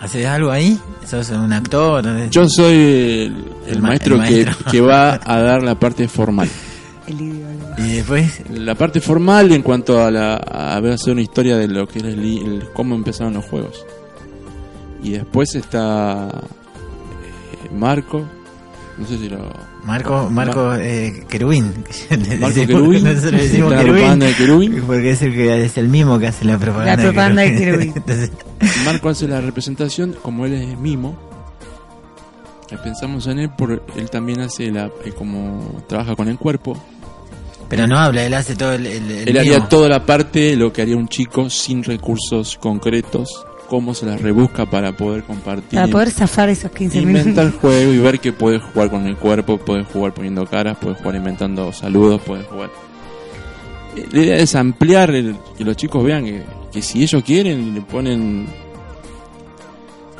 ¿Haces 0.00 0.26
algo 0.26 0.50
ahí? 0.50 0.78
¿Sos 1.06 1.30
un 1.30 1.52
actor? 1.52 2.04
Yo 2.30 2.48
soy 2.48 2.74
el, 2.74 3.44
el 3.66 3.72
El 3.76 3.82
ma- 3.82 3.88
maestro, 3.88 4.16
el 4.16 4.28
que, 4.28 4.44
maestro. 4.44 4.70
que 4.70 4.80
va 4.80 5.20
a 5.24 5.40
dar 5.40 5.62
la 5.62 5.74
parte 5.78 6.06
formal. 6.08 6.48
El. 7.06 7.44
Y 7.78 7.96
después, 7.96 8.40
La 8.50 8.74
parte 8.74 9.00
formal 9.00 9.52
en 9.52 9.62
cuanto 9.62 10.02
a, 10.02 10.10
la, 10.10 10.36
a 10.36 10.80
ver, 10.80 10.92
hacer 10.94 11.12
una 11.12 11.20
historia 11.22 11.56
de 11.56 11.68
lo 11.68 11.86
que 11.86 11.98
era 12.00 12.08
el, 12.08 12.18
el- 12.24 12.68
cómo 12.72 12.94
empezaron 12.94 13.34
los 13.34 13.44
juegos. 13.44 13.84
Y 15.02 15.10
después 15.10 15.54
está 15.54 16.28
eh, 16.32 17.70
Marco, 17.74 18.24
no 18.98 19.06
sé 19.06 19.18
si 19.18 19.28
lo... 19.28 19.52
Marco, 19.84 20.30
Marco 20.30 20.74
eh, 20.74 21.24
Querubín. 21.28 21.84
Le 22.10 22.36
Marco 22.38 22.54
Querubín, 22.66 23.04
nosotros 23.04 23.32
le 23.32 23.42
decimos 23.42 23.70
la 23.72 23.78
Querubín, 23.78 23.94
propaganda 23.94 24.26
de 24.26 24.34
Querubín. 24.34 24.82
Porque 24.86 25.10
es 25.10 25.22
el, 25.22 25.34
que, 25.34 25.64
es 25.64 25.76
el 25.76 25.88
mismo 25.88 26.18
que 26.18 26.28
hace 26.28 26.44
la 26.44 26.58
propaganda, 26.58 26.96
La 26.96 27.02
propaganda 27.02 27.42
de 27.42 27.54
Querubín. 27.58 27.92
Entonces, 27.94 28.30
Marco 28.84 29.08
hace 29.10 29.28
la 29.28 29.40
representación, 29.40 30.16
como 30.22 30.46
él 30.46 30.54
es 30.54 30.78
mimo, 30.78 31.16
eh, 32.70 32.76
pensamos 32.82 33.26
en 33.26 33.38
él, 33.38 33.50
por, 33.50 33.84
él 33.96 34.10
también 34.10 34.40
hace 34.40 34.70
la, 34.70 34.86
eh, 35.04 35.12
como 35.16 35.82
trabaja 35.86 36.16
con 36.16 36.28
el 36.28 36.38
cuerpo. 36.38 36.82
pero 37.68 37.86
no 37.86 37.98
habla, 37.98 38.24
él 38.24 38.34
hace 38.34 38.56
todo 38.56 38.72
el... 38.72 38.86
el, 38.86 39.10
el 39.10 39.28
él 39.28 39.38
haría 39.38 39.68
toda 39.68 39.88
la 39.88 40.06
parte, 40.06 40.56
lo 40.56 40.72
que 40.72 40.82
haría 40.82 40.96
un 40.96 41.08
chico 41.08 41.50
sin 41.50 41.84
recursos 41.84 42.56
concretos, 42.56 43.44
cómo 43.66 43.94
se 43.94 44.06
las 44.06 44.20
rebusca 44.20 44.66
para 44.66 44.92
poder 44.96 45.22
compartir. 45.24 45.78
Para 45.78 45.88
poder 45.88 46.10
zafar 46.10 46.48
esos 46.48 46.70
15 46.70 46.98
Inventa 46.98 47.20
el 47.42 47.46
minutos. 47.48 47.60
juego 47.60 47.92
y 47.92 47.98
ver 47.98 48.18
que 48.20 48.32
puede 48.32 48.58
jugar 48.58 48.90
con 48.90 49.06
el 49.06 49.16
cuerpo, 49.16 49.58
puede 49.58 49.84
jugar 49.84 50.14
poniendo 50.14 50.46
caras, 50.46 50.76
puede 50.78 50.94
jugar 50.96 51.16
inventando 51.16 51.72
saludos, 51.72 52.20
puede 52.22 52.42
jugar. 52.44 52.70
La 54.12 54.20
idea 54.22 54.36
es 54.36 54.54
ampliar, 54.54 55.10
el- 55.10 55.36
que 55.56 55.64
los 55.64 55.76
chicos 55.76 56.04
vean 56.04 56.24
que, 56.24 56.42
que 56.72 56.82
si 56.82 57.02
ellos 57.02 57.22
quieren 57.24 57.68
y 57.68 57.70
le 57.72 57.80
ponen, 57.80 58.46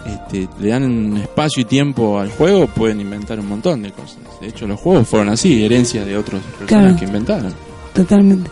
este, 0.07 0.49
le 0.61 0.69
dan 0.69 1.17
espacio 1.17 1.63
y 1.63 1.65
tiempo 1.65 2.19
al 2.19 2.31
juego, 2.31 2.67
pueden 2.69 3.01
inventar 3.01 3.39
un 3.41 3.49
montón 3.49 3.83
de 3.83 3.91
cosas. 3.93 4.19
De 4.41 4.49
hecho, 4.49 4.67
los 4.67 4.79
juegos 4.81 5.09
fueron 5.09 5.29
así, 5.29 5.65
herencia 5.65 6.05
de 6.05 6.17
otras 6.17 6.41
personas 6.59 6.69
Claro. 6.85 6.97
que 6.99 7.05
inventaron. 7.05 7.55
Totalmente. 7.93 8.51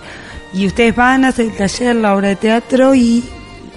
Y 0.53 0.67
ustedes 0.67 0.95
van 0.95 1.25
a 1.25 1.29
hacer 1.29 1.47
el 1.47 1.57
taller, 1.57 1.97
la 1.97 2.15
obra 2.15 2.29
de 2.29 2.37
teatro 2.37 2.95
y 2.95 3.25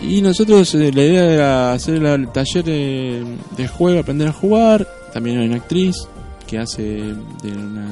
Y 0.01 0.21
nosotros 0.21 0.73
eh, 0.75 0.91
la 0.93 1.03
idea 1.03 1.25
era 1.25 1.73
hacer 1.73 2.03
el 2.03 2.31
taller 2.31 2.63
de, 2.63 3.67
juego, 3.67 3.99
aprender 3.99 4.27
a 4.27 4.33
jugar. 4.33 4.87
También 5.13 5.39
hay 5.39 5.47
una 5.47 5.57
actriz 5.57 6.07
que 6.45 6.59
hace 6.59 6.83
de 6.83 7.51
una 7.51 7.87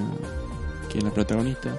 que 0.89 0.99
es 0.99 1.03
la 1.03 1.11
protagonista, 1.11 1.75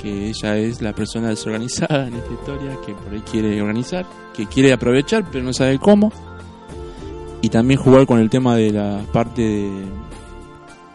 que 0.00 0.30
ella 0.30 0.56
es 0.56 0.80
la 0.80 0.92
persona 0.92 1.28
desorganizada 1.28 2.08
en 2.08 2.14
esta 2.14 2.32
historia, 2.32 2.78
que 2.84 2.94
por 2.94 3.12
ahí 3.12 3.22
quiere 3.30 3.60
organizar, 3.60 4.06
que 4.34 4.46
quiere 4.46 4.72
aprovechar 4.72 5.24
pero 5.30 5.44
no 5.44 5.52
sabe 5.52 5.78
cómo. 5.78 6.12
Y 7.42 7.50
también 7.50 7.78
jugar 7.78 8.06
con 8.06 8.18
el 8.18 8.30
tema 8.30 8.56
de 8.56 8.72
la 8.72 9.04
parte 9.12 9.42
de 9.42 9.70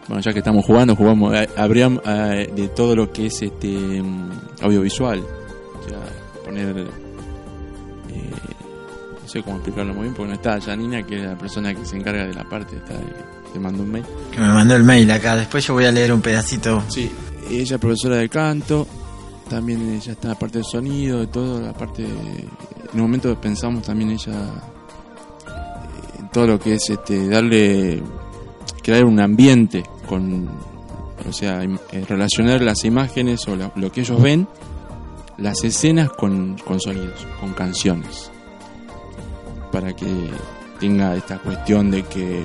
bueno, 0.08 0.20
ya 0.20 0.32
que 0.32 0.40
estamos 0.40 0.64
jugando, 0.64 0.96
jugamos 0.96 1.32
eh, 1.34 1.48
habría 1.56 1.90
eh, 2.04 2.52
de 2.54 2.68
todo 2.68 2.96
lo 2.96 3.12
que 3.12 3.26
es 3.26 3.40
este 3.40 4.02
mm, 4.02 4.30
audiovisual. 4.62 5.20
O 5.20 5.88
sea, 5.88 5.98
poner 6.44 6.86
eh, 8.14 8.30
no 9.22 9.28
sé 9.28 9.42
cómo 9.42 9.56
explicarlo 9.56 9.94
muy 9.94 10.04
bien 10.04 10.14
porque 10.14 10.28
no 10.28 10.34
está 10.34 10.60
Janina 10.60 11.02
que 11.04 11.16
es 11.16 11.24
la 11.24 11.36
persona 11.38 11.74
que 11.74 11.84
se 11.84 11.96
encarga 11.96 12.26
de 12.26 12.34
la 12.34 12.44
parte 12.44 12.76
esta 12.76 12.94
de, 12.94 13.04
te 13.52 13.58
mando 13.60 13.82
un 13.82 13.90
mail. 13.92 14.04
Que 14.30 14.40
me 14.40 14.48
mandó 14.48 14.74
el 14.76 14.82
mail 14.84 15.10
acá, 15.10 15.36
después 15.36 15.66
yo 15.66 15.74
voy 15.74 15.84
a 15.84 15.92
leer 15.92 16.12
un 16.12 16.20
pedacito. 16.20 16.82
sí. 16.88 17.10
Ella 17.50 17.74
es 17.74 17.80
profesora 17.80 18.16
de 18.16 18.28
canto. 18.28 18.86
También 19.50 19.80
ella 19.90 20.12
está 20.12 20.28
en 20.28 20.32
la 20.34 20.38
parte 20.38 20.58
de 20.58 20.64
sonido 20.64 21.18
de 21.20 21.26
todo 21.26 21.60
la 21.60 21.72
parte 21.74 22.02
de- 22.02 22.08
en 22.08 22.94
un 22.94 23.00
momento 23.02 23.38
pensamos 23.38 23.82
también 23.82 24.10
ella 24.12 24.32
eh, 25.46 26.18
en 26.20 26.28
todo 26.30 26.46
lo 26.46 26.58
que 26.58 26.74
es 26.74 26.88
este 26.88 27.28
darle 27.28 28.02
crear 28.82 29.04
un 29.04 29.20
ambiente 29.20 29.82
con 30.08 30.48
o 31.28 31.32
sea 31.32 31.62
eh, 31.64 32.04
relacionar 32.08 32.62
las 32.62 32.84
imágenes 32.84 33.46
o 33.48 33.56
lo 33.56 33.92
que 33.92 34.00
ellos 34.02 34.22
ven 34.22 34.46
las 35.42 35.62
escenas 35.64 36.08
con, 36.10 36.56
con 36.58 36.80
sonidos 36.80 37.26
con 37.40 37.52
canciones 37.52 38.30
para 39.70 39.94
que 39.94 40.06
tenga 40.80 41.14
esta 41.16 41.38
cuestión 41.38 41.90
de 41.90 42.02
que 42.04 42.44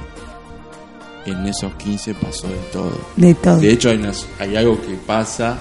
en 1.26 1.46
esos 1.46 1.74
15 1.76 2.14
pasó 2.16 2.48
de 2.48 2.56
todo. 2.72 2.98
de 3.18 3.34
todo. 3.34 3.58
De 3.60 3.72
hecho, 3.72 3.90
hay, 3.90 3.98
unas- 3.98 4.26
hay 4.40 4.56
algo 4.56 4.80
que 4.82 4.94
pasa 5.06 5.58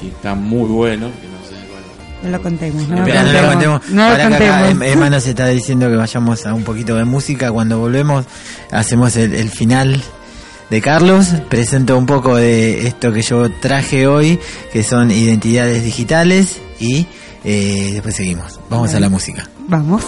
que 0.00 0.08
está 0.08 0.34
muy 0.34 0.68
bueno, 0.68 1.08
que 1.20 1.26
no 1.26 1.38
sé, 1.48 1.54
bueno, 1.68 1.86
No 2.22 2.30
lo 2.30 2.42
contemos, 2.42 2.88
no 2.88 2.94
lo 2.96 3.00
Espera, 3.02 3.22
no 3.24 3.32
lo 3.32 3.48
contemos. 3.48 3.80
contemos. 3.80 3.90
No 3.90 4.08
lo 4.08 4.36
acá. 4.36 4.70
Em- 4.70 4.82
Emma 4.84 5.10
nos 5.10 5.26
está 5.26 5.48
diciendo 5.48 5.88
que 5.88 5.96
vayamos 5.96 6.46
a 6.46 6.54
un 6.54 6.62
poquito 6.62 6.94
de 6.94 7.04
música. 7.04 7.50
Cuando 7.50 7.78
volvemos, 7.80 8.24
hacemos 8.70 9.16
el, 9.16 9.34
el 9.34 9.50
final 9.50 10.00
de 10.70 10.80
Carlos. 10.80 11.26
Presento 11.48 11.98
un 11.98 12.06
poco 12.06 12.36
de 12.36 12.86
esto 12.86 13.12
que 13.12 13.22
yo 13.22 13.50
traje 13.60 14.06
hoy, 14.06 14.38
que 14.72 14.84
son 14.84 15.10
identidades 15.10 15.82
digitales. 15.82 16.60
Y 16.80 17.06
eh, 17.44 17.90
después 17.92 18.16
seguimos. 18.16 18.58
Vamos 18.68 18.92
a 18.94 19.00
la 19.00 19.08
música. 19.08 19.48
Vamos. 19.68 20.02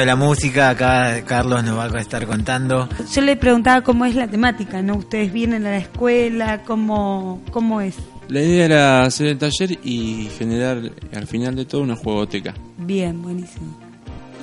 la 0.10 0.16
música, 0.16 0.72
acá 0.72 1.24
Carlos 1.24 1.64
nos 1.64 1.78
va 1.78 1.86
a 1.86 2.01
estar 2.01 2.26
contando. 2.26 2.89
Yo 3.14 3.22
le 3.22 3.36
preguntaba 3.36 3.84
cómo 3.84 4.05
es 4.05 4.16
la 4.16 4.28
temática, 4.28 4.82
¿no? 4.82 4.95
Ustedes 4.95 5.32
vienen 5.32 5.68
a 5.68 5.70
la 5.70 5.78
escuela, 5.78 6.64
cómo, 6.64 7.43
cómo 7.51 7.80
es. 7.80 7.95
La 8.28 8.41
idea 8.41 8.66
era 8.66 9.03
hacer 9.03 9.28
el 9.28 9.38
taller 9.38 9.78
y 9.84 10.28
generar 10.36 10.82
al 11.14 11.28
final 11.28 11.55
de 11.55 11.66
todo 11.66 11.82
una 11.82 11.95
jugoteca. 11.95 12.55
Bien, 12.80 13.22
buenísimo. 13.22 13.78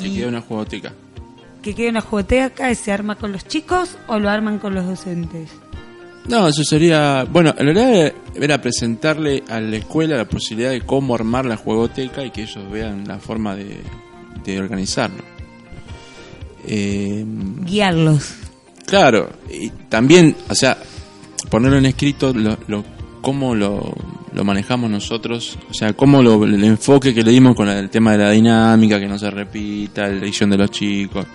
Que 0.00 0.12
quede 0.12 0.28
una 0.28 0.40
jugoteca. 0.40 0.92
Que 1.62 1.74
quede 1.74 1.88
una 1.88 2.00
jugoteca 2.00 2.70
y 2.70 2.76
se 2.76 2.92
arma 2.92 3.16
con 3.16 3.32
los 3.32 3.44
chicos 3.48 3.98
o 4.06 4.20
lo 4.20 4.30
arman 4.30 4.60
con 4.60 4.72
los 4.72 4.86
docentes. 4.86 5.50
No, 6.28 6.46
eso 6.46 6.62
sería. 6.62 7.24
Bueno, 7.24 7.52
en 7.58 7.74
realidad 7.74 8.12
era 8.36 8.60
presentarle 8.60 9.42
a 9.48 9.58
la 9.58 9.78
escuela 9.78 10.16
la 10.16 10.26
posibilidad 10.26 10.70
de 10.70 10.82
cómo 10.82 11.16
armar 11.16 11.44
la 11.44 11.56
jugoteca 11.56 12.24
y 12.24 12.30
que 12.30 12.42
ellos 12.42 12.70
vean 12.70 13.08
la 13.08 13.18
forma 13.18 13.56
de, 13.56 13.80
de 14.44 14.60
organizarlo. 14.60 15.35
Eh, 16.66 17.24
Guiarlos. 17.64 18.34
Claro, 18.86 19.30
y 19.50 19.70
también, 19.88 20.36
o 20.48 20.54
sea, 20.54 20.78
ponerlo 21.50 21.78
en 21.78 21.86
escrito, 21.86 22.32
lo, 22.32 22.56
lo 22.68 22.84
cómo 23.20 23.54
lo, 23.54 23.92
lo, 24.32 24.44
manejamos 24.44 24.88
nosotros, 24.88 25.58
o 25.68 25.74
sea, 25.74 25.92
cómo 25.94 26.22
lo, 26.22 26.44
el 26.44 26.62
enfoque 26.62 27.12
que 27.12 27.22
le 27.22 27.32
dimos 27.32 27.56
con 27.56 27.68
el 27.68 27.90
tema 27.90 28.12
de 28.12 28.18
la 28.18 28.30
dinámica, 28.30 29.00
que 29.00 29.08
no 29.08 29.18
se 29.18 29.30
repita, 29.30 30.02
la 30.02 30.24
edición 30.24 30.50
de 30.50 30.58
los 30.58 30.70
chicos. 30.70 31.26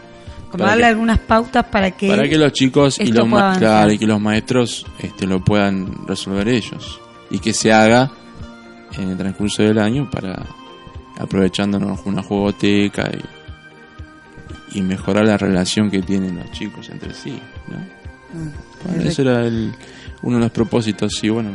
Como 0.49 0.65
darle 0.65 0.85
algunas 0.85 1.19
pautas 1.19 1.65
para 1.65 1.91
que... 1.91 2.07
Para 2.07 2.27
que 2.27 2.37
los 2.37 2.53
chicos 2.53 2.99
y 2.99 3.11
los, 3.11 3.27
los 3.27 4.21
maestros 4.21 4.85
este, 4.99 5.25
lo 5.25 5.43
puedan 5.43 6.07
resolver 6.07 6.47
ellos. 6.47 6.99
Y 7.29 7.39
que 7.39 7.53
se 7.53 7.71
haga 7.71 8.11
en 8.97 9.09
el 9.09 9.17
transcurso 9.17 9.63
del 9.63 9.79
año 9.79 10.09
para 10.09 10.45
aprovechándonos 11.17 11.99
una 12.05 12.23
jugoteca 12.23 13.09
y 13.13 13.40
y 14.73 14.81
mejorar 14.81 15.25
la 15.25 15.37
relación 15.37 15.89
que 15.91 16.01
tienen 16.01 16.37
los 16.37 16.51
chicos 16.51 16.89
entre 16.89 17.13
sí 17.13 17.39
¿no? 17.67 17.77
Bueno, 18.85 19.09
eso 19.09 19.21
era 19.21 19.45
el- 19.45 19.73
uno 20.23 20.37
de 20.37 20.43
los 20.43 20.51
propósitos 20.51 21.23
y 21.23 21.29
bueno 21.29 21.51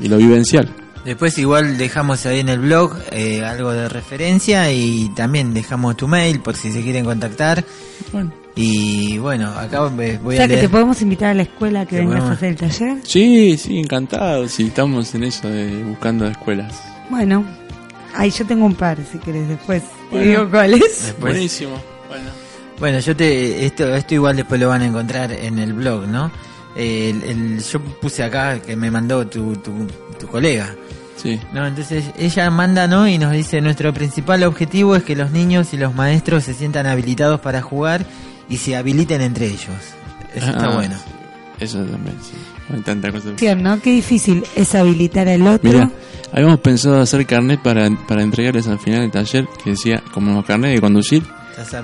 y 0.00 0.08
lo 0.08 0.16
vivencial 0.16 0.68
Después 1.04 1.36
igual 1.36 1.76
dejamos 1.76 2.24
ahí 2.24 2.40
en 2.40 2.48
el 2.48 2.60
blog 2.60 2.96
eh, 3.12 3.44
algo 3.44 3.72
de 3.72 3.90
referencia 3.90 4.72
y 4.72 5.10
también 5.14 5.52
dejamos 5.52 5.98
tu 5.98 6.08
mail 6.08 6.40
por 6.40 6.56
si 6.56 6.72
se 6.72 6.80
quieren 6.82 7.04
contactar. 7.04 7.62
bueno 8.10 8.32
Y 8.56 9.18
bueno, 9.18 9.48
acá 9.50 9.80
voy 9.88 10.16
o 10.24 10.30
sea 10.32 10.44
a 10.46 10.48
que 10.48 10.56
te 10.56 10.68
podemos 10.70 11.02
invitar 11.02 11.28
a 11.30 11.34
la 11.34 11.42
escuela 11.42 11.84
que 11.84 11.96
vengas 11.98 12.22
a 12.24 12.32
hacer 12.32 12.48
el 12.50 12.56
taller. 12.56 12.96
sí 13.02 13.58
sí 13.58 13.78
encantado 13.80 14.48
sí 14.48 14.68
estamos 14.68 15.14
en 15.14 15.24
eso 15.24 15.46
de 15.50 15.82
buscando 15.82 16.26
escuelas 16.26 16.72
Bueno, 17.10 17.44
ahí 18.14 18.30
yo 18.30 18.46
tengo 18.46 18.64
un 18.64 18.74
par, 18.74 18.96
si 19.12 19.18
querés 19.18 19.46
después. 19.46 19.82
Te 20.10 20.22
digo 20.22 20.48
cuáles. 20.50 20.80
Después- 20.80 21.20
buenísimo 21.20 21.72
bueno 22.08 22.30
Bueno, 22.78 22.98
yo 22.98 23.14
te 23.16 23.64
esto 23.66 23.94
esto 23.94 24.14
igual 24.14 24.36
después 24.36 24.60
lo 24.60 24.68
van 24.68 24.82
a 24.82 24.86
encontrar 24.86 25.32
en 25.32 25.58
el 25.58 25.72
blog, 25.72 26.06
¿no? 26.08 26.30
Eh, 26.76 27.10
el, 27.10 27.22
el- 27.30 27.62
yo 27.62 27.80
puse 27.80 28.22
acá 28.24 28.60
que 28.60 28.74
me 28.76 28.90
mandó 28.90 29.26
tu, 29.26 29.54
tu, 29.56 29.86
tu 30.18 30.26
colega. 30.26 30.74
sí 31.16 31.38
No, 31.52 31.66
entonces 31.66 32.04
ella 32.18 32.50
manda, 32.50 32.88
¿no? 32.88 33.06
Y 33.06 33.16
nos 33.18 33.32
dice, 33.32 33.60
nuestro 33.60 33.94
principal 33.94 34.42
objetivo 34.42 34.96
es 34.96 35.04
que 35.04 35.14
los 35.14 35.30
niños 35.30 35.72
y 35.72 35.76
los 35.76 35.94
maestros 35.94 36.44
se 36.44 36.52
sientan 36.54 36.86
habilitados 36.86 37.40
para 37.40 37.62
jugar 37.62 38.04
y 38.48 38.56
se 38.56 38.74
habiliten 38.76 39.20
entre 39.20 39.46
ellos. 39.46 39.68
Eso 40.34 40.46
está 40.50 40.66
Ah, 40.66 40.74
bueno. 40.74 40.96
Eso 41.60 41.78
también, 41.84 42.16
sí. 42.20 42.32
Hay 42.74 42.80
tanta 42.80 43.12
cosa. 43.12 43.28
¿no? 43.56 43.80
Qué 43.80 43.92
difícil 43.92 44.42
es 44.56 44.74
habilitar 44.74 45.28
al 45.28 45.46
otro. 45.46 45.70
Mira, 45.70 45.90
habíamos 46.32 46.58
pensado 46.58 47.00
hacer 47.00 47.24
carnet 47.26 47.62
para, 47.62 47.88
para 48.08 48.22
entregarles 48.22 48.66
al 48.66 48.80
final 48.80 49.02
del 49.02 49.12
taller 49.12 49.46
que 49.62 49.70
decía, 49.70 50.02
como 50.12 50.42
carnet 50.44 50.74
de 50.74 50.80
conducir, 50.80 51.22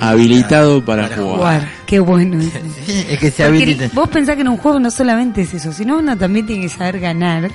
habilitado 0.01 0.85
para, 0.85 1.09
jugar. 1.09 1.37
jugar. 1.37 1.69
Qué 1.87 2.01
bueno. 2.01 2.39
es 2.87 3.19
que 3.19 3.31
se 3.31 3.45
habiliten. 3.45 3.91
vos 3.95 4.09
pensás 4.09 4.37
que 4.37 4.43
en 4.43 4.49
un 4.49 4.57
juego 4.57 4.79
no 4.81 4.91
solamente 4.91 5.43
es 5.43 5.55
eso, 5.55 5.73
sino 5.73 5.99
uno 5.99 6.17
también 6.17 6.47
tiene 6.47 6.63
que 6.63 6.69
saber 6.69 7.01
ganar 7.01 7.51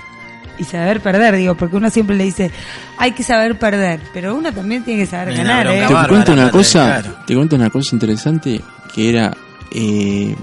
y 0.57 0.63
saber 0.63 1.01
perder, 1.01 1.35
digo, 1.35 1.55
porque 1.55 1.75
uno 1.75 1.89
siempre 1.89 2.15
le 2.15 2.25
dice, 2.25 2.51
hay 2.97 3.11
que 3.11 3.23
saber 3.23 3.59
perder, 3.59 3.99
pero 4.13 4.35
uno 4.35 4.53
también 4.53 4.83
tiene 4.83 5.01
que 5.01 5.07
saber 5.07 5.35
ganar, 5.35 5.67
¿eh? 5.67 5.85
Te 5.87 6.07
cuento 6.07 6.33
una 6.33 6.49
cosa, 6.49 6.85
claro. 6.85 7.17
te 7.25 7.35
cuento 7.35 7.55
una 7.55 7.69
cosa 7.69 7.95
interesante 7.95 8.61
que 8.93 9.09
era, 9.09 9.35
eh, 9.71 10.35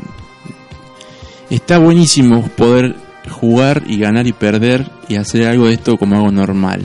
está 1.48 1.78
buenísimo 1.78 2.46
poder 2.48 2.94
jugar 3.30 3.82
y 3.86 3.98
ganar 3.98 4.26
y 4.26 4.32
perder 4.32 4.90
y 5.08 5.16
hacer 5.16 5.46
algo 5.46 5.66
de 5.66 5.74
esto 5.74 5.96
como 5.96 6.16
algo 6.16 6.30
normal. 6.30 6.82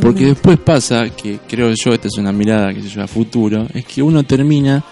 Porque 0.00 0.26
después 0.26 0.58
pasa 0.58 1.08
que 1.10 1.38
creo 1.48 1.72
yo, 1.74 1.92
esta 1.92 2.08
es 2.08 2.16
una 2.18 2.32
mirada 2.32 2.72
que 2.74 2.82
se 2.82 2.88
yo 2.88 3.02
a 3.02 3.06
futuro, 3.06 3.66
es 3.72 3.84
que 3.84 4.02
uno 4.02 4.22
termina 4.24 4.82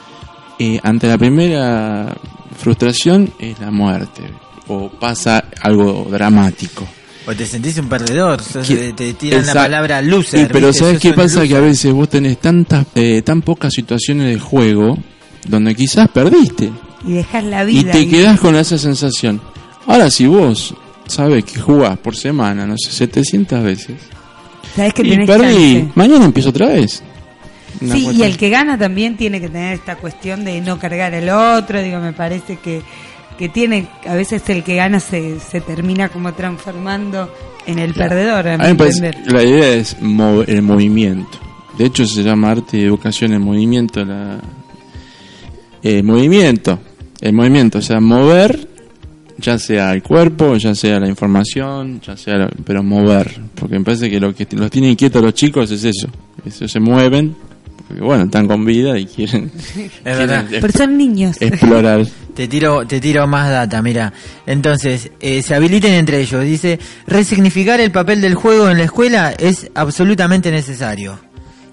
eh, 0.59 0.79
ante 0.83 1.09
la 1.09 1.19
primera 1.19 2.15
frustración 2.57 3.33
es 3.39 3.59
la 3.59 3.71
muerte 3.71 4.23
o 4.69 4.89
pasa 4.89 5.45
algo 5.61 6.07
dramático. 6.11 6.87
O 7.27 7.35
te 7.35 7.47
sentís 7.47 7.79
un 7.79 7.89
perdedor, 7.89 8.41
sos- 8.43 8.67
Que- 8.69 8.93
te 8.93 9.15
tiran 9.15 9.45
la 9.47 9.55
palabra 9.55 10.01
loser. 10.03 10.41
Sí, 10.41 10.47
pero 10.53 10.69
¿viste? 10.69 10.85
¿sabes 10.85 11.01
qué 11.01 11.13
pasa? 11.13 11.47
Que 11.47 11.57
a 11.57 11.61
veces 11.61 11.93
vos 11.93 12.09
tenés 12.09 12.39
tantas, 12.39 12.87
eh, 12.95 13.23
tan 13.23 13.43
pocas 13.43 13.73
situaciones 13.73 14.27
de 14.35 14.39
juego 14.39 14.99
donde 15.49 15.75
quizás 15.75 16.09
perdiste 16.11 16.71
Y 17.07 17.13
dejas 17.15 17.45
la 17.45 17.65
y 17.65 17.67
vida. 17.67 17.93
te 17.93 17.99
ahí. 17.99 18.07
quedás 18.09 18.39
con 18.39 18.55
esa 18.57 18.79
sensación. 18.79 19.41
Ahora, 19.87 20.11
si 20.11 20.27
vos 20.27 20.75
sabes 21.07 21.45
que 21.45 21.59
jugás 21.61 21.99
por 21.99 22.15
semana, 22.15 22.67
no 22.67 22.77
sé, 22.79 22.91
700 22.93 23.63
veces 23.63 23.97
Sabés 24.77 24.95
que 24.95 25.03
y 25.03 25.11
tenés 25.11 25.27
perdí, 25.27 25.45
chance. 25.75 25.89
mañana 25.95 26.25
empiezo 26.25 26.51
otra 26.51 26.69
vez. 26.69 27.03
Una 27.81 27.95
Sí, 27.95 28.09
y 28.13 28.23
el 28.23 28.37
que 28.37 28.51
gana 28.51 28.79
también 28.79 29.17
tiene 29.17 29.41
que 29.41 29.49
tener 29.49 29.75
esta 29.75 29.97
cuestión 29.97 30.45
de 30.45 30.61
no 30.61 30.79
cargar 30.79 31.15
al 31.15 31.29
otro, 31.29 31.83
digo, 31.83 31.99
me 32.01 32.13
parece 32.13 32.57
que, 32.57 32.83
que 33.39 33.49
tiene, 33.49 33.89
a 34.07 34.15
veces 34.15 34.49
el 34.49 34.63
que 34.63 34.77
gana 34.77 35.01
se, 35.01 35.41
se 35.41 35.61
termina 35.61 36.09
como 36.09 36.33
transformando 36.35 37.33
en 37.67 37.79
el 37.79 37.95
perdedor, 37.95 38.47
a 38.49 38.55
A 38.55 38.59
mí 38.59 38.65
me 38.69 38.75
parece 38.77 39.11
la 39.27 39.43
idea 39.43 39.75
es 39.75 40.01
mo- 40.01 40.43
el 40.47 40.63
movimiento. 40.63 41.39
De 41.79 41.87
hecho, 41.87 42.07
se 42.07 42.23
llama 42.23 42.53
arte 42.53 42.79
y 42.79 42.83
educación 42.85 43.33
en 43.33 43.43
movimiento. 43.43 44.05
La, 44.05 44.39
eh, 45.83 46.03
movimiento. 46.03 46.79
El 47.21 47.33
movimiento, 47.33 47.79
o 47.79 47.83
sea, 47.83 48.01
mover, 48.01 48.69
ya 49.39 49.59
sea 49.59 49.93
el 49.93 50.03
cuerpo, 50.03 50.57
ya 50.57 50.75
sea 50.75 51.01
la 51.01 51.09
información, 51.09 52.01
ya 52.01 52.17
sea. 52.17 52.37
lo- 52.39 52.51
pero 52.65 52.83
mover. 52.83 53.31
Porque 53.55 53.79
me 53.79 53.85
parece 53.85 54.09
que 54.11 54.21
lo 54.21 54.35
que 54.35 54.47
los 54.53 54.71
tiene 54.71 54.91
inquietos 54.91 55.21
a 55.23 55.25
los 55.25 55.35
chicos 55.35 55.71
es 55.71 55.85
eso. 55.85 56.09
Eso 56.45 56.69
se 56.69 56.81
mueven. 56.81 57.35
Porque, 57.87 58.03
bueno, 58.03 58.25
están 58.25 58.49
con 58.49 58.65
vida 58.65 58.99
y 58.99 59.05
quieren, 59.05 59.51
Es 59.77 59.91
verdad. 60.05 60.47
Pero 60.51 60.73
son 60.73 60.97
niños. 60.97 61.37
explorar. 61.41 62.07
Te 62.35 62.49
tiro, 62.49 62.85
te 62.85 62.99
tiro 63.01 63.29
más 63.29 63.49
data, 63.49 63.81
mira. 63.81 64.13
Entonces, 64.45 65.09
eh, 65.21 65.41
se 65.41 65.55
habiliten 65.55 65.93
entre 65.93 66.21
ellos. 66.21 66.43
Dice, 66.43 66.81
resignificar 67.07 67.81
el 67.81 67.93
papel 67.93 68.21
del 68.21 68.35
juego 68.35 68.69
en 68.69 68.79
la 68.79 68.85
escuela 68.85 69.33
es 69.39 69.71
absolutamente 69.77 70.51
necesario. 70.51 71.21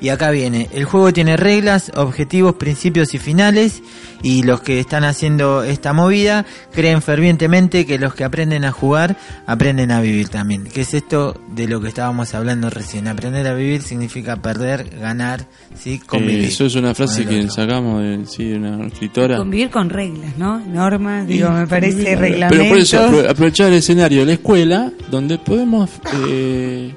Y 0.02 0.10
acá 0.10 0.32
viene, 0.32 0.68
el 0.74 0.84
juego 0.86 1.14
tiene 1.14 1.38
reglas, 1.38 1.91
objetivos, 1.95 2.56
principios 2.56 3.14
y 3.14 3.20
finales, 3.20 3.84
y 4.24 4.41
los 4.41 4.60
que 4.62 4.80
están 4.80 5.04
haciendo 5.04 5.62
esta 5.64 5.93
movida 5.93 6.43
creen 6.74 7.04
fervientemente 7.04 7.86
que 7.86 7.99
los 7.99 8.16
que 8.16 8.24
aprenden 8.24 8.66
a 8.66 8.72
jugar 8.72 9.16
aprenden 9.45 9.91
a 9.91 10.02
vivir 10.02 10.30
también. 10.30 10.64
¿Qué 10.64 10.82
es 10.82 10.95
esto 10.95 11.39
de 11.54 11.68
lo 11.68 11.82
que 11.82 11.88
estábamos 11.89 12.34
hablando 12.34 12.72
recién? 12.72 13.08
Aprender 13.08 13.45
a 13.45 13.54
vivir 13.54 13.84
significa 13.84 14.38
perder, 14.38 14.89
ganar, 14.99 15.45
¿sí? 15.80 15.99
Convivir. 15.99 16.45
Eh, 16.45 16.47
eso 16.47 16.66
es 16.66 16.74
una 16.76 16.95
frase 16.95 17.26
que 17.28 17.39
otro. 17.41 17.52
sacamos 17.52 18.02
de, 18.02 18.26
sí, 18.26 18.45
de 18.49 18.58
una 18.58 18.88
escritora. 18.88 19.38
Convivir 19.38 19.70
con 19.70 19.89
reglas, 19.91 20.36
¿no? 20.36 20.60
Normas, 20.66 21.28
digo, 21.28 21.52
me 21.52 21.68
parece 21.68 22.04
Pero 22.04 22.22
reglamentos. 22.22 22.68
por 22.68 22.78
eso, 22.80 22.97
apro- 23.08 23.30
aprovechar 23.30 23.68
el 23.68 23.76
escenario 23.76 24.22
de 24.22 24.26
la 24.26 24.34
escuela, 24.34 24.91
donde 25.12 25.38
podemos. 25.38 25.89
Eh, 26.28 26.93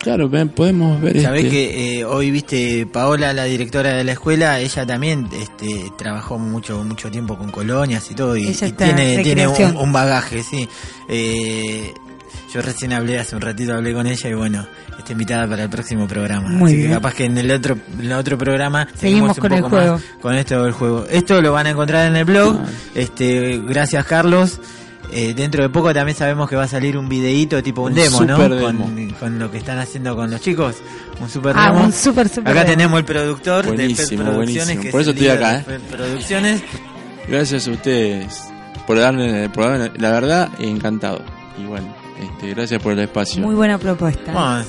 claro, 0.00 0.28
ven, 0.28 0.48
podemos 0.48 1.00
ver. 1.00 1.20
Sabés 1.22 1.44
este, 1.44 1.50
que 1.50 2.00
eh, 2.00 2.04
hoy 2.04 2.30
viste 2.30 2.86
Paola, 2.86 3.32
la 3.32 3.44
directora 3.44 3.92
de 3.92 4.04
la 4.04 4.12
escuela, 4.12 4.58
ella 4.58 4.86
también 4.86 5.28
este, 5.32 5.90
trabajó 5.96 6.38
mucho 6.38 6.82
mucho 6.82 7.10
tiempo 7.10 7.36
con 7.36 7.50
colonias 7.50 8.10
y 8.10 8.14
todo 8.14 8.36
y, 8.36 8.48
y 8.48 8.54
tiene, 8.72 9.18
tiene 9.22 9.46
un, 9.46 9.92
bagaje, 9.92 10.42
sí. 10.42 10.68
Eh, 11.08 11.92
yo 12.52 12.62
recién 12.62 12.92
hablé 12.92 13.18
hace 13.18 13.36
un 13.36 13.42
ratito 13.42 13.74
hablé 13.74 13.92
con 13.92 14.06
ella 14.06 14.28
y 14.28 14.34
bueno, 14.34 14.66
está 14.98 15.12
invitada 15.12 15.48
para 15.48 15.64
el 15.64 15.70
próximo 15.70 16.08
programa. 16.08 16.48
Muy 16.48 16.70
Así 16.72 16.76
que 16.76 16.86
bien. 16.88 16.94
capaz 16.94 17.14
que 17.14 17.24
en 17.26 17.38
el 17.38 17.50
otro 17.50 17.76
en 17.98 18.06
el 18.06 18.12
otro 18.12 18.36
programa 18.38 18.88
Seguimos 18.94 19.36
un 19.36 19.42
con 19.42 19.52
el 19.52 19.62
poco 19.62 19.76
más 19.76 19.84
juego. 19.84 20.00
con 20.20 20.34
esto 20.34 20.62
del 20.64 20.72
juego. 20.72 21.06
Esto 21.08 21.40
lo 21.40 21.52
van 21.52 21.66
a 21.66 21.70
encontrar 21.70 22.06
en 22.08 22.16
el 22.16 22.24
blog. 22.24 22.58
Ah. 22.60 22.68
Este, 22.94 23.60
gracias 23.66 24.04
Carlos. 24.06 24.60
Eh, 25.12 25.34
dentro 25.34 25.62
de 25.62 25.68
poco 25.70 25.92
también 25.92 26.16
sabemos 26.16 26.48
que 26.48 26.54
va 26.56 26.64
a 26.64 26.68
salir 26.68 26.96
un 26.96 27.08
videíto 27.08 27.60
tipo 27.62 27.82
un, 27.82 27.88
Un 27.92 27.94
demo, 27.94 28.20
¿no? 28.24 28.36
super 28.36 28.60
Con, 28.60 28.94
demo. 28.96 29.14
con 29.18 29.38
lo 29.38 29.50
que 29.50 29.58
están 29.58 29.78
haciendo 29.78 30.14
con 30.14 30.30
los 30.30 30.40
chicos. 30.40 30.76
Un 31.20 31.28
super 31.28 31.52
Ah, 31.56 31.72
demo. 31.72 31.84
un 31.86 31.92
súper, 31.92 32.28
súper 32.28 32.52
Acá 32.52 32.60
demo. 32.64 32.70
tenemos 32.72 32.98
el 33.00 33.04
productor 33.04 33.76
de 33.76 33.94
FED 33.94 34.16
Producciones. 34.18 34.78
Que 34.78 34.90
Por 34.90 35.00
es 35.00 35.06
eso 35.08 35.10
el 35.10 35.16
estoy 35.16 35.28
acá, 35.28 35.56
¿eh? 35.58 35.80
Producciones. 35.90 36.62
Gracias 37.28 37.66
a 37.66 37.70
ustedes 37.72 38.42
por 38.86 38.98
darme, 38.98 39.48
por 39.50 39.64
darme- 39.64 39.92
la 39.98 40.10
verdad, 40.12 40.48
encantado. 40.58 41.22
Y 41.58 41.64
bueno, 41.64 41.92
este, 42.20 42.50
gracias 42.54 42.80
por 42.82 42.92
el 42.92 43.00
espacio. 43.00 43.42
Muy 43.42 43.54
buena 43.54 43.78
propuesta. 43.78 44.32
Vamos, 44.32 44.66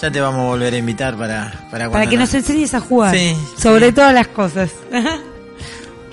ya 0.00 0.10
te 0.10 0.20
vamos 0.20 0.40
a 0.40 0.44
volver 0.44 0.74
a 0.74 0.76
invitar 0.76 1.16
para 1.16 1.66
para, 1.70 1.88
Para 1.90 2.06
que 2.08 2.16
nos- 2.16 2.28
nos 2.32 2.34
enseñes 2.34 2.74
a 2.74 2.80
jugar. 2.80 3.14
Sí, 3.16 3.34
sobre 3.56 3.86
sí. 3.86 3.92
todas 3.92 4.12
las 4.12 4.28
cosas. 4.28 4.70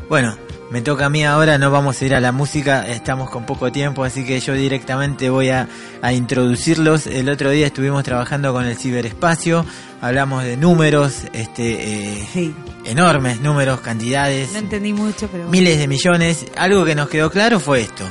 Bueno, 0.07 0.35
me 0.71 0.81
toca 0.81 1.05
a 1.05 1.09
mí 1.09 1.23
ahora, 1.23 1.57
no 1.57 1.69
vamos 1.71 2.01
a 2.01 2.05
ir 2.05 2.15
a 2.15 2.19
la 2.19 2.31
música, 2.31 2.87
estamos 2.87 3.29
con 3.29 3.45
poco 3.45 3.71
tiempo, 3.71 4.03
así 4.03 4.25
que 4.25 4.39
yo 4.39 4.53
directamente 4.53 5.29
voy 5.29 5.49
a, 5.49 5.67
a 6.01 6.11
introducirlos. 6.13 7.07
El 7.07 7.29
otro 7.29 7.51
día 7.51 7.67
estuvimos 7.67 8.03
trabajando 8.03 8.51
con 8.51 8.65
el 8.65 8.75
ciberespacio, 8.75 9.65
hablamos 10.01 10.43
de 10.43 10.57
números, 10.57 11.13
este, 11.33 12.17
eh, 12.19 12.27
sí. 12.33 12.53
enormes 12.85 13.41
números, 13.41 13.79
cantidades, 13.81 14.51
No 14.53 14.59
entendí 14.59 14.91
mucho, 14.93 15.29
pero. 15.31 15.47
miles 15.49 15.77
de 15.77 15.87
millones. 15.87 16.45
Algo 16.57 16.83
que 16.83 16.95
nos 16.95 17.09
quedó 17.09 17.29
claro 17.29 17.59
fue 17.59 17.81
esto: 17.81 18.03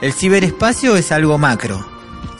el 0.00 0.12
ciberespacio 0.12 0.96
es 0.96 1.12
algo 1.12 1.36
macro, 1.38 1.86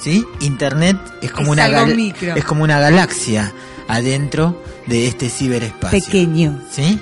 ¿sí? 0.00 0.24
Internet 0.40 0.96
es 1.20 1.30
como 1.30 1.52
Es 1.54 1.68
una 1.68 1.84
micro. 1.86 2.34
es 2.36 2.44
como 2.44 2.64
una 2.64 2.80
galaxia 2.80 3.52
adentro 3.86 4.62
de 4.86 5.06
este 5.08 5.28
ciberespacio. 5.28 6.00
Pequeño. 6.00 6.58
¿Sí? 6.70 6.98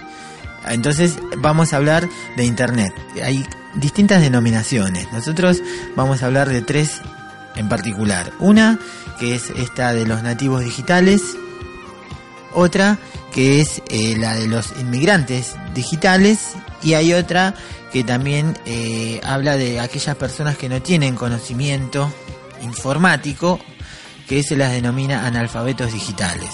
Entonces 0.68 1.18
vamos 1.38 1.72
a 1.72 1.76
hablar 1.76 2.08
de 2.36 2.44
Internet. 2.44 2.92
Hay 3.22 3.46
distintas 3.74 4.20
denominaciones. 4.20 5.10
Nosotros 5.12 5.62
vamos 5.94 6.22
a 6.22 6.26
hablar 6.26 6.48
de 6.48 6.62
tres 6.62 7.00
en 7.56 7.68
particular. 7.68 8.32
Una 8.38 8.78
que 9.18 9.34
es 9.34 9.50
esta 9.50 9.92
de 9.92 10.06
los 10.06 10.22
nativos 10.22 10.64
digitales, 10.64 11.22
otra 12.52 12.98
que 13.32 13.60
es 13.60 13.82
eh, 13.90 14.16
la 14.18 14.34
de 14.34 14.46
los 14.46 14.72
inmigrantes 14.80 15.56
digitales 15.74 16.54
y 16.82 16.94
hay 16.94 17.12
otra 17.12 17.54
que 17.92 18.02
también 18.04 18.58
eh, 18.64 19.20
habla 19.24 19.56
de 19.56 19.80
aquellas 19.80 20.16
personas 20.16 20.56
que 20.56 20.68
no 20.68 20.80
tienen 20.80 21.14
conocimiento 21.14 22.12
informático 22.62 23.60
que 24.26 24.42
se 24.42 24.56
las 24.56 24.72
denomina 24.72 25.26
analfabetos 25.26 25.92
digitales. 25.92 26.50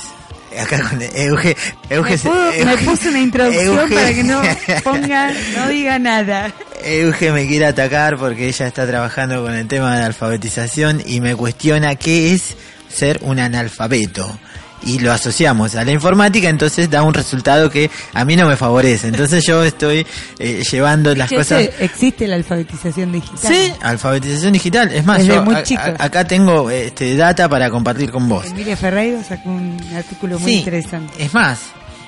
Acá 0.60 0.80
con 0.88 1.00
Euge, 1.02 1.56
Euge, 1.90 2.10
Me, 2.12 2.18
pudo- 2.18 2.64
me 2.64 2.76
puse 2.78 3.08
una 3.08 3.20
introducción 3.20 3.78
Euge- 3.78 3.94
para 3.94 4.14
que 4.14 4.24
no 4.24 4.42
ponga, 4.84 5.32
no 5.56 5.68
diga 5.68 5.98
nada. 5.98 6.52
Euge 6.84 7.30
me 7.32 7.46
quiere 7.46 7.66
atacar 7.66 8.16
porque 8.18 8.48
ella 8.48 8.66
está 8.66 8.86
trabajando 8.86 9.42
con 9.42 9.54
el 9.54 9.66
tema 9.68 9.96
de 9.96 10.04
alfabetización 10.04 11.02
y 11.06 11.20
me 11.20 11.34
cuestiona 11.36 11.94
qué 11.94 12.32
es 12.34 12.56
ser 12.88 13.18
un 13.22 13.38
analfabeto. 13.38 14.38
Y 14.84 14.98
lo 14.98 15.12
asociamos 15.12 15.74
a 15.76 15.84
la 15.84 15.92
informática, 15.92 16.48
entonces 16.48 16.90
da 16.90 17.02
un 17.02 17.14
resultado 17.14 17.70
que 17.70 17.90
a 18.14 18.24
mí 18.24 18.34
no 18.36 18.48
me 18.48 18.56
favorece. 18.56 19.08
Entonces 19.08 19.44
yo 19.46 19.62
estoy 19.62 20.06
eh, 20.38 20.62
llevando 20.70 21.14
las 21.14 21.30
cosas... 21.30 21.68
existe 21.78 22.26
la 22.26 22.36
alfabetización 22.36 23.12
digital. 23.12 23.54
Sí, 23.54 23.72
alfabetización 23.80 24.52
digital. 24.52 24.92
Es 24.92 25.04
más, 25.04 25.18
Desde 25.18 25.34
yo 25.34 25.42
muy 25.44 25.54
a- 25.54 26.04
acá 26.04 26.24
tengo 26.26 26.68
este, 26.70 27.14
data 27.16 27.48
para 27.48 27.70
compartir 27.70 28.10
con 28.10 28.28
vos. 28.28 28.46
Emilia 28.46 28.76
Ferreiro 28.76 29.22
sacó 29.22 29.50
un 29.50 29.78
artículo 29.94 30.38
muy 30.38 30.50
Sí, 30.50 30.58
interesante. 30.58 31.22
Es 31.24 31.32
más, 31.32 31.60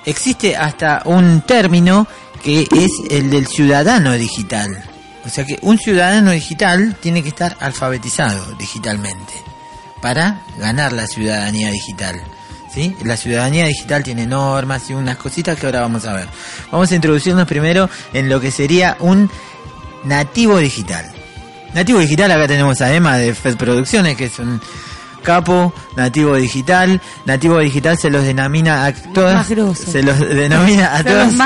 existe 0.05 0.57
hasta 0.57 1.03
un 1.05 1.43
término 1.43 2.07
que 2.43 2.63
es 2.63 2.91
el 3.11 3.31
del 3.31 3.47
ciudadano 3.47 4.13
digital. 4.15 4.83
O 5.25 5.29
sea 5.31 5.45
que 5.47 5.59
un 5.63 5.79
ciudadano 5.79 6.33
digital 6.33 6.97
tiene 7.01 7.23
que 7.23 7.31
estar 7.31 7.57
alfabetizado 7.61 8.45
digitalmente 8.59 9.33
para 10.03 10.43
ganar 10.59 10.93
la 10.93 11.07
ciudadanía 11.07 11.71
digital. 11.71 12.21
¿Sí? 12.75 12.97
La 13.05 13.17
ciudadanía 13.17 13.67
digital 13.67 14.03
tiene 14.03 14.27
normas 14.27 14.91
y 14.91 14.95
unas 14.95 15.17
cositas 15.17 15.57
que 15.57 15.67
ahora 15.67 15.83
vamos 15.83 16.07
a 16.07 16.13
ver. 16.13 16.27
Vamos 16.73 16.91
a 16.91 16.97
introducirnos 16.97 17.47
primero 17.47 17.89
en 18.13 18.29
lo 18.29 18.41
que 18.41 18.51
sería 18.51 18.97
un 18.99 19.31
nativo 20.03 20.59
digital. 20.59 21.07
Nativo 21.73 22.01
digital, 22.01 22.33
acá 22.33 22.49
tenemos 22.49 22.81
a 22.81 22.93
Emma 22.93 23.17
de 23.17 23.33
FED 23.33 23.57
Producciones, 23.57 24.17
que 24.17 24.25
es 24.25 24.39
un 24.41 24.61
capo, 25.23 25.73
nativo 25.97 26.35
digital. 26.35 27.01
Nativo 27.25 27.61
digital 27.61 27.97
se 27.97 28.11
los 28.11 28.25
denomina 28.25 28.87
a 28.87 28.93
todas, 28.93 29.47
se 29.47 30.03
los 30.03 30.19
denomina 30.19 30.97
a 30.97 31.05
todas 31.05 31.41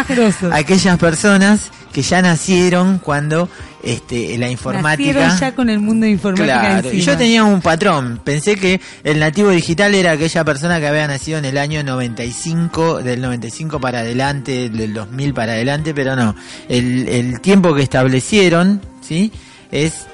aquellas 0.52 0.98
personas 0.98 1.70
que 1.92 2.02
ya 2.02 2.22
nacieron 2.22 2.98
cuando 2.98 3.48
este, 3.82 4.36
la 4.38 4.50
informática 4.50 5.12
Nacieron 5.12 5.38
ya 5.38 5.54
con 5.54 5.70
el 5.70 5.78
mundo 5.78 6.04
de 6.04 6.12
informática 6.12 6.80
Claro, 6.80 6.92
y 6.92 7.00
yo 7.00 7.16
tenía 7.16 7.44
un 7.44 7.60
patrón. 7.60 8.20
Pensé 8.22 8.56
que 8.56 8.80
el 9.04 9.18
nativo 9.20 9.50
digital 9.50 9.94
era 9.94 10.12
aquella 10.12 10.44
persona 10.44 10.80
que 10.80 10.86
había 10.86 11.06
nacido 11.06 11.38
en 11.38 11.44
el 11.44 11.58
año 11.58 11.82
95, 11.82 13.02
del 13.02 13.20
95 13.20 13.80
para 13.80 14.00
adelante, 14.00 14.68
del 14.68 14.94
2000 14.94 15.34
para 15.34 15.52
adelante, 15.52 15.94
pero 15.94 16.16
no. 16.16 16.34
El, 16.68 17.08
el 17.08 17.40
tiempo 17.40 17.74
que 17.74 17.82
establecieron, 17.82 18.80
¿sí? 19.00 19.32
Es 19.70 20.06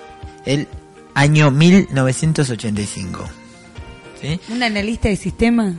el 0.45 0.69
año 1.15 1.51
1985. 1.51 3.29
¿Sí? 4.21 4.41
¿Un 4.49 4.63
analista 4.63 5.09
de 5.09 5.17
sistema? 5.17 5.75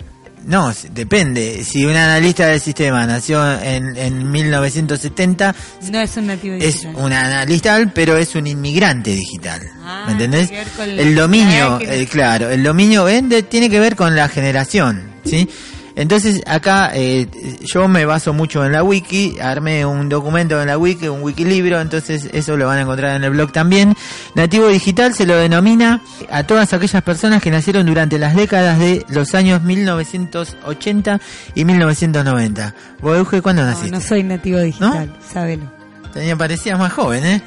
No, 0.46 0.72
depende. 0.92 1.64
Si 1.64 1.86
un 1.86 1.96
analista 1.96 2.48
del 2.48 2.62
sistema 2.62 3.06
nació 3.08 3.44
en, 3.60 3.98
en 3.98 4.32
1970, 4.32 5.56
No 5.92 6.00
es 6.00 6.18
un 6.18 6.28
nativo 6.28 6.56
es 6.56 6.86
un 6.86 7.12
analista, 7.12 7.80
pero 7.94 8.16
es 8.18 8.36
un 8.36 8.46
inmigrante 8.46 9.12
digital. 9.12 9.62
Ah, 9.84 10.04
¿Me 10.06 10.14
entendés? 10.14 10.52
El 10.86 11.16
dominio, 11.16 11.80
eh, 11.82 12.08
claro, 12.10 12.50
el 12.50 12.64
dominio 12.64 13.06
vende 13.06 13.44
tiene 13.44 13.70
que 13.70 13.80
ver 13.80 13.96
con 13.96 14.16
la 14.16 14.30
generación, 14.30 15.02
¿sí? 15.26 15.50
Entonces 15.96 16.42
acá 16.46 16.92
eh, 16.94 17.28
yo 17.62 17.88
me 17.88 18.06
baso 18.06 18.34
mucho 18.34 18.66
en 18.66 18.74
la 18.74 18.84
wiki, 18.84 19.38
armé 19.42 19.86
un 19.86 20.10
documento 20.10 20.62
en 20.62 20.68
la 20.68 20.78
wiki, 20.78 21.08
un 21.08 21.22
wikilibro, 21.24 21.80
entonces 21.80 22.30
eso 22.34 22.58
lo 22.58 22.68
van 22.68 22.80
a 22.80 22.82
encontrar 22.82 23.16
en 23.16 23.24
el 23.24 23.30
blog 23.32 23.52
también. 23.54 23.96
Nativo 24.36 24.68
digital 24.68 25.14
se 25.14 25.26
lo 25.26 25.36
denomina 25.38 26.02
a 26.30 26.44
todas 26.44 26.74
aquellas 26.74 27.02
personas 27.02 27.42
que 27.42 27.50
nacieron 27.50 27.86
durante 27.86 28.20
las 28.20 28.36
décadas 28.36 28.78
de 28.78 29.06
los 29.10 29.34
años 29.36 29.62
1980 29.64 31.20
y 31.56 31.64
1990. 31.66 32.74
¿Vos, 33.02 33.18
Euge, 33.18 33.42
cuándo 33.42 33.62
No, 33.64 33.70
naciste? 33.70 33.92
no 33.92 34.02
soy 34.02 34.24
nativo 34.24 34.60
digital, 34.60 35.16
sábelo. 35.32 35.72
Tenía, 36.14 36.36
parecías 36.36 36.78
más 36.78 36.92
joven, 36.94 37.26
¿eh? 37.26 37.42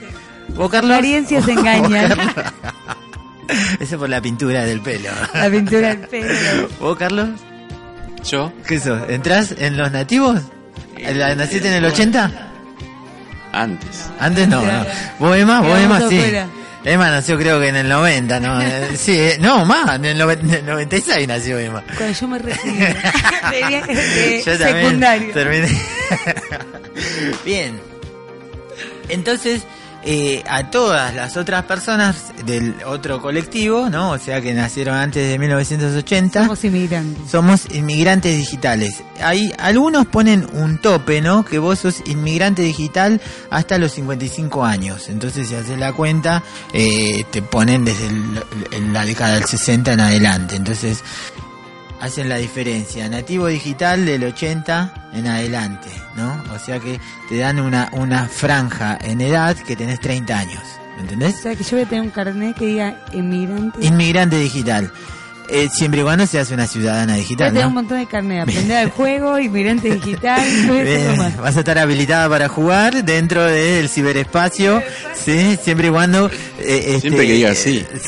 ¿Vos, 0.54 0.70
Carlos? 0.70 0.92
Apariencias 0.92 1.44
¿Vos, 1.46 1.54
engañan. 1.58 2.12
Eso 3.80 3.98
por 3.98 4.08
la 4.08 4.20
pintura 4.20 4.64
del 4.64 4.80
pelo. 4.80 5.10
La 5.34 5.50
pintura 5.50 5.88
del 5.94 5.98
pelo. 6.08 6.68
¿Vos, 6.80 6.96
Carlos? 6.98 7.28
Yo, 8.24 8.52
¿Qué 8.66 8.80
sos? 8.80 9.00
¿Entrás 9.08 9.54
en 9.58 9.76
los 9.76 9.90
nativos? 9.92 10.40
¿La- 10.98 11.34
¿Naciste 11.34 11.68
en 11.68 11.74
el 11.74 11.84
80? 11.84 12.30
antes. 13.52 14.04
Antes 14.20 14.46
no, 14.48 14.62
no. 14.62 14.84
¿Vos, 15.18 15.36
Emma? 15.36 15.60
¿Vos, 15.60 15.78
Emma? 15.78 16.00
Sí. 16.08 16.20
Emma 16.84 17.10
nació 17.10 17.36
creo 17.38 17.58
que 17.60 17.68
en 17.68 17.76
el 17.76 17.88
90, 17.88 18.40
¿no? 18.40 18.60
Eh, 18.62 18.90
Sí, 18.96 19.12
eh, 19.18 19.36
no, 19.40 19.64
más, 19.64 19.96
en 19.96 20.04
el, 20.04 20.18
noven- 20.18 20.40
en 20.42 20.54
el 20.54 20.66
96 20.66 21.26
nació 21.26 21.58
Emma. 21.58 21.82
Cuando 21.96 22.18
yo 22.18 22.28
me 22.28 22.38
recibí 22.40 22.76
de, 22.78 24.42
Yo 24.44 24.58
también 24.58 24.84
secundario. 24.84 25.32
terminé. 25.34 25.68
Bien. 27.44 27.80
Entonces, 29.08 29.62
eh, 30.10 30.42
a 30.48 30.70
todas 30.70 31.14
las 31.14 31.36
otras 31.36 31.64
personas 31.66 32.32
del 32.46 32.74
otro 32.86 33.20
colectivo, 33.20 33.90
¿no? 33.90 34.12
O 34.12 34.18
sea, 34.18 34.40
que 34.40 34.54
nacieron 34.54 34.94
antes 34.96 35.28
de 35.28 35.38
1980. 35.38 36.40
Somos 36.44 36.64
inmigrantes. 36.64 37.30
Somos 37.30 37.66
inmigrantes 37.74 38.34
digitales. 38.34 39.02
Hay 39.20 39.52
algunos 39.58 40.06
ponen 40.06 40.46
un 40.54 40.78
tope, 40.78 41.20
¿no? 41.20 41.44
Que 41.44 41.58
vos 41.58 41.80
sos 41.80 41.96
inmigrante 42.06 42.62
digital 42.62 43.20
hasta 43.50 43.76
los 43.76 43.92
55 43.92 44.64
años. 44.64 45.10
Entonces, 45.10 45.46
si 45.48 45.54
haces 45.54 45.78
la 45.78 45.92
cuenta, 45.92 46.42
eh, 46.72 47.24
te 47.30 47.42
ponen 47.42 47.84
desde 47.84 48.06
el- 48.06 48.92
la 48.94 49.04
década 49.04 49.34
del 49.34 49.44
60 49.44 49.92
en 49.92 50.00
adelante. 50.00 50.56
Entonces, 50.56 51.04
hacen 52.00 52.28
la 52.28 52.36
diferencia. 52.36 53.08
Nativo 53.08 53.46
digital 53.48 54.04
del 54.06 54.24
80 54.24 55.10
en 55.14 55.26
adelante, 55.26 55.88
¿no? 56.16 56.42
O 56.54 56.58
sea 56.58 56.78
que 56.80 57.00
te 57.28 57.38
dan 57.38 57.60
una, 57.60 57.88
una 57.92 58.28
franja 58.28 58.98
en 59.00 59.20
edad 59.20 59.56
que 59.56 59.76
tenés 59.76 60.00
30 60.00 60.38
años. 60.38 60.62
¿Me 60.96 61.02
entendés? 61.02 61.36
O 61.36 61.42
sea 61.42 61.54
que 61.56 61.62
yo 61.64 61.70
voy 61.76 61.82
a 61.82 61.86
tener 61.88 62.02
un 62.04 62.10
carnet 62.10 62.56
que 62.56 62.66
diga 62.66 62.96
inmigrante. 63.12 63.84
Inmigrante 63.86 64.38
digital. 64.38 64.90
Eh, 65.50 65.68
siempre 65.72 66.02
y 66.02 66.04
cuando 66.04 66.26
se 66.26 66.38
hace 66.38 66.52
una 66.52 66.66
ciudadana 66.66 67.12
Voy 67.12 67.14
a 67.14 67.16
digital. 67.22 67.48
tener 67.48 67.62
¿no? 67.62 67.68
un 67.68 67.74
montón 67.74 67.98
de 67.98 68.06
carnet. 68.06 68.42
Aprender 68.42 68.76
al 68.76 68.90
juego, 68.90 69.38
inmigrante 69.38 69.94
digital. 69.94 70.42
Bien, 70.84 71.16
vas 71.40 71.56
a 71.56 71.60
estar 71.60 71.78
habilitada 71.78 72.28
para 72.28 72.48
jugar 72.48 73.02
dentro 73.04 73.42
del 73.44 73.88
ciberespacio, 73.88 74.82
sí, 75.14 75.56
siempre 75.62 75.86
y 75.86 75.90
cuando 75.90 76.26
eh, 76.26 76.32
este, 76.58 77.00
Siempre 77.00 77.26
que 77.26 77.32
diga 77.32 77.54
sí. 77.54 77.82
eh, 77.90 77.98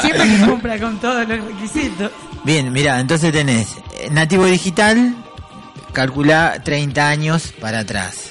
Siempre 0.00 0.28
que 0.40 0.46
cumpla 0.46 0.78
con 0.80 0.98
todos 0.98 1.28
los 1.28 1.38
requisitos. 1.44 2.10
Bien, 2.44 2.70
mira, 2.72 3.00
entonces 3.00 3.32
tenés 3.32 3.68
eh, 3.98 4.10
nativo 4.10 4.44
digital, 4.44 5.14
calcula 5.94 6.60
30 6.62 7.08
años 7.08 7.54
para 7.58 7.78
atrás. 7.80 8.28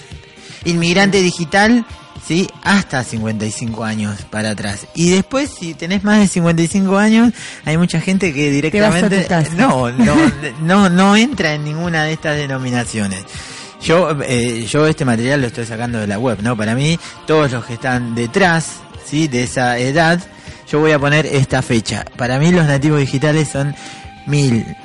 Inmigrante 0.66 1.20
digital, 1.20 1.84
sí, 2.26 2.48
hasta 2.62 3.04
55 3.04 3.84
años 3.84 4.22
para 4.30 4.52
atrás. 4.52 4.86
Y 4.94 5.10
después, 5.10 5.50
si 5.50 5.74
tenés 5.74 6.04
más 6.04 6.20
de 6.20 6.28
55 6.28 6.96
años, 6.96 7.34
hay 7.66 7.76
mucha 7.80 8.00
gente 8.00 8.34
que 8.34 8.52
directamente 8.52 9.28
no, 9.58 9.92
no, 9.92 10.16
no, 10.62 10.90
no 10.90 11.16
entra 11.16 11.56
en 11.56 11.64
ninguna 11.64 12.04
de 12.04 12.14
estas 12.14 12.38
denominaciones. 12.38 13.24
Yo, 13.82 14.16
eh, 14.24 14.66
yo 14.70 14.86
este 14.86 15.06
material 15.06 15.42
lo 15.42 15.48
estoy 15.48 15.66
sacando 15.66 16.00
de 16.00 16.08
la 16.08 16.20
web, 16.20 16.38
¿no? 16.44 16.56
Para 16.56 16.76
mí, 16.76 17.00
todos 17.26 17.52
los 17.52 17.66
que 17.66 17.74
están 17.74 18.14
detrás, 18.14 18.76
¿sí? 19.06 19.28
De 19.28 19.44
esa 19.44 19.78
edad, 19.80 20.22
yo 20.72 20.80
voy 20.80 20.92
a 20.92 21.00
poner 21.00 21.26
esta 21.26 21.64
fecha. 21.64 22.06
Para 22.16 22.38
mí 22.38 22.52
los 22.52 22.66
nativos 22.66 23.00
digitales 23.00 23.50
son 23.50 23.76
mil 24.28 24.76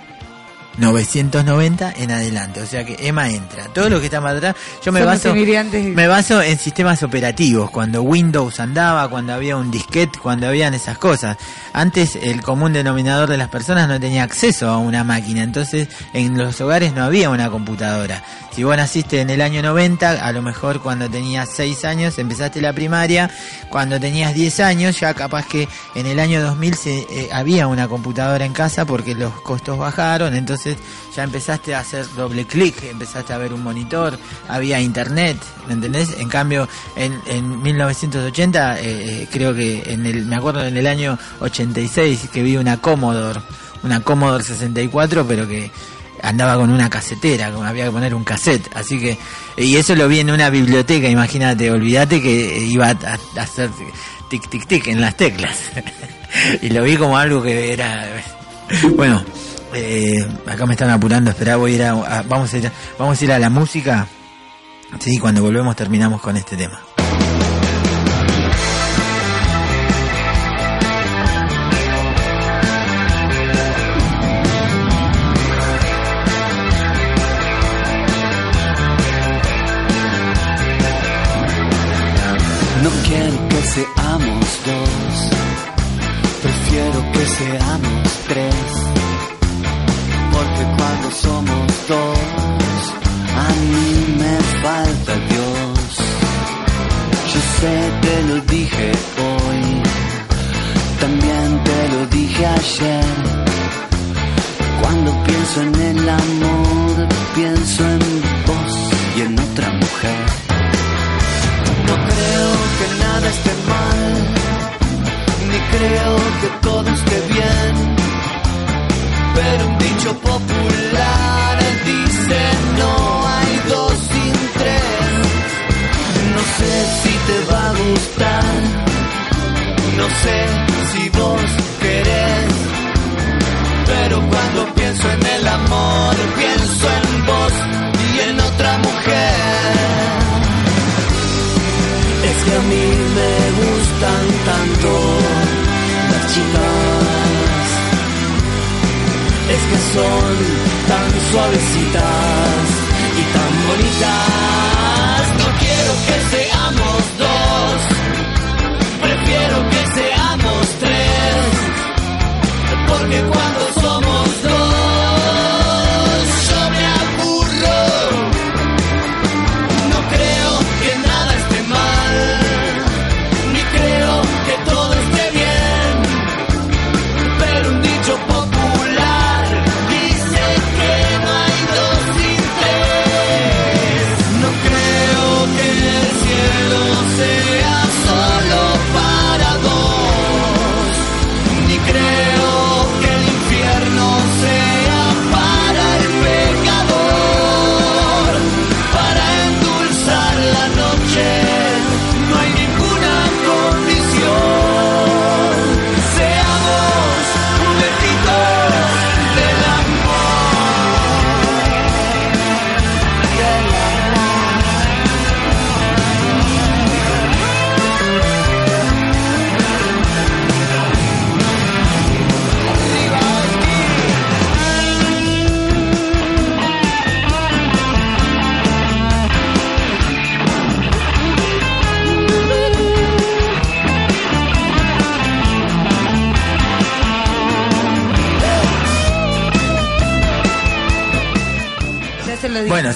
1990 0.78 1.92
en 1.96 2.10
adelante. 2.10 2.62
O 2.62 2.66
sea 2.66 2.84
que 2.84 2.96
Emma 3.00 3.28
entra. 3.28 3.64
Todo 3.64 3.88
lo 3.88 3.98
que 4.00 4.06
está 4.06 4.20
más 4.20 4.36
atrás, 4.36 4.56
yo 4.84 4.92
me 4.92 5.04
baso, 5.04 5.34
me 5.34 6.06
baso 6.06 6.40
en 6.40 6.58
sistemas 6.58 7.02
operativos. 7.02 7.70
Cuando 7.70 8.02
Windows 8.02 8.60
andaba, 8.60 9.08
cuando 9.08 9.34
había 9.34 9.56
un 9.56 9.70
disquete, 9.70 10.18
cuando 10.18 10.48
habían 10.48 10.74
esas 10.74 10.98
cosas. 10.98 11.36
Antes 11.72 12.16
el 12.16 12.42
común 12.42 12.72
denominador 12.72 13.28
de 13.28 13.36
las 13.36 13.48
personas 13.48 13.88
no 13.88 13.98
tenía 14.00 14.22
acceso 14.22 14.68
a 14.68 14.78
una 14.78 15.04
máquina. 15.04 15.42
Entonces 15.42 15.88
en 16.12 16.38
los 16.38 16.60
hogares 16.60 16.94
no 16.94 17.04
había 17.04 17.30
una 17.30 17.50
computadora. 17.50 18.22
Si 18.58 18.64
vos 18.64 18.76
naciste 18.76 19.20
en 19.20 19.30
el 19.30 19.40
año 19.40 19.62
90, 19.62 20.10
a 20.10 20.32
lo 20.32 20.42
mejor 20.42 20.80
cuando 20.80 21.08
tenías 21.08 21.48
6 21.54 21.84
años 21.84 22.18
empezaste 22.18 22.60
la 22.60 22.72
primaria, 22.72 23.30
cuando 23.68 24.00
tenías 24.00 24.34
10 24.34 24.58
años 24.60 24.98
ya 24.98 25.14
capaz 25.14 25.46
que 25.46 25.68
en 25.94 26.06
el 26.06 26.18
año 26.18 26.42
2000 26.42 26.74
se, 26.74 26.98
eh, 26.98 27.28
había 27.32 27.68
una 27.68 27.86
computadora 27.86 28.44
en 28.44 28.52
casa 28.52 28.84
porque 28.84 29.14
los 29.14 29.32
costos 29.42 29.78
bajaron, 29.78 30.34
entonces 30.34 30.67
ya 31.14 31.24
empezaste 31.24 31.74
a 31.74 31.80
hacer 31.80 32.06
doble 32.16 32.46
clic, 32.46 32.82
empezaste 32.84 33.32
a 33.32 33.38
ver 33.38 33.52
un 33.52 33.62
monitor, 33.62 34.18
había 34.48 34.80
internet, 34.80 35.36
¿me 35.66 35.74
entendés? 35.74 36.16
En 36.18 36.28
cambio, 36.28 36.68
en, 36.96 37.20
en 37.26 37.62
1980, 37.62 38.80
eh, 38.80 38.82
eh, 38.84 39.28
creo 39.30 39.54
que 39.54 39.82
en 39.86 40.06
el, 40.06 40.26
me 40.26 40.36
acuerdo 40.36 40.64
en 40.64 40.76
el 40.76 40.86
año 40.86 41.18
86 41.40 42.28
que 42.32 42.42
vi 42.42 42.56
una 42.56 42.80
Commodore, 42.80 43.40
una 43.82 44.00
Commodore 44.00 44.44
64, 44.44 45.26
pero 45.26 45.46
que 45.46 45.70
andaba 46.22 46.56
con 46.56 46.70
una 46.70 46.90
casetera, 46.90 47.50
como 47.50 47.64
había 47.64 47.84
que 47.84 47.90
poner 47.90 48.14
un 48.14 48.24
cassette, 48.24 48.68
así 48.74 48.98
que, 48.98 49.18
y 49.56 49.76
eso 49.76 49.94
lo 49.94 50.08
vi 50.08 50.20
en 50.20 50.30
una 50.30 50.50
biblioteca, 50.50 51.08
imagínate, 51.08 51.70
olvídate 51.70 52.20
que 52.20 52.58
iba 52.58 52.88
a, 52.88 52.90
a 52.90 53.42
hacer 53.42 53.70
tic 54.28 54.48
tic 54.48 54.66
tic 54.66 54.88
en 54.88 55.00
las 55.00 55.16
teclas, 55.16 55.56
y 56.62 56.70
lo 56.70 56.82
vi 56.82 56.96
como 56.96 57.16
algo 57.16 57.42
que 57.42 57.72
era, 57.72 58.22
bueno, 58.96 59.22
eh, 59.74 60.26
acá 60.46 60.66
me 60.66 60.72
están 60.74 60.90
apurando, 60.90 61.30
espera, 61.30 61.56
voy 61.56 61.72
a 61.72 61.74
ir 61.76 61.82
a, 61.84 62.22
vamos 62.28 62.52
a 62.54 62.58
ir, 62.58 62.66
a- 62.66 62.72
vamos 62.98 63.20
a 63.20 63.24
ir 63.24 63.32
a 63.32 63.38
la 63.38 63.50
música, 63.50 64.06
sí, 64.98 65.18
cuando 65.18 65.42
volvemos 65.42 65.74
terminamos 65.76 66.20
con 66.20 66.36
este 66.36 66.56
tema. 66.56 66.80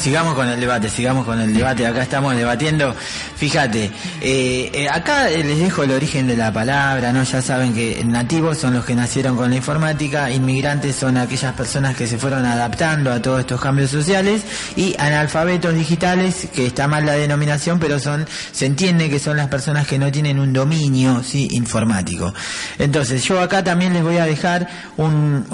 Sigamos 0.02 0.34
con 0.34 0.48
el 0.48 0.58
debate, 0.58 0.88
sigamos 0.88 1.24
con 1.24 1.40
el 1.40 1.54
debate. 1.54 1.86
Acá 1.86 2.02
estamos 2.02 2.34
debatiendo. 2.34 2.92
Fíjate, 3.42 3.90
eh, 4.20 4.70
eh, 4.72 4.88
acá 4.88 5.28
eh, 5.28 5.42
les 5.42 5.58
dejo 5.58 5.82
el 5.82 5.90
origen 5.90 6.28
de 6.28 6.36
la 6.36 6.52
palabra, 6.52 7.12
¿no? 7.12 7.24
Ya 7.24 7.42
saben 7.42 7.74
que 7.74 8.04
nativos 8.04 8.56
son 8.58 8.72
los 8.72 8.84
que 8.84 8.94
nacieron 8.94 9.36
con 9.36 9.50
la 9.50 9.56
informática, 9.56 10.30
inmigrantes 10.30 10.94
son 10.94 11.16
aquellas 11.16 11.52
personas 11.54 11.96
que 11.96 12.06
se 12.06 12.18
fueron 12.18 12.46
adaptando 12.46 13.12
a 13.12 13.20
todos 13.20 13.40
estos 13.40 13.60
cambios 13.60 13.90
sociales 13.90 14.42
y 14.76 14.94
analfabetos 14.96 15.74
digitales, 15.74 16.46
que 16.54 16.66
está 16.66 16.86
mal 16.86 17.04
la 17.04 17.14
denominación, 17.14 17.80
pero 17.80 17.98
son, 17.98 18.28
se 18.52 18.66
entiende 18.66 19.10
que 19.10 19.18
son 19.18 19.36
las 19.36 19.48
personas 19.48 19.88
que 19.88 19.98
no 19.98 20.12
tienen 20.12 20.38
un 20.38 20.52
dominio, 20.52 21.24
sí, 21.24 21.48
informático. 21.50 22.32
Entonces, 22.78 23.24
yo 23.24 23.40
acá 23.40 23.64
también 23.64 23.92
les 23.92 24.04
voy 24.04 24.18
a 24.18 24.24
dejar 24.24 24.68
en- 24.98 25.44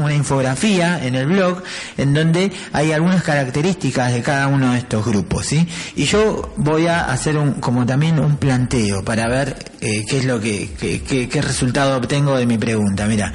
una 0.00 0.14
infografía 0.14 0.98
en 1.04 1.14
el 1.14 1.26
blog 1.26 1.62
en 1.98 2.14
donde 2.14 2.50
hay 2.72 2.92
algunas 2.92 3.22
características 3.22 4.14
de 4.14 4.22
cada 4.22 4.46
uno 4.46 4.72
de 4.72 4.78
estos 4.78 5.04
grupos, 5.04 5.44
¿sí? 5.44 5.68
Y 5.94 6.04
yo 6.06 6.54
voy 6.56 6.86
a 6.86 7.01
hacer 7.10 7.36
un, 7.36 7.54
como 7.54 7.84
también 7.86 8.18
un 8.20 8.36
planteo 8.36 9.04
para 9.04 9.26
ver 9.28 9.56
eh, 9.80 10.04
qué 10.08 10.18
es 10.18 10.24
lo 10.24 10.40
que, 10.40 10.70
que- 10.78 11.02
que- 11.02 11.28
qué 11.28 11.42
resultado 11.42 11.96
obtengo 11.96 12.36
de 12.36 12.46
mi 12.46 12.58
pregunta. 12.58 13.06
Mira, 13.06 13.32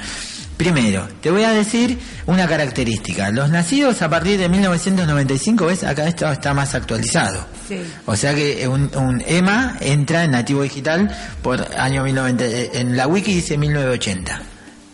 primero, 0.56 1.08
te 1.22 1.30
voy 1.32 1.44
a 1.44 1.52
decir 1.52 1.98
una 2.26 2.48
característica. 2.48 3.30
Los 3.32 3.50
nacidos 3.50 4.02
a 4.02 4.10
partir 4.10 4.40
de 4.40 4.50
1995, 4.50 5.66
¿ves? 5.68 5.84
Acá 5.84 6.08
esto 6.08 6.32
está 6.32 6.54
más 6.54 6.74
actualizado. 6.76 7.46
Sí. 7.68 7.80
O 8.06 8.16
sea 8.16 8.34
que 8.34 8.68
un, 8.68 8.90
un 8.96 9.24
EMA 9.28 9.78
entra 9.82 10.24
en 10.24 10.32
nativo 10.32 10.62
digital 10.64 11.10
por 11.42 11.62
año 11.78 12.04
1990. 12.04 12.46
eh, 12.46 12.82
En 12.82 12.96
la 12.98 13.08
wiki 13.08 13.34
dice 13.34 13.58
1980. 13.58 14.42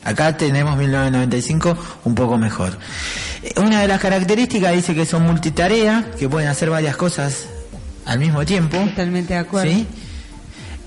Acá 0.06 0.36
tenemos 0.36 0.76
1995 0.76 1.78
un 2.04 2.14
poco 2.16 2.38
mejor. 2.38 2.78
Eh, 3.42 3.54
Una 3.58 3.80
de 3.82 3.88
las 3.88 4.02
características 4.02 4.74
dice 4.74 4.94
que 4.94 5.06
son 5.06 5.24
multitarea, 5.24 6.04
que 6.20 6.28
pueden 6.28 6.50
hacer 6.50 6.70
varias 6.70 6.98
cosas 6.98 7.46
al 8.06 8.20
mismo 8.20 8.46
tiempo. 8.46 8.78
Totalmente 8.78 9.34
de 9.34 9.40
acuerdo. 9.40 9.72
¿Sí? 9.72 9.86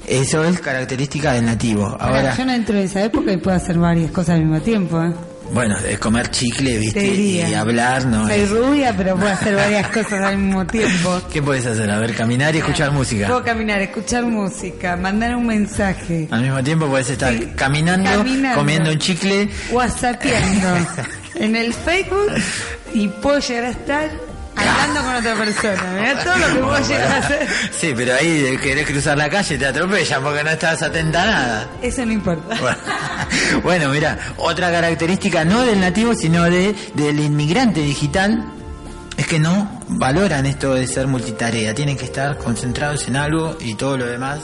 Eso 0.06 0.44
es 0.44 0.60
característica 0.60 1.32
del 1.32 1.46
nativo. 1.46 1.84
Ahora, 1.98 2.20
Ahora, 2.20 2.36
yo 2.36 2.44
no 2.44 2.52
entro 2.52 2.76
en 2.78 2.84
esa 2.84 3.02
época 3.04 3.32
y 3.32 3.38
puedo 3.38 3.56
hacer 3.56 3.76
varias 3.78 4.10
cosas 4.12 4.36
al 4.36 4.42
mismo 4.44 4.60
tiempo. 4.60 5.02
¿eh? 5.02 5.12
bueno, 5.52 5.76
es 5.78 5.98
comer 6.00 6.28
chicle, 6.30 6.72
Te 6.72 6.78
¿viste? 6.78 7.06
Y 7.06 7.54
hablar, 7.54 8.04
¿no? 8.06 8.26
Soy 8.28 8.40
es- 8.40 8.50
rubia, 8.50 8.94
pero 8.96 9.14
puedo 9.16 9.32
hacer 9.32 9.54
varias 9.56 9.88
cosas 9.88 10.14
al 10.24 10.38
mismo 10.38 10.64
tiempo. 10.66 11.20
¿Qué 11.32 11.40
puedes 11.42 11.66
hacer? 11.66 11.90
A 11.90 11.98
ver, 11.98 12.14
caminar 12.14 12.54
y 12.54 12.58
escuchar 12.58 12.92
música. 12.92 13.26
Puedo 13.26 13.42
caminar, 13.44 13.80
escuchar 13.80 14.24
música, 14.24 14.96
mandar 14.96 15.34
un 15.36 15.46
mensaje, 15.46 16.28
Al 16.30 16.42
mismo 16.42 16.62
tiempo 16.62 16.86
puedes 16.88 17.10
estar 17.10 17.32
Sí, 17.32 17.48
caminando, 17.56 18.08
caminando. 18.10 18.58
comiendo 18.58 18.90
un 18.90 18.98
chicle 18.98 19.48
whatsappeando. 19.72 20.86
en 21.36 21.54
el 21.56 21.72
Facebook 21.74 22.32
y 22.94 23.08
puedo 23.08 23.38
llegar 23.40 23.64
a 23.64 23.70
estar 23.70 24.10
hablando 24.56 25.00
con 25.02 25.14
otra 25.14 25.34
persona. 25.34 25.92
Mirá 25.94 26.24
todo 26.24 26.36
lo 26.36 26.46
que 26.46 26.60
puedo 26.60 26.88
llegar 26.88 27.12
a 27.12 27.16
hacer. 27.18 27.48
Sí, 27.70 27.92
pero 27.96 28.14
ahí 28.14 28.58
querés 28.62 28.86
cruzar 28.86 29.18
la 29.18 29.28
calle 29.28 29.54
y 29.54 29.58
te 29.58 29.66
atropellan 29.66 30.22
porque 30.22 30.44
no 30.44 30.50
estás 30.50 30.82
atenta 30.82 31.22
a 31.22 31.26
nada. 31.26 31.68
Eso 31.82 32.04
no 32.04 32.12
importa. 32.12 32.56
Bueno, 32.60 32.78
bueno, 33.62 33.88
mira, 33.90 34.18
otra 34.36 34.70
característica 34.70 35.44
no 35.44 35.62
del 35.62 35.80
nativo, 35.80 36.14
sino 36.14 36.44
de 36.44 36.74
del 36.94 37.20
inmigrante 37.20 37.80
digital 37.80 38.44
es 39.16 39.26
que 39.26 39.38
no 39.38 39.80
valoran 39.88 40.46
esto 40.46 40.74
de 40.74 40.86
ser 40.86 41.06
multitarea, 41.06 41.74
tienen 41.74 41.96
que 41.96 42.04
estar 42.04 42.36
concentrados 42.36 43.08
en 43.08 43.16
algo 43.16 43.56
y 43.60 43.74
todo 43.74 43.96
lo 43.96 44.06
demás. 44.06 44.40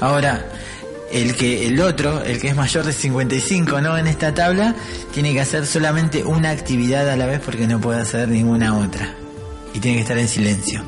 Ahora, 0.00 0.44
el 1.10 1.34
que 1.34 1.66
el 1.66 1.80
otro, 1.80 2.22
el 2.22 2.40
que 2.40 2.48
es 2.48 2.56
mayor 2.56 2.84
de 2.84 2.92
55, 2.92 3.80
¿no? 3.80 3.96
En 3.96 4.06
esta 4.06 4.34
tabla, 4.34 4.74
tiene 5.12 5.32
que 5.32 5.40
hacer 5.40 5.66
solamente 5.66 6.24
una 6.24 6.50
actividad 6.50 7.08
a 7.08 7.16
la 7.16 7.26
vez 7.26 7.40
porque 7.44 7.66
no 7.66 7.80
puede 7.80 8.00
hacer 8.00 8.28
ninguna 8.28 8.76
otra. 8.76 9.14
Y 9.76 9.80
tiene 9.80 9.98
que 9.98 10.02
estar 10.02 10.18
en 10.18 10.26
silencio. 10.28 10.82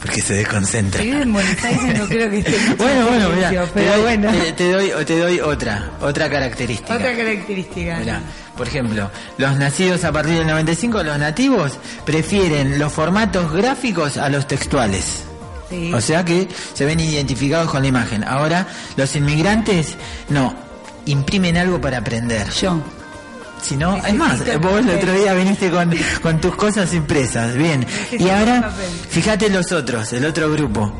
Porque 0.00 0.20
se 0.20 0.34
desconcentra. 0.34 1.00
Si 1.00 1.06
vive 1.08 1.22
en 1.22 1.32
Buenos 1.32 1.62
Aires 1.64 1.98
no 1.98 2.06
creo 2.08 2.30
que 2.30 2.38
esté 2.38 2.50
mucho 2.68 2.76
Bueno, 2.82 3.06
bueno, 3.06 3.26
en 3.28 3.34
mira, 3.36 3.48
silencio, 3.50 3.72
te, 3.74 3.80
pero 3.80 3.92
doy, 3.92 4.02
bueno. 4.02 4.30
te, 4.32 4.52
te 4.52 4.72
doy, 4.72 5.04
te 5.04 5.18
doy 5.18 5.40
otra, 5.40 5.90
otra 6.00 6.30
característica. 6.30 6.94
Otra 6.94 7.16
característica. 7.16 7.98
Mirá, 7.98 8.20
por 8.56 8.66
ejemplo, 8.66 9.10
los 9.38 9.56
nacidos 9.58 10.02
a 10.04 10.10
partir 10.10 10.38
del 10.38 10.46
95, 10.46 11.02
los 11.04 11.18
nativos, 11.18 11.78
prefieren 12.04 12.78
los 12.78 12.92
formatos 12.92 13.52
gráficos 13.52 14.16
a 14.16 14.28
los 14.28 14.48
textuales. 14.48 15.24
Sí. 15.70 15.92
O 15.92 16.00
sea 16.00 16.24
que 16.24 16.48
se 16.74 16.84
ven 16.84 16.98
identificados 16.98 17.70
con 17.70 17.82
la 17.82 17.88
imagen. 17.88 18.24
Ahora, 18.24 18.66
los 18.96 19.14
inmigrantes, 19.14 19.96
no, 20.30 20.54
imprimen 21.06 21.56
algo 21.58 21.80
para 21.80 21.98
aprender. 21.98 22.48
Yo. 22.50 22.82
Si 23.62 23.76
no, 23.76 23.96
es 24.04 24.14
más, 24.14 24.40
vos 24.60 24.80
el 24.80 24.90
otro 24.90 25.12
día 25.14 25.32
viniste 25.34 25.70
con, 25.70 25.94
con 26.20 26.40
tus 26.40 26.54
cosas 26.56 26.92
impresas, 26.94 27.54
bien. 27.56 27.86
Y 28.18 28.28
ahora, 28.28 28.70
fíjate 29.08 29.48
los 29.50 29.70
otros, 29.72 30.12
el 30.12 30.24
otro 30.26 30.50
grupo. 30.50 30.92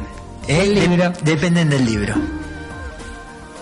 El 0.49 0.75
libro. 0.75 1.13
dependen 1.25 1.69
del 1.71 1.85
libro. 1.85 2.15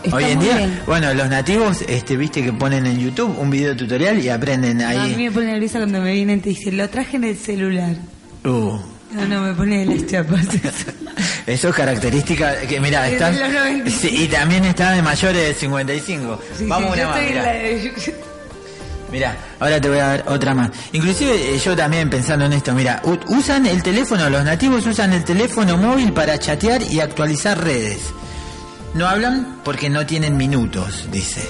Está 0.02 0.16
Hoy 0.16 0.24
en 0.24 0.40
día, 0.40 0.56
bien. 0.56 0.80
bueno, 0.86 1.12
los 1.12 1.28
nativos, 1.28 1.82
este, 1.86 2.16
viste 2.16 2.42
que 2.42 2.52
ponen 2.54 2.86
en 2.86 2.98
YouTube 2.98 3.38
un 3.38 3.50
video 3.50 3.76
tutorial 3.76 4.18
y 4.18 4.30
aprenden 4.30 4.78
No, 4.78 4.86
a 4.86 4.90
mí 4.92 4.96
ahí. 4.96 5.16
me 5.16 5.30
pone 5.30 5.46
nerviosa 5.52 5.78
cuando 5.78 6.00
me 6.00 6.14
vienen 6.14 6.38
y 6.38 6.40
te 6.42 6.48
dicen, 6.50 6.76
lo 6.78 6.88
traje 6.88 7.16
en 7.18 7.24
el 7.24 7.36
celular. 7.36 7.96
Uh, 8.44 8.78
No, 9.12 9.26
no, 9.28 9.42
me 9.42 9.52
pone 9.52 9.84
de 9.84 9.94
las 9.96 10.06
chapas. 10.06 10.46
eso. 11.46 11.68
es 11.68 11.74
característica 11.74 12.60
que, 12.62 12.80
mira, 12.80 13.06
95. 13.10 13.90
Sí, 13.90 14.22
y 14.24 14.28
también 14.28 14.64
está 14.64 14.92
de 14.92 15.02
mayores 15.02 15.48
de 15.48 15.52
55. 15.54 16.40
Sí, 16.56 16.64
Vamos 16.66 16.94
sí, 16.94 17.00
una 17.00 17.02
yo 17.02 17.08
más, 17.10 17.18
estoy 17.18 17.36
en 17.36 17.42
mirá. 17.42 17.52
la 17.52 17.58
de- 17.58 17.92
Mira, 19.12 19.36
ahora 19.58 19.80
te 19.80 19.88
voy 19.88 19.98
a 19.98 20.06
dar 20.06 20.24
otra 20.28 20.54
más. 20.54 20.70
Inclusive 20.92 21.54
eh, 21.54 21.58
yo 21.58 21.74
también 21.76 22.08
pensando 22.08 22.44
en 22.44 22.52
esto, 22.52 22.72
mira, 22.74 23.02
usan 23.28 23.66
el 23.66 23.82
teléfono, 23.82 24.30
los 24.30 24.44
nativos 24.44 24.86
usan 24.86 25.12
el 25.12 25.24
teléfono 25.24 25.76
móvil 25.76 26.12
para 26.12 26.38
chatear 26.38 26.80
y 26.82 27.00
actualizar 27.00 27.62
redes. 27.62 27.98
No 28.94 29.08
hablan 29.08 29.58
porque 29.64 29.88
no 29.90 30.06
tienen 30.06 30.36
minutos, 30.36 31.06
dice. 31.12 31.48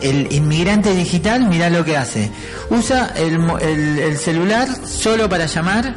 El 0.00 0.32
inmigrante 0.32 0.92
digital, 0.94 1.46
mira 1.48 1.70
lo 1.70 1.84
que 1.84 1.96
hace. 1.96 2.30
Usa 2.70 3.12
el, 3.16 3.34
el- 3.62 3.98
el 3.98 4.18
celular 4.18 4.68
solo 4.86 5.28
para 5.28 5.46
llamar 5.46 5.94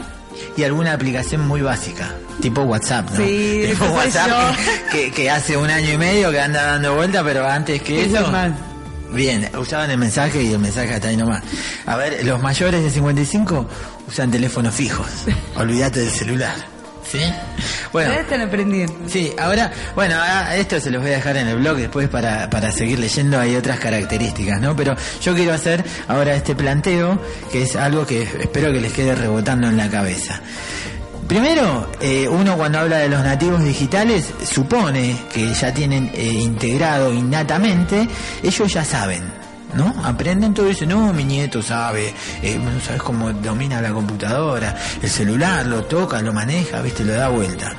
y 0.55 0.63
alguna 0.63 0.93
aplicación 0.93 1.47
muy 1.47 1.61
básica, 1.61 2.13
tipo 2.41 2.61
WhatsApp, 2.61 3.09
¿no? 3.11 3.17
Sí, 3.25 3.65
tipo 3.71 3.85
WhatsApp 3.85 4.55
que, 4.91 5.11
que 5.11 5.29
hace 5.31 5.57
un 5.57 5.69
año 5.69 5.93
y 5.93 5.97
medio 5.97 6.31
que 6.31 6.39
anda 6.39 6.63
dando 6.63 6.95
vuelta, 6.95 7.23
pero 7.23 7.45
antes 7.47 7.81
que 7.81 8.01
Es 8.05 8.13
eso... 8.13 8.31
Bien, 9.11 9.49
usaban 9.57 9.89
el 9.91 9.97
mensaje 9.97 10.43
y 10.43 10.51
el 10.51 10.59
mensaje 10.59 10.93
hasta 10.93 11.07
ahí 11.07 11.17
nomás. 11.17 11.43
A 11.85 11.95
ver, 11.95 12.25
los 12.25 12.41
mayores 12.41 12.83
de 12.83 12.89
55 12.89 13.67
usan 14.07 14.31
teléfonos 14.31 14.73
fijos. 14.73 15.07
Olvídate 15.55 16.01
del 16.01 16.11
celular. 16.11 16.55
¿Sí? 17.09 17.19
Bueno. 17.93 18.09
Ahora 18.09 18.21
están 18.21 18.41
aprendiendo. 18.41 18.93
Sí, 19.07 19.31
ahora, 19.39 19.71
bueno, 19.95 20.17
esto 20.53 20.77
se 20.81 20.91
los 20.91 21.01
voy 21.01 21.11
a 21.11 21.15
dejar 21.15 21.37
en 21.37 21.47
el 21.47 21.57
blog 21.57 21.77
después 21.77 22.09
para, 22.09 22.49
para 22.49 22.69
seguir 22.71 22.99
leyendo, 22.99 23.39
hay 23.39 23.55
otras 23.55 23.79
características, 23.79 24.59
¿no? 24.59 24.75
Pero 24.75 24.93
yo 25.21 25.33
quiero 25.33 25.53
hacer 25.53 25.85
ahora 26.09 26.35
este 26.35 26.53
planteo, 26.53 27.17
que 27.49 27.63
es 27.63 27.77
algo 27.77 28.05
que 28.05 28.23
espero 28.23 28.73
que 28.73 28.81
les 28.81 28.91
quede 28.91 29.15
rebotando 29.15 29.69
en 29.69 29.77
la 29.77 29.89
cabeza. 29.89 30.41
Primero, 31.27 31.91
eh, 31.99 32.27
uno 32.29 32.55
cuando 32.55 32.79
habla 32.79 32.97
de 32.99 33.09
los 33.09 33.21
nativos 33.21 33.61
digitales 33.61 34.33
supone 34.49 35.15
que 35.33 35.53
ya 35.53 35.73
tienen 35.73 36.09
eh, 36.13 36.23
integrado 36.25 37.13
innatamente, 37.13 38.07
ellos 38.41 38.71
ya 38.73 38.85
saben, 38.85 39.23
¿no? 39.73 39.93
Aprenden 40.05 40.53
todo 40.53 40.67
dicen, 40.67 40.87
no, 40.89 41.11
mi 41.11 41.25
nieto 41.25 41.61
sabe, 41.61 42.13
eh, 42.41 42.57
no 42.57 42.79
sabes 42.79 43.01
cómo 43.01 43.33
domina 43.33 43.81
la 43.81 43.91
computadora, 43.91 44.73
el 45.01 45.09
celular, 45.09 45.65
lo 45.65 45.83
toca, 45.83 46.21
lo 46.21 46.31
maneja, 46.31 46.81
viste, 46.81 47.03
lo 47.03 47.11
da 47.13 47.27
vuelta. 47.27 47.73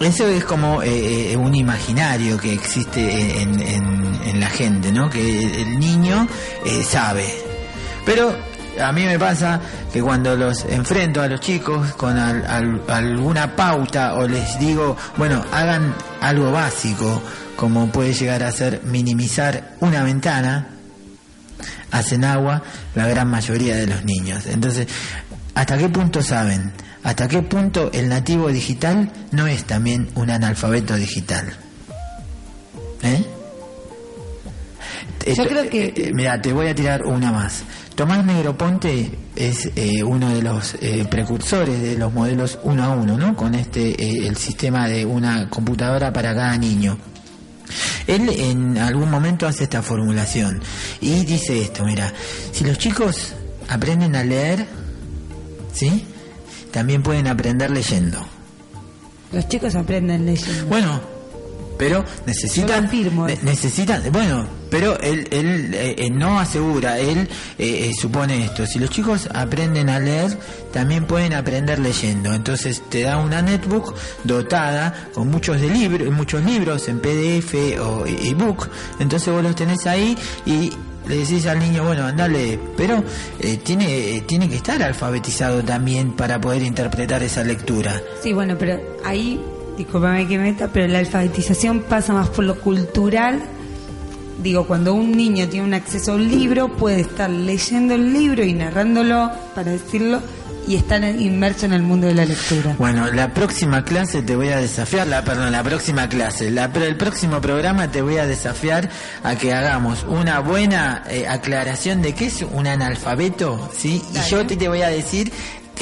Eso 0.00 0.26
es 0.26 0.42
como 0.44 0.82
eh, 0.82 1.32
eh, 1.32 1.36
un 1.36 1.54
imaginario 1.54 2.38
que 2.38 2.54
existe 2.54 3.42
en, 3.42 3.60
en- 3.60 4.02
en 4.24 4.40
la 4.40 4.48
gente, 4.48 4.90
¿no? 4.90 5.10
Que 5.10 5.60
el 5.62 5.78
niño 5.78 6.26
eh, 6.64 6.82
sabe. 6.82 7.26
Pero 8.06 8.34
a 8.80 8.92
mí 8.92 9.04
me 9.04 9.18
pasa 9.18 9.60
que 9.92 10.02
cuando 10.02 10.36
los 10.36 10.64
enfrento 10.64 11.20
a 11.22 11.28
los 11.28 11.40
chicos 11.40 11.92
con 11.94 12.18
al- 12.18 12.44
al- 12.46 12.82
alguna 12.88 13.54
pauta 13.56 14.14
o 14.14 14.26
les 14.26 14.58
digo, 14.58 14.96
bueno, 15.16 15.44
hagan 15.52 15.94
algo 16.20 16.50
básico, 16.52 17.22
como 17.56 17.88
puede 17.88 18.12
llegar 18.14 18.42
a 18.42 18.50
ser 18.52 18.82
minimizar 18.84 19.72
una 19.80 20.02
ventana, 20.02 20.68
hacen 21.90 22.24
agua 22.24 22.62
la 22.94 23.06
gran 23.06 23.28
mayoría 23.28 23.76
de 23.76 23.86
los 23.86 24.04
niños. 24.04 24.46
Entonces, 24.46 24.88
¿hasta 25.54 25.76
qué 25.76 25.88
punto 25.88 26.22
saben? 26.22 26.72
¿Hasta 27.04 27.28
qué 27.28 27.42
punto 27.42 27.90
el 27.92 28.08
nativo 28.08 28.48
digital 28.48 29.10
no 29.32 29.46
es 29.46 29.64
también 29.64 30.08
un 30.14 30.30
analfabeto 30.30 30.94
digital? 30.96 31.52
¿Eh? 33.02 33.24
Yo 35.26 35.46
creo 35.46 35.68
que- 35.70 36.10
mira, 36.14 36.40
te 36.40 36.52
voy 36.52 36.66
a 36.68 36.74
tirar 36.74 37.04
una 37.04 37.30
más. 37.32 37.62
Tomás 37.94 38.24
Negroponte 38.24 39.10
es 39.36 39.70
eh, 39.76 40.02
uno 40.02 40.30
de 40.34 40.42
los 40.42 40.74
eh, 40.80 41.06
precursores 41.10 41.80
de 41.82 41.96
los 41.98 42.12
modelos 42.12 42.58
uno 42.62 42.82
a 42.84 42.88
uno, 42.90 43.16
¿no? 43.18 43.36
Con 43.36 43.54
este, 43.54 43.90
eh, 44.02 44.26
el 44.26 44.36
sistema 44.36 44.88
de 44.88 45.04
una 45.04 45.48
computadora 45.50 46.12
para 46.12 46.34
cada 46.34 46.56
niño. 46.56 46.96
Él 48.06 48.28
en 48.28 48.78
algún 48.78 49.10
momento 49.10 49.46
hace 49.46 49.64
esta 49.64 49.82
formulación 49.82 50.60
y 51.00 51.24
dice 51.24 51.60
esto, 51.62 51.84
mira, 51.84 52.12
si 52.52 52.64
los 52.64 52.76
chicos 52.78 53.34
aprenden 53.68 54.14
a 54.16 54.24
leer, 54.24 54.66
¿sí? 55.72 56.04
También 56.70 57.02
pueden 57.02 57.26
aprender 57.28 57.70
leyendo. 57.70 58.18
Los 59.32 59.48
chicos 59.48 59.74
aprenden 59.74 60.26
leyendo. 60.26 60.66
Bueno, 60.66 61.00
pero 61.78 62.04
Yo 62.04 62.10
necesitan... 62.26 62.82
lo 62.82 62.88
afirmo 62.88 63.26
ne- 63.26 63.32
eso. 63.34 63.42
necesitan... 63.44 64.02
Bueno, 64.12 64.46
pero 64.72 64.98
él, 65.00 65.28
él 65.30 65.74
eh, 65.74 65.94
eh, 65.98 66.10
no 66.10 66.40
asegura, 66.40 66.98
él 66.98 67.28
eh, 67.58 67.90
eh, 67.90 67.90
supone 67.92 68.46
esto. 68.46 68.64
Si 68.66 68.78
los 68.78 68.88
chicos 68.88 69.28
aprenden 69.34 69.90
a 69.90 70.00
leer, 70.00 70.38
también 70.72 71.04
pueden 71.04 71.34
aprender 71.34 71.78
leyendo. 71.78 72.32
Entonces 72.32 72.82
te 72.88 73.02
da 73.02 73.18
una 73.18 73.42
netbook 73.42 73.94
dotada 74.24 75.10
con 75.12 75.28
muchos, 75.28 75.60
de 75.60 75.68
libros, 75.68 76.10
muchos 76.10 76.42
libros 76.42 76.88
en 76.88 77.00
PDF 77.00 77.54
o 77.82 78.06
ebook. 78.06 78.70
Entonces 78.98 79.30
vos 79.30 79.42
los 79.42 79.54
tenés 79.54 79.86
ahí 79.86 80.16
y 80.46 80.72
le 81.06 81.18
decís 81.18 81.46
al 81.46 81.58
niño, 81.58 81.84
bueno, 81.84 82.06
andale, 82.06 82.58
pero 82.74 83.04
eh, 83.40 83.58
tiene, 83.58 84.22
tiene 84.26 84.48
que 84.48 84.56
estar 84.56 84.82
alfabetizado 84.82 85.62
también 85.62 86.12
para 86.12 86.40
poder 86.40 86.62
interpretar 86.62 87.22
esa 87.22 87.44
lectura. 87.44 88.00
Sí, 88.22 88.32
bueno, 88.32 88.56
pero 88.58 88.80
ahí, 89.04 89.38
discúlpame 89.76 90.26
que 90.26 90.38
meta, 90.38 90.68
pero 90.72 90.88
la 90.88 91.00
alfabetización 91.00 91.82
pasa 91.82 92.14
más 92.14 92.30
por 92.30 92.46
lo 92.46 92.58
cultural. 92.58 93.42
Digo, 94.42 94.66
cuando 94.66 94.94
un 94.94 95.12
niño 95.12 95.48
tiene 95.48 95.66
un 95.66 95.74
acceso 95.74 96.12
a 96.12 96.14
un 96.16 96.28
libro, 96.28 96.68
puede 96.76 97.00
estar 97.00 97.30
leyendo 97.30 97.94
el 97.94 98.12
libro 98.12 98.44
y 98.44 98.52
narrándolo, 98.54 99.30
para 99.54 99.72
decirlo, 99.72 100.20
y 100.66 100.76
estar 100.76 101.02
inmerso 101.02 101.66
en 101.66 101.72
el 101.72 101.82
mundo 101.82 102.06
de 102.06 102.14
la 102.14 102.24
lectura. 102.24 102.76
Bueno, 102.78 103.10
la 103.10 103.34
próxima 103.34 103.84
clase 103.84 104.22
te 104.22 104.36
voy 104.36 104.48
a 104.48 104.58
desafiar, 104.58 105.06
la, 105.06 105.24
perdón, 105.24 105.50
la 105.52 105.62
próxima 105.62 106.08
clase, 106.08 106.50
la, 106.50 106.66
el 106.66 106.96
próximo 106.96 107.40
programa 107.40 107.90
te 107.90 108.02
voy 108.02 108.18
a 108.18 108.26
desafiar 108.26 108.88
a 109.22 109.34
que 109.34 109.52
hagamos 109.52 110.04
una 110.08 110.38
buena 110.40 111.02
eh, 111.08 111.26
aclaración 111.28 112.02
de 112.02 112.14
qué 112.14 112.26
es 112.26 112.42
un 112.42 112.66
analfabeto, 112.66 113.70
¿sí? 113.76 114.02
Y 114.14 114.30
yo 114.30 114.46
te, 114.46 114.56
te 114.56 114.68
voy 114.68 114.82
a 114.82 114.88
decir 114.88 115.32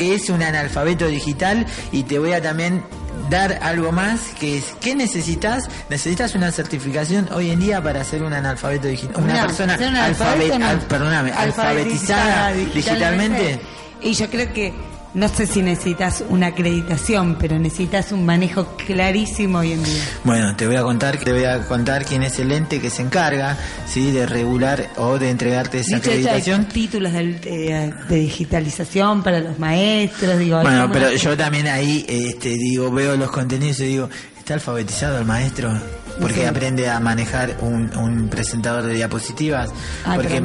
qué 0.01 0.15
es 0.15 0.31
un 0.31 0.43
analfabeto 0.43 1.07
digital 1.09 1.67
y 1.93 2.05
te 2.05 2.19
voy 2.19 2.33
a 2.33 2.41
también 2.41 2.83
dar 3.29 3.59
algo 3.63 3.93
más 3.93 4.19
que 4.41 4.57
es 4.57 4.65
¿qué 4.81 4.95
necesitas? 4.95 5.69
Necesitas 5.91 6.35
una 6.35 6.51
certificación 6.53 7.29
hoy 7.35 7.51
en 7.51 7.61
día 7.61 7.83
para 7.83 8.03
ser 8.03 8.23
un 8.23 8.33
analfabeto 8.33 8.89
digital, 8.89 9.23
una 9.23 9.35
No, 9.43 9.47
persona 9.49 9.77
no. 9.77 10.67
al- 10.67 10.79
perdóname, 10.89 11.33
alfabetizada 11.33 12.51
digitalmente. 12.53 13.61
Y 14.01 14.15
yo 14.15 14.31
creo 14.31 14.51
que 14.55 14.73
no 15.13 15.29
sé 15.29 15.47
si 15.47 15.61
necesitas 15.63 16.23
una 16.29 16.49
acreditación, 16.49 17.37
pero 17.41 17.59
necesitas 17.59 18.13
un 18.13 18.25
manejo 18.25 18.77
clarísimo 18.87 19.59
hoy 19.59 19.73
en 19.73 19.83
día. 19.83 20.03
Bueno, 20.25 20.55
te 20.55 20.67
voy 20.67 20.77
a 20.77 20.83
contar, 20.83 21.17
te 21.19 21.33
voy 21.33 21.45
a 21.45 21.61
contar 21.67 22.05
quién 22.05 22.23
es 22.23 22.39
el 22.39 22.53
ente 22.53 22.81
que 22.81 22.91
se 22.91 23.03
encarga, 23.03 23.57
sí, 23.87 24.13
de 24.13 24.27
regular 24.27 24.89
o 24.97 25.19
de 25.19 25.31
entregarte 25.31 25.81
esa 25.81 25.97
Dicho 25.97 26.11
esto, 26.11 26.11
hay 26.13 26.19
acreditación. 26.39 26.65
títulos 26.67 27.13
del- 27.13 27.41
eh, 27.45 27.93
de, 28.09 28.17
digitalización 28.17 29.23
para 29.23 29.41
los 29.41 29.59
maestros, 29.59 30.39
digo. 30.39 30.61
Bueno, 30.63 30.83
¿cómo 30.83 30.95
pero 30.95 31.13
yo 31.13 31.37
también 31.37 31.67
ahí, 31.67 32.05
este, 32.09 32.51
digo, 32.51 32.91
veo 32.93 33.17
los 33.17 33.31
contenidos 33.31 33.81
y 33.81 33.85
digo, 33.87 34.09
¿está 34.39 34.55
alfabetizado 34.55 35.19
el 35.19 35.25
maestro? 35.25 35.73
Porque 36.21 36.41
Sí. 36.41 36.45
aprende 36.45 36.89
a 36.89 37.01
manejar 37.01 37.57
un, 37.63 37.91
un 37.97 38.29
presentador 38.29 38.85
de 38.85 38.95
diapositivas. 38.95 39.71
Ah, 40.05 40.17
porque, 40.17 40.41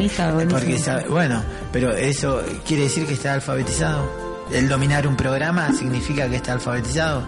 porque 0.49 0.80
sabe- 0.80 1.07
bueno, 1.09 1.43
pero 1.72 1.91
eso 1.95 2.41
quiere 2.66 2.84
decir 2.84 3.05
que 3.05 3.13
está 3.13 3.34
alfabetizado. 3.34 4.24
El 4.52 4.70
dominar 4.70 5.08
un 5.08 5.16
programa 5.16 5.72
significa 5.74 6.30
que 6.30 6.36
está 6.38 6.54
alfabetizado. 6.54 7.24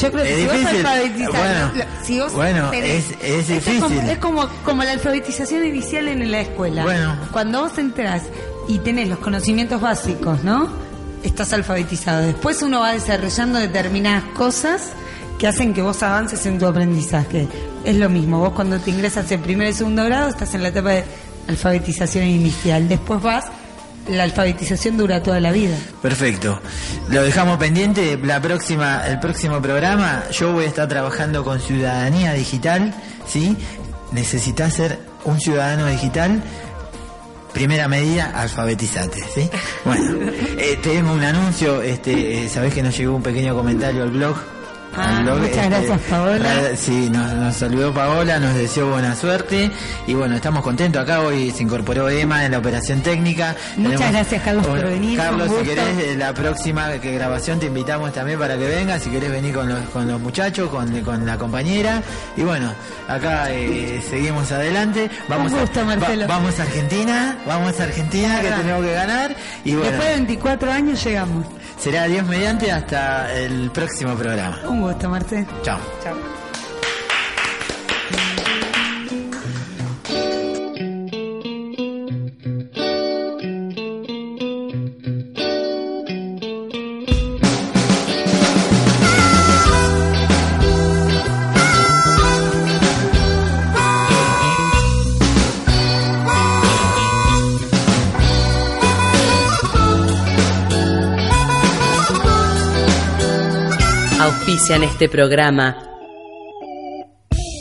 Yo 0.00 0.12
creo 0.12 0.22
que 0.24 0.32
Es 0.32 0.38
si 0.38 0.46
vos 0.46 0.66
alfabetizás, 0.66 1.32
Bueno, 1.32 1.70
lo- 1.74 2.04
si 2.06 2.20
vos 2.20 2.32
bueno, 2.32 2.70
tenés- 2.70 3.16
es- 3.20 3.80
como-. 3.80 4.00
Es 4.02 4.18
como, 4.18 4.48
como 4.64 4.84
la 4.84 4.92
alfabetización 4.92 5.64
inicial 5.66 6.06
en 6.08 6.30
la 6.30 6.40
escuela. 6.42 6.84
Bueno. 6.84 7.16
Cuando 7.32 7.62
vos 7.62 7.76
entrás 7.78 8.22
y 8.68 8.78
tenés 8.78 9.08
los 9.08 9.18
conocimientos 9.18 9.80
básicos, 9.80 10.44
¿no? 10.44 10.68
Estás 11.24 11.52
alfabetizado. 11.52 12.22
Después 12.26 12.62
uno 12.62 12.80
va 12.80 12.92
desarrollando 12.92 13.58
determinadas 13.58 14.22
cosas 14.36 14.90
que 15.36 15.48
hacen 15.48 15.74
que 15.74 15.82
vos 15.82 16.00
avances 16.04 16.46
en 16.46 16.60
tu 16.60 16.66
aprendizaje. 16.66 17.48
Es 17.84 17.96
lo 17.96 18.08
mismo, 18.08 18.38
vos 18.38 18.52
cuando 18.52 18.78
te 18.78 18.90
ingresas 18.90 19.28
en 19.32 19.40
primer 19.40 19.68
y 19.70 19.72
segundo 19.74 20.04
grado 20.04 20.28
estás 20.28 20.54
en 20.54 20.62
la 20.62 20.68
etapa 20.68 20.90
de 20.90 21.04
alfabetización 21.48 22.24
inicial. 22.24 22.88
Después 22.88 23.20
vas, 23.20 23.46
la 24.08 24.24
alfabetización 24.24 24.96
dura 24.96 25.22
toda 25.22 25.40
la 25.40 25.52
vida. 25.52 25.76
Perfecto. 26.02 26.60
Lo 27.10 27.22
dejamos 27.22 27.58
pendiente. 27.58 28.18
La 28.22 28.40
próxima, 28.40 29.06
el 29.06 29.20
próximo 29.20 29.60
programa, 29.60 30.24
yo 30.30 30.52
voy 30.52 30.64
a 30.64 30.68
estar 30.68 30.88
trabajando 30.88 31.44
con 31.44 31.60
ciudadanía 31.60 32.32
digital, 32.32 32.94
¿sí? 33.26 33.56
Necesitas 34.12 34.74
ser 34.74 34.98
un 35.24 35.40
ciudadano 35.40 35.86
digital. 35.86 36.42
Primera 37.52 37.88
medida, 37.88 38.32
alfabetizate, 38.34 39.22
¿sí? 39.34 39.50
Bueno, 39.84 40.30
eh, 40.58 40.78
tengo 40.82 41.12
un 41.12 41.22
anuncio, 41.24 41.82
este, 41.82 42.44
eh, 42.44 42.48
sabés 42.48 42.74
que 42.74 42.82
nos 42.82 42.96
llegó 42.96 43.16
un 43.16 43.22
pequeño 43.22 43.54
comentario 43.54 44.02
al 44.02 44.10
blog. 44.10 44.36
Ah, 45.00 45.20
blog, 45.22 45.38
muchas 45.38 45.68
gracias, 45.70 46.00
Paola. 46.10 46.76
Sí, 46.76 47.08
nos, 47.10 47.32
nos 47.34 47.54
saludó 47.56 47.92
Paola, 47.92 48.38
nos 48.38 48.54
deseó 48.54 48.90
buena 48.90 49.14
suerte 49.14 49.70
y 50.06 50.14
bueno, 50.14 50.36
estamos 50.36 50.62
contentos 50.62 51.02
acá. 51.02 51.20
Hoy 51.20 51.50
se 51.50 51.62
incorporó 51.62 52.08
Emma 52.08 52.44
en 52.44 52.52
la 52.52 52.58
operación 52.58 53.00
técnica. 53.00 53.54
Muchas 53.76 54.12
gracias, 54.12 54.42
Carlos, 54.42 54.66
por 54.66 54.82
venir, 54.82 55.18
Carlos, 55.18 55.50
si 55.58 55.64
querés, 55.64 56.16
la 56.16 56.34
próxima 56.34 56.92
que 56.98 57.12
grabación 57.12 57.60
te 57.60 57.66
invitamos 57.66 58.12
también 58.12 58.38
para 58.38 58.56
que 58.58 58.66
vengas, 58.66 59.02
si 59.02 59.10
querés 59.10 59.30
venir 59.30 59.54
con 59.54 59.68
los, 59.68 59.80
con 59.90 60.06
los 60.08 60.20
muchachos, 60.20 60.68
con, 60.70 61.00
con 61.02 61.24
la 61.24 61.38
compañera. 61.38 62.02
Y 62.36 62.42
bueno, 62.42 62.72
acá 63.08 63.50
eh, 63.50 64.02
seguimos 64.08 64.50
adelante. 64.52 65.10
Vamos, 65.28 65.52
Un 65.52 65.60
gusto, 65.60 65.80
a, 65.80 65.84
Marcelo. 65.84 66.26
vamos 66.26 66.58
a 66.58 66.62
Argentina, 66.62 67.36
vamos 67.46 67.78
a 67.80 67.84
Argentina 67.84 68.40
que 68.40 68.50
tenemos 68.50 68.84
que 68.84 68.92
ganar. 68.92 69.36
Y 69.64 69.74
bueno, 69.74 69.90
Después 69.90 70.08
de 70.08 70.14
24 70.16 70.72
años 70.72 71.04
llegamos. 71.04 71.46
Será 71.78 72.04
Dios 72.04 72.26
mediante 72.26 72.70
hasta 72.70 73.32
el 73.34 73.70
próximo 73.70 74.14
programa. 74.14 74.58
Un 74.68 74.82
gusto, 74.82 75.08
Marcelo. 75.08 75.46
Chao. 75.62 75.78
Chao. 76.02 76.16
Auspician 104.58 104.82
este 104.82 105.08
programa. 105.08 105.76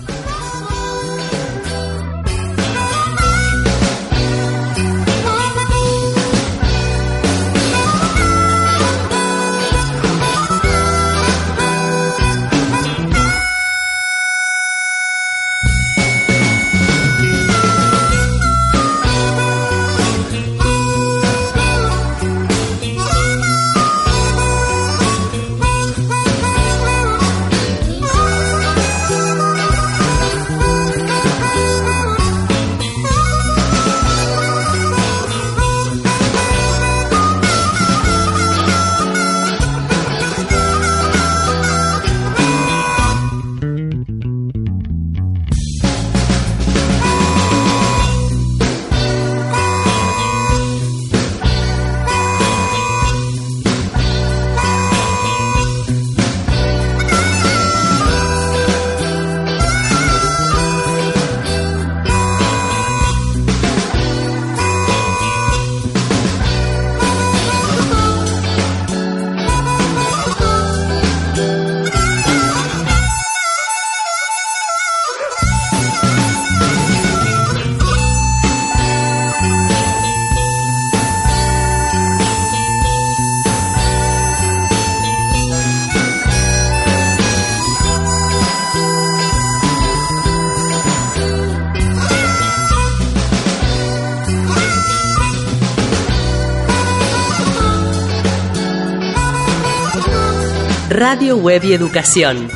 Web 101.39 101.63
y 101.63 101.73
Educación. 101.73 102.51